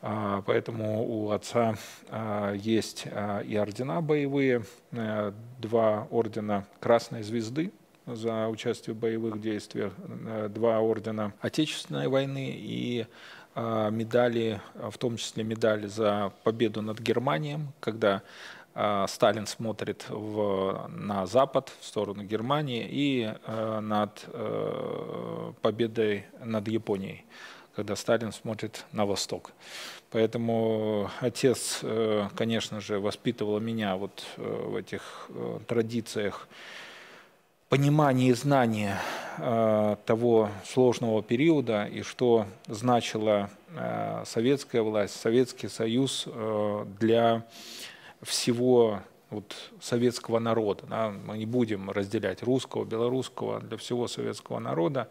А, 0.00 0.42
поэтому 0.46 1.04
у 1.04 1.30
отца 1.30 1.74
а, 2.08 2.52
есть 2.52 3.06
а, 3.10 3.40
и 3.40 3.56
ордена 3.56 4.00
боевые, 4.00 4.62
э, 4.92 5.32
два 5.58 6.06
ордена 6.10 6.66
Красной 6.78 7.22
Звезды 7.22 7.72
за 8.06 8.48
участие 8.48 8.94
в 8.94 8.98
боевых 8.98 9.40
действиях, 9.40 9.92
э, 9.98 10.48
два 10.50 10.78
ордена 10.78 11.32
Отечественной 11.40 12.08
войны 12.08 12.54
и 12.56 13.06
медали, 13.56 14.60
в 14.74 14.96
том 14.98 15.16
числе 15.16 15.42
медали 15.42 15.88
за 15.88 16.32
победу 16.44 16.80
над 16.80 17.00
Германией, 17.00 17.58
когда 17.80 18.22
Сталин 19.08 19.46
смотрит 19.46 20.06
в, 20.08 20.88
на 20.88 21.26
запад, 21.26 21.72
в 21.80 21.84
сторону 21.84 22.22
Германии, 22.22 22.86
и 22.88 23.34
э, 23.46 23.80
над 23.80 24.24
победой 25.62 26.26
над 26.44 26.68
Японией 26.68 27.24
когда 27.78 27.94
Сталин 27.94 28.32
смотрит 28.32 28.84
на 28.90 29.06
восток. 29.06 29.52
Поэтому 30.10 31.12
отец, 31.20 31.78
э, 31.82 32.28
конечно 32.34 32.80
же, 32.80 32.98
воспитывал 32.98 33.60
меня 33.60 33.94
вот 33.94 34.24
э, 34.36 34.42
в 34.42 34.74
этих 34.74 35.28
э, 35.28 35.60
традициях 35.64 36.48
понимания 37.68 38.30
и 38.30 38.32
знания 38.32 38.98
того 39.36 40.48
сложного 40.64 41.22
периода 41.22 41.84
и 41.84 42.00
что 42.00 42.46
значила 42.66 43.50
советская 44.24 44.82
власть, 44.82 45.20
Советский 45.20 45.68
Союз 45.68 46.26
для 46.98 47.44
всего 48.22 49.02
вот, 49.30 49.54
советского 49.80 50.38
народа. 50.38 50.84
Да? 50.88 51.10
Мы 51.10 51.38
не 51.38 51.46
будем 51.46 51.90
разделять 51.90 52.42
русского, 52.42 52.84
белорусского, 52.84 53.60
для 53.60 53.76
всего 53.76 54.08
советского 54.08 54.58
народа. 54.58 55.08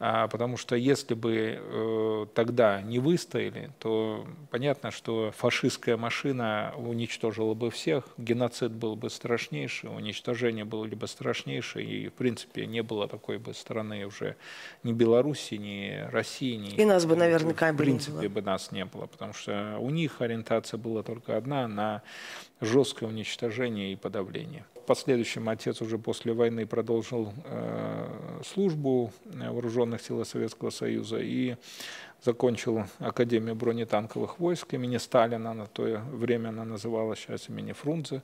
А, 0.00 0.28
потому 0.28 0.56
что 0.56 0.76
если 0.76 1.14
бы 1.14 1.58
э, 1.60 2.26
тогда 2.32 2.80
не 2.82 3.00
выстояли, 3.00 3.72
то 3.80 4.24
понятно, 4.50 4.92
что 4.92 5.32
фашистская 5.36 5.96
машина 5.96 6.72
уничтожила 6.76 7.54
бы 7.54 7.70
всех, 7.72 8.04
геноцид 8.16 8.70
был 8.70 8.94
бы 8.94 9.10
страшнейший, 9.10 9.90
уничтожение 9.90 10.64
было 10.64 10.86
бы 10.86 11.08
страшнейшее, 11.08 11.84
и 11.84 12.08
в 12.08 12.12
принципе 12.12 12.66
не 12.66 12.84
было 12.84 13.08
такой 13.08 13.38
бы 13.38 13.54
страны 13.54 14.06
уже 14.06 14.36
ни 14.84 14.92
Беларуси, 14.92 15.54
ни 15.54 16.08
России, 16.12 16.54
ни... 16.54 16.76
И 16.76 16.84
нас 16.84 17.04
бы 17.04 17.16
наверняка 17.16 17.72
В 17.72 17.76
принципе 17.76 18.28
бы 18.28 18.40
нас 18.40 18.70
не 18.70 18.84
было, 18.84 19.06
потому 19.06 19.32
что 19.32 19.78
у 19.80 19.90
них 19.90 20.20
ориентация 20.20 20.78
была 20.78 21.02
только 21.02 21.36
одна 21.36 21.66
на 21.66 22.02
жесткое 22.60 23.08
уничтожение 23.08 23.92
и 23.92 23.96
подавление. 23.96 24.64
Последующем 24.86 25.48
отец 25.50 25.82
уже 25.82 25.98
после 25.98 26.32
войны 26.32 26.66
продолжил 26.66 27.34
э, 27.44 28.40
службу 28.42 29.12
в 29.26 29.58
вооруженных 29.88 30.02
силах 30.02 30.26
Советского 30.26 30.70
Союза 30.70 31.18
и 31.18 31.56
закончил 32.22 32.84
Академию 32.98 33.54
бронетанковых 33.54 34.38
войск 34.38 34.74
имени 34.74 34.98
Сталина, 34.98 35.54
на 35.54 35.66
то 35.66 35.82
время 36.12 36.48
она 36.48 36.64
называлась, 36.64 37.20
сейчас 37.20 37.48
имени 37.48 37.72
Фрунзе, 37.72 38.22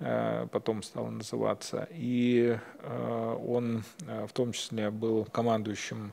э, 0.00 0.46
потом 0.50 0.82
стала 0.82 1.10
называться. 1.10 1.88
И 1.90 2.58
э, 2.78 3.36
он 3.46 3.84
в 4.06 4.32
том 4.32 4.52
числе 4.52 4.90
был 4.90 5.24
командующим 5.24 6.12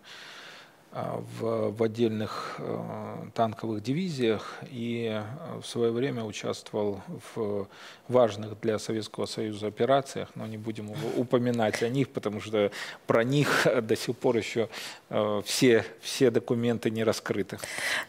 в, 0.94 1.72
в 1.72 1.84
отдельных 1.84 2.56
э, 2.60 3.16
танковых 3.34 3.82
дивизиях 3.82 4.60
и 4.70 5.10
э, 5.12 5.60
в 5.60 5.66
свое 5.66 5.91
время 5.91 6.24
участвовал 6.24 7.02
в 7.36 7.68
важных 8.08 8.60
для 8.60 8.78
Советского 8.78 9.26
Союза 9.26 9.68
операциях, 9.68 10.30
но 10.36 10.46
не 10.46 10.58
будем 10.58 10.91
упоминать 11.16 11.82
о 11.82 11.89
них, 11.89 12.10
потому 12.10 12.41
что 12.41 12.72
про 13.08 13.24
них 13.24 13.66
до 13.82 13.96
сих 13.96 14.16
пор 14.16 14.38
еще 14.38 14.70
э, 15.10 15.41
все, 15.46 15.84
все 16.00 16.30
документы 16.30 16.91
не 16.91 17.04
раскрыты. 17.04 17.58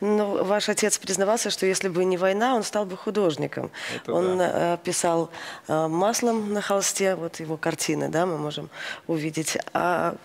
Но 0.01 0.09
ну, 0.09 0.45
ваш 0.45 0.69
отец 0.69 0.99
признавался, 0.99 1.49
что 1.49 1.65
если 1.65 1.89
бы 1.89 2.05
не 2.05 2.19
война, 2.19 2.55
он 2.55 2.63
стал 2.63 2.85
бы 2.85 2.99
художником. 2.99 3.71
Это 3.97 4.13
он 4.13 4.37
да. 4.37 4.77
писал 4.77 5.31
маслом 5.69 6.53
на 6.53 6.61
холсте, 6.61 7.15
вот 7.15 7.41
его 7.41 7.57
картины, 7.57 8.11
да, 8.11 8.27
мы 8.27 8.37
можем 8.37 8.69
увидеть. 9.07 9.57
А 9.73 10.17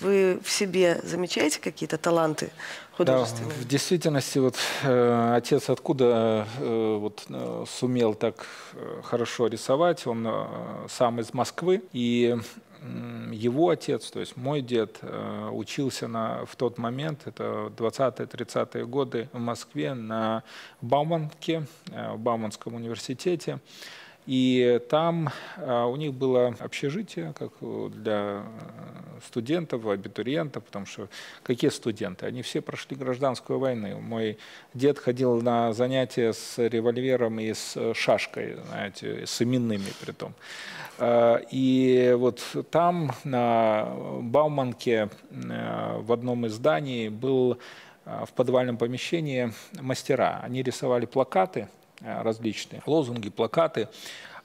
вы 0.00 0.40
в 0.42 0.50
себе 0.50 1.00
замечаете 1.02 1.60
какие-то 1.60 1.98
таланты 1.98 2.50
художественные? 2.92 3.54
Да, 3.54 3.62
в 3.62 3.68
действительности 3.68 4.38
вот 4.38 4.56
э, 4.82 5.34
отец 5.36 5.70
откуда 5.70 6.46
э, 6.58 6.96
вот 7.00 7.24
э, 7.28 7.64
сумел 7.68 8.14
так 8.14 8.46
э, 8.74 9.00
хорошо 9.02 9.46
рисовать, 9.46 10.06
он 10.06 10.26
э, 10.26 10.46
сам 10.88 11.20
из 11.20 11.32
Москвы 11.34 11.82
и 11.92 12.36
его 13.30 13.68
отец, 13.68 14.10
то 14.10 14.20
есть 14.20 14.36
мой 14.36 14.62
дед, 14.62 14.98
э, 15.02 15.50
учился 15.52 16.08
на, 16.08 16.46
в 16.46 16.56
тот 16.56 16.78
момент, 16.78 17.22
это 17.26 17.70
20-30-е 17.76 18.86
годы 18.86 19.28
в 19.32 19.38
Москве 19.38 19.94
на 19.94 20.42
Бауманке, 20.80 21.66
э, 21.90 22.12
в 22.12 22.18
Бауманском 22.18 22.74
университете. 22.74 23.60
И 24.26 24.80
там 24.88 25.30
а, 25.56 25.86
у 25.86 25.96
них 25.96 26.12
было 26.12 26.54
общежитие, 26.60 27.32
как 27.36 27.52
для 27.60 28.44
студентов, 29.26 29.86
абитуриентов, 29.86 30.64
потому 30.64 30.86
что 30.86 31.08
какие 31.42 31.70
студенты? 31.70 32.26
Они 32.26 32.42
все 32.42 32.60
прошли 32.60 32.96
гражданскую 32.96 33.58
войну. 33.58 34.00
Мой 34.00 34.38
дед 34.74 34.98
ходил 34.98 35.40
на 35.40 35.72
занятия 35.72 36.32
с 36.32 36.58
револьвером 36.58 37.40
и 37.40 37.52
с 37.52 37.94
шашкой, 37.94 38.56
знаете, 38.68 39.26
с 39.26 39.42
именными 39.42 39.88
при 40.00 40.12
том. 40.12 40.34
А, 40.98 41.40
и 41.50 42.14
вот 42.16 42.42
там, 42.70 43.12
на 43.24 43.88
Бауманке, 44.20 45.08
а, 45.32 45.98
в 46.00 46.12
одном 46.12 46.46
из 46.46 46.52
зданий, 46.52 47.08
был 47.08 47.58
в 48.04 48.32
подвальном 48.32 48.76
помещении 48.76 49.52
мастера. 49.80 50.40
Они 50.42 50.62
рисовали 50.62 51.06
плакаты– 51.06 51.68
Э, 51.79 51.79
различные 52.00 52.82
лозунги, 52.86 53.30
плакаты. 53.30 53.88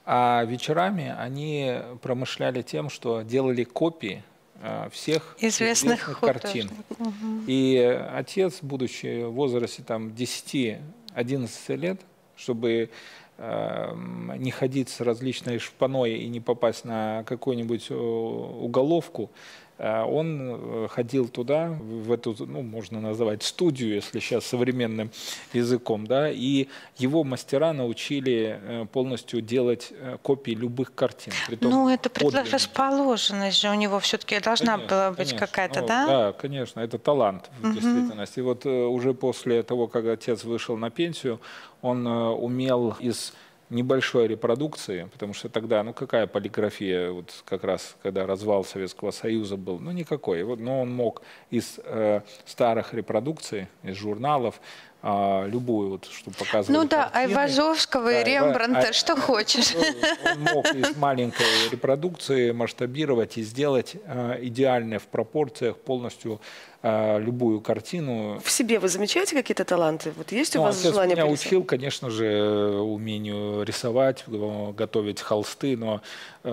А 0.04 0.44
вечерами 0.44 1.14
они 1.18 1.78
промышляли 2.00 2.62
тем, 2.62 2.90
что 2.90 3.22
делали 3.22 3.64
копии 3.64 4.22
э, 4.62 4.88
всех 4.92 5.36
известных, 5.40 6.08
известных 6.08 6.20
картин. 6.20 6.70
Угу. 6.90 7.44
И 7.48 7.76
отец, 8.12 8.58
будучи 8.62 9.24
в 9.24 9.32
возрасте 9.32 9.82
там, 9.82 10.08
10-11 10.08 11.76
лет, 11.76 12.00
чтобы 12.36 12.90
э, 13.38 13.94
не 14.36 14.52
ходить 14.52 14.90
с 14.90 15.00
различной 15.00 15.58
шпаной 15.58 16.18
и 16.18 16.28
не 16.28 16.40
попасть 16.40 16.84
на 16.84 17.24
какую-нибудь 17.24 17.90
уголовку, 17.90 19.30
Э, 19.30 19.32
он 19.78 20.84
э, 20.84 20.88
ходил 20.88 21.28
туда, 21.28 21.68
в 21.68 22.10
эту, 22.10 22.34
ну, 22.46 22.62
можно 22.62 23.00
называть 23.00 23.42
студию, 23.42 23.94
если 23.94 24.20
сейчас 24.20 24.46
современным 24.46 25.10
языком, 25.52 26.06
да, 26.06 26.30
и 26.30 26.68
его 26.96 27.24
мастера 27.24 27.72
научили 27.74 28.58
э, 28.60 28.86
полностью 28.90 29.42
делать 29.42 29.92
копии 30.22 30.52
любых 30.52 30.94
картин. 30.94 31.32
Ну, 31.60 31.90
это 31.90 32.08
предрасположенность 32.08 33.60
же 33.60 33.70
у 33.70 33.74
него 33.74 34.00
все-таки 34.00 34.40
должна 34.40 34.76
конечно, 34.76 34.96
была 34.96 35.10
быть 35.12 35.34
какая-то, 35.34 35.82
ну, 35.82 35.86
да? 35.86 36.06
Да, 36.06 36.32
конечно, 36.32 36.80
это 36.80 36.98
талант 36.98 37.50
в 37.60 37.66
угу. 37.66 37.74
действительности. 37.74 38.38
И 38.38 38.42
вот 38.42 38.64
уже 38.64 39.12
после 39.12 39.62
того, 39.62 39.88
как 39.88 40.06
отец 40.06 40.44
вышел 40.44 40.76
на 40.76 40.90
пенсию, 40.90 41.38
он 41.82 42.06
умел 42.06 42.96
из 42.98 43.34
небольшой 43.70 44.28
репродукции, 44.28 45.08
потому 45.12 45.34
что 45.34 45.48
тогда, 45.48 45.82
ну 45.82 45.92
какая 45.92 46.26
полиграфия, 46.26 47.10
вот 47.10 47.42
как 47.44 47.64
раз 47.64 47.96
когда 48.02 48.26
развал 48.26 48.64
Советского 48.64 49.10
Союза 49.10 49.56
был, 49.56 49.78
ну 49.78 49.90
никакой. 49.90 50.42
Вот, 50.44 50.60
но 50.60 50.82
он 50.82 50.92
мог 50.92 51.22
из 51.50 51.80
э, 51.84 52.20
старых 52.44 52.94
репродукций, 52.94 53.66
из 53.82 53.96
журналов, 53.96 54.60
э, 55.02 55.48
любую, 55.48 55.90
вот, 55.90 56.04
что 56.04 56.30
показывали 56.30 56.78
Ну 56.78 56.88
да, 56.88 57.08
картины. 57.08 57.22
Айвазовского 57.22 58.10
да, 58.10 58.20
и 58.20 58.24
Рембранта, 58.24 58.88
а, 58.88 58.92
что 58.92 59.16
хочешь. 59.16 59.74
Он 59.74 60.40
мог 60.54 60.72
из 60.72 60.96
маленькой 60.96 61.70
репродукции 61.72 62.52
масштабировать 62.52 63.36
и 63.36 63.42
сделать 63.42 63.96
э, 64.04 64.38
идеальные 64.42 65.00
в 65.00 65.06
пропорциях 65.08 65.76
полностью 65.78 66.40
э, 66.86 67.20
любую 67.20 67.60
картину. 67.60 68.40
В 68.44 68.50
себе 68.50 68.78
вы 68.78 68.88
замечаете 68.88 69.34
какие-то 69.34 69.64
таланты? 69.64 70.12
Вот 70.16 70.32
есть 70.32 70.54
у 70.56 70.58
Ну, 70.58 70.64
вас 70.64 70.78
отец 70.80 70.92
желание 70.92 71.16
меня 71.16 71.26
порисовать? 71.26 71.46
учил, 71.46 71.64
конечно 71.64 72.10
же, 72.10 72.70
умению 72.80 73.62
рисовать, 73.64 74.24
готовить 74.26 75.20
холсты, 75.20 75.76
но 75.76 76.00
э, 76.44 76.50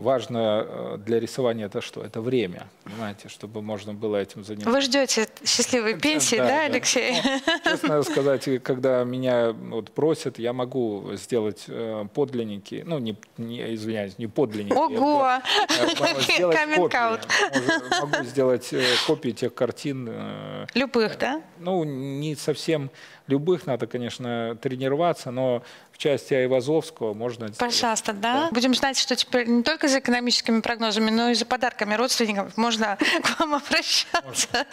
важно 0.00 0.38
э, 0.68 0.98
для 1.06 1.20
рисования 1.20 1.66
это 1.66 1.80
что? 1.80 2.02
Это 2.02 2.20
время, 2.20 2.66
понимаете, 2.84 3.28
чтобы 3.28 3.62
можно 3.62 3.92
было 3.94 4.16
этим 4.16 4.44
заниматься. 4.44 4.70
Вы 4.70 4.80
ждете 4.80 5.28
счастливой 5.44 5.94
пенсии, 6.00 6.36
да, 6.36 6.64
Алексей? 6.64 7.16
Честно 7.64 8.02
сказать, 8.12 8.48
когда 8.62 9.04
меня 9.04 9.52
вот 9.52 9.90
просят, 9.90 10.38
я 10.38 10.52
могу 10.52 11.10
сделать 11.14 11.66
подлинники, 12.14 12.82
ну, 12.86 12.98
не, 12.98 13.16
не 13.38 13.74
извиняюсь, 13.74 14.18
не 14.18 14.26
подлинники. 14.26 14.74
я 14.74 14.80
Ого! 14.80 15.40
Каминг-аут. 16.52 17.20
копии. 17.20 18.00
Могу- 18.00 18.06
Могу 18.12 18.24
сделать 18.24 18.74
копии 19.06 19.30
тех 19.30 19.54
картин, 19.54 19.75
э, 19.84 20.66
Любых, 20.74 21.18
да? 21.18 21.42
ну, 21.58 21.84
не 21.84 22.34
совсем 22.34 22.90
любых, 23.26 23.66
надо, 23.66 23.86
конечно, 23.86 24.56
тренироваться, 24.60 25.30
но 25.30 25.62
в 25.96 25.98
части 25.98 26.34
Айвазовского 26.34 27.14
можно. 27.14 27.48
Пожалуйста, 27.58 28.12
да? 28.12 28.50
Будем 28.52 28.74
знать, 28.74 28.98
что 28.98 29.16
теперь 29.16 29.48
не 29.48 29.62
только 29.62 29.88
за 29.88 30.00
экономическими 30.00 30.60
прогнозами, 30.60 31.10
но 31.10 31.30
и 31.30 31.34
за 31.34 31.46
подарками 31.46 31.94
родственников 31.94 32.54
можно 32.58 32.98
к 33.22 33.40
вам 33.40 33.54
обращаться. 33.54 34.66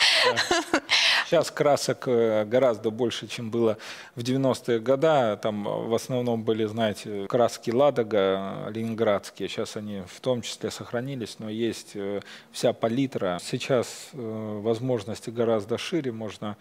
Сейчас 1.26 1.50
красок 1.50 2.10
э, 2.10 2.44
гораздо 2.44 2.90
больше, 2.90 3.28
чем 3.28 3.52
было 3.52 3.78
в 4.16 4.20
90-е 4.20 4.80
годы. 4.80 5.40
Там 5.42 5.64
в 5.64 5.96
основном 5.96 6.44
были, 6.44 6.66
знаете, 6.66 7.26
краски 7.30 7.72
Ладога, 7.72 8.70
ленинградские. 8.74 9.48
Сейчас 9.48 9.78
они 9.78 10.04
в 10.06 10.20
том 10.20 10.42
числе 10.42 10.72
сохранились, 10.72 11.38
но 11.40 11.50
есть 11.50 11.92
э, 11.96 12.20
вся 12.52 12.74
палитра. 12.74 13.40
Сейчас 13.42 14.10
э, 14.12 14.60
возможности 14.62 15.30
гораздо 15.30 15.78
шире, 15.78 16.12
можно 16.12 16.58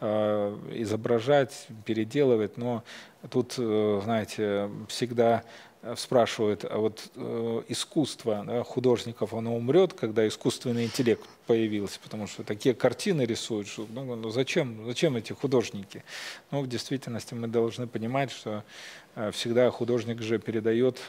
изображать, 0.00 1.66
переделывать, 1.84 2.56
но 2.56 2.84
тут, 3.30 3.54
э, 3.58 4.00
знаете, 4.04 4.70
всегда 4.88 5.44
э, 5.82 5.94
спрашивают, 5.96 6.64
а 6.68 6.78
вот 6.78 7.10
э, 7.14 7.62
искусство 7.68 8.44
да, 8.46 8.64
художников, 8.64 9.34
оно 9.34 9.56
умрет, 9.56 9.92
когда 9.92 10.26
искусственный 10.26 10.84
интеллект 10.84 11.24
появился, 11.46 11.98
потому 12.02 12.26
что 12.26 12.42
такие 12.42 12.74
картины 12.74 13.22
рисуют, 13.22 13.68
что, 13.68 13.86
ну, 13.90 14.14
ну 14.14 14.30
зачем, 14.30 14.84
зачем 14.86 15.16
эти 15.16 15.32
художники? 15.32 16.04
Ну, 16.50 16.62
в 16.62 16.68
действительности 16.68 17.34
мы 17.34 17.48
должны 17.48 17.86
понимать, 17.86 18.30
что 18.30 18.64
э, 19.14 19.30
всегда 19.30 19.70
художник 19.70 20.20
же 20.22 20.38
передает 20.38 21.00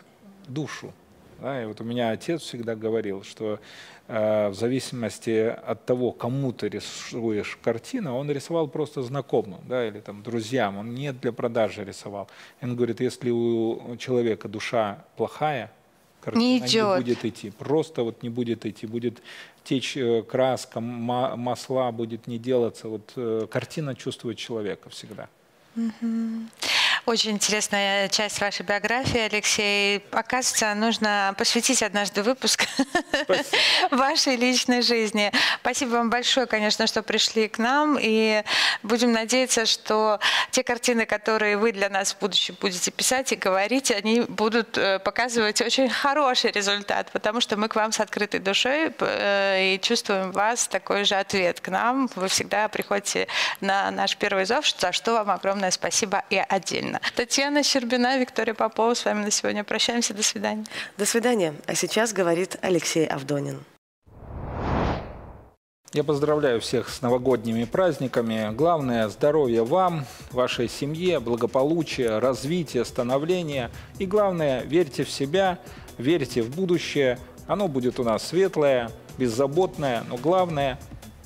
душу. 0.47 0.93
Да, 1.41 1.61
и 1.61 1.65
вот 1.65 1.81
у 1.81 1.83
меня 1.83 2.11
отец 2.11 2.41
всегда 2.41 2.75
говорил, 2.75 3.23
что 3.23 3.59
э, 4.07 4.49
в 4.49 4.53
зависимости 4.53 5.55
от 5.67 5.86
того, 5.86 6.11
кому 6.11 6.51
ты 6.51 6.69
рисуешь 6.69 7.57
картину, 7.63 8.15
он 8.15 8.31
рисовал 8.31 8.67
просто 8.67 9.01
знакомым, 9.03 9.59
да, 9.67 9.88
или 9.88 9.99
там 9.99 10.23
друзьям, 10.23 10.77
он 10.77 10.95
не 10.95 11.11
для 11.13 11.31
продажи 11.31 11.83
рисовал. 11.83 12.27
Он 12.61 12.75
говорит, 12.75 13.01
если 13.01 13.29
у 13.31 13.95
человека 13.97 14.47
душа 14.47 15.03
плохая, 15.17 15.71
картина 16.21 16.43
Не 16.43 16.59
не, 16.97 17.03
будет 17.03 17.25
идти, 17.25 17.51
просто 17.51 18.03
вот 18.03 18.23
не 18.23 18.29
будет 18.29 18.65
идти, 18.65 18.88
будет 18.88 19.21
течь 19.63 19.97
э, 19.97 20.23
краска, 20.23 20.79
ма- 20.79 21.36
масла 21.36 21.91
будет 21.91 22.27
не 22.27 22.38
делаться. 22.38 22.88
Вот 22.88 23.13
э, 23.15 23.47
картина 23.49 23.95
чувствует 23.95 24.38
человека 24.38 24.89
всегда. 24.89 25.27
Очень 27.05 27.33
интересная 27.33 28.09
часть 28.09 28.41
вашей 28.41 28.65
биографии, 28.65 29.19
Алексей. 29.19 30.03
Оказывается, 30.09 30.73
нужно 30.73 31.35
посвятить 31.37 31.83
однажды 31.83 32.23
выпуск 32.23 32.65
вашей 33.91 34.35
личной 34.37 34.81
жизни. 34.81 35.31
Спасибо 35.61 35.91
вам 35.91 36.09
большое, 36.09 36.47
конечно, 36.47 36.87
что 36.87 37.03
пришли 37.03 37.47
к 37.47 37.59
нам. 37.59 37.99
И 38.01 38.41
будем 38.81 39.11
надеяться, 39.11 39.67
что 39.67 40.19
те 40.49 40.63
картины, 40.63 41.05
которые 41.05 41.57
вы 41.57 41.73
для 41.73 41.89
нас 41.89 42.15
в 42.15 42.19
будущем 42.19 42.57
будете 42.59 42.89
писать 42.89 43.31
и 43.31 43.35
говорить, 43.35 43.91
они 43.91 44.21
будут 44.21 44.75
э, 44.75 44.97
показывать 44.97 45.61
очень 45.61 45.87
хороший 45.87 46.49
результат, 46.49 47.11
потому 47.11 47.39
что 47.39 47.55
мы 47.55 47.67
к 47.67 47.75
вам 47.75 47.91
с 47.91 47.99
открытой 47.99 48.39
душой 48.39 48.91
э, 48.97 49.75
и 49.75 49.79
чувствуем 49.79 50.31
вас 50.31 50.67
такой 50.67 51.03
же 51.03 51.13
ответ 51.13 51.59
к 51.59 51.67
нам. 51.67 52.09
Вы 52.15 52.29
всегда 52.29 52.67
приходите 52.67 53.27
на 53.61 53.91
наш 53.91 54.17
первый 54.17 54.45
зов, 54.45 54.65
за 54.67 54.91
что 54.91 55.13
вам 55.13 55.29
огромное 55.29 55.69
спасибо 55.69 56.23
и 56.31 56.37
отдельно. 56.49 56.94
Татьяна 57.15 57.63
Щербина, 57.63 58.17
Виктория 58.17 58.53
Попова, 58.53 58.93
с 58.93 59.05
вами 59.05 59.23
на 59.23 59.31
сегодня 59.31 59.63
прощаемся. 59.63 60.13
До 60.13 60.23
свидания. 60.23 60.65
До 60.97 61.05
свидания. 61.05 61.53
А 61.67 61.75
сейчас 61.75 62.13
говорит 62.13 62.57
Алексей 62.61 63.05
Авдонин. 63.05 63.63
Я 65.93 66.03
поздравляю 66.03 66.59
всех 66.59 66.89
с 66.89 67.01
новогодними 67.01 67.63
праздниками. 67.63 68.53
Главное– 68.53 69.07
здоровья 69.09 69.63
вам, 69.63 70.05
вашей 70.31 70.67
семье, 70.67 71.21
благополучия, 71.21 72.19
развития, 72.19 72.83
становления. 72.83 73.71
И 73.97 74.05
главное– 74.05 74.63
верьте 74.65 75.05
в 75.05 75.09
себя, 75.09 75.57
верьте 75.97 76.41
в 76.41 76.53
будущее. 76.53 77.17
Оно 77.47 77.69
будет 77.69 77.97
у 77.97 78.03
нас 78.03 78.27
светлое, 78.27 78.91
беззаботное, 79.17 80.03
но 80.09 80.17
главное 80.17 80.77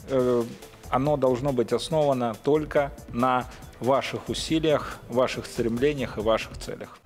э, 0.07 0.43
оно 0.91 1.17
должно 1.17 1.51
быть 1.51 1.73
основано 1.73 2.35
только 2.43 2.91
на 3.09 3.47
ваших 3.79 4.29
усилиях, 4.29 4.99
ваших 5.09 5.45
стремлениях 5.45 6.17
и 6.17 6.21
ваших 6.21 6.57
целях. 6.57 6.97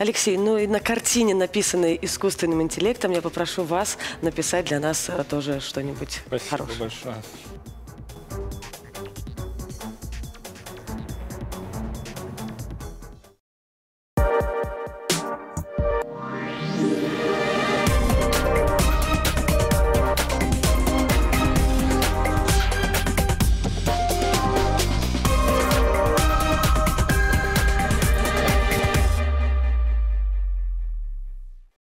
Алексей, 0.00 0.38
ну 0.38 0.56
и 0.56 0.66
на 0.66 0.80
картине, 0.80 1.34
написанной 1.34 1.98
искусственным 2.00 2.62
интеллектом, 2.62 3.12
я 3.12 3.20
попрошу 3.20 3.64
вас 3.64 3.98
написать 4.22 4.64
для 4.64 4.80
нас 4.80 5.10
э, 5.10 5.24
тоже 5.28 5.60
что-нибудь 5.60 6.22
Спасибо 6.26 6.50
хорошее. 6.50 6.78
большое. 6.78 7.16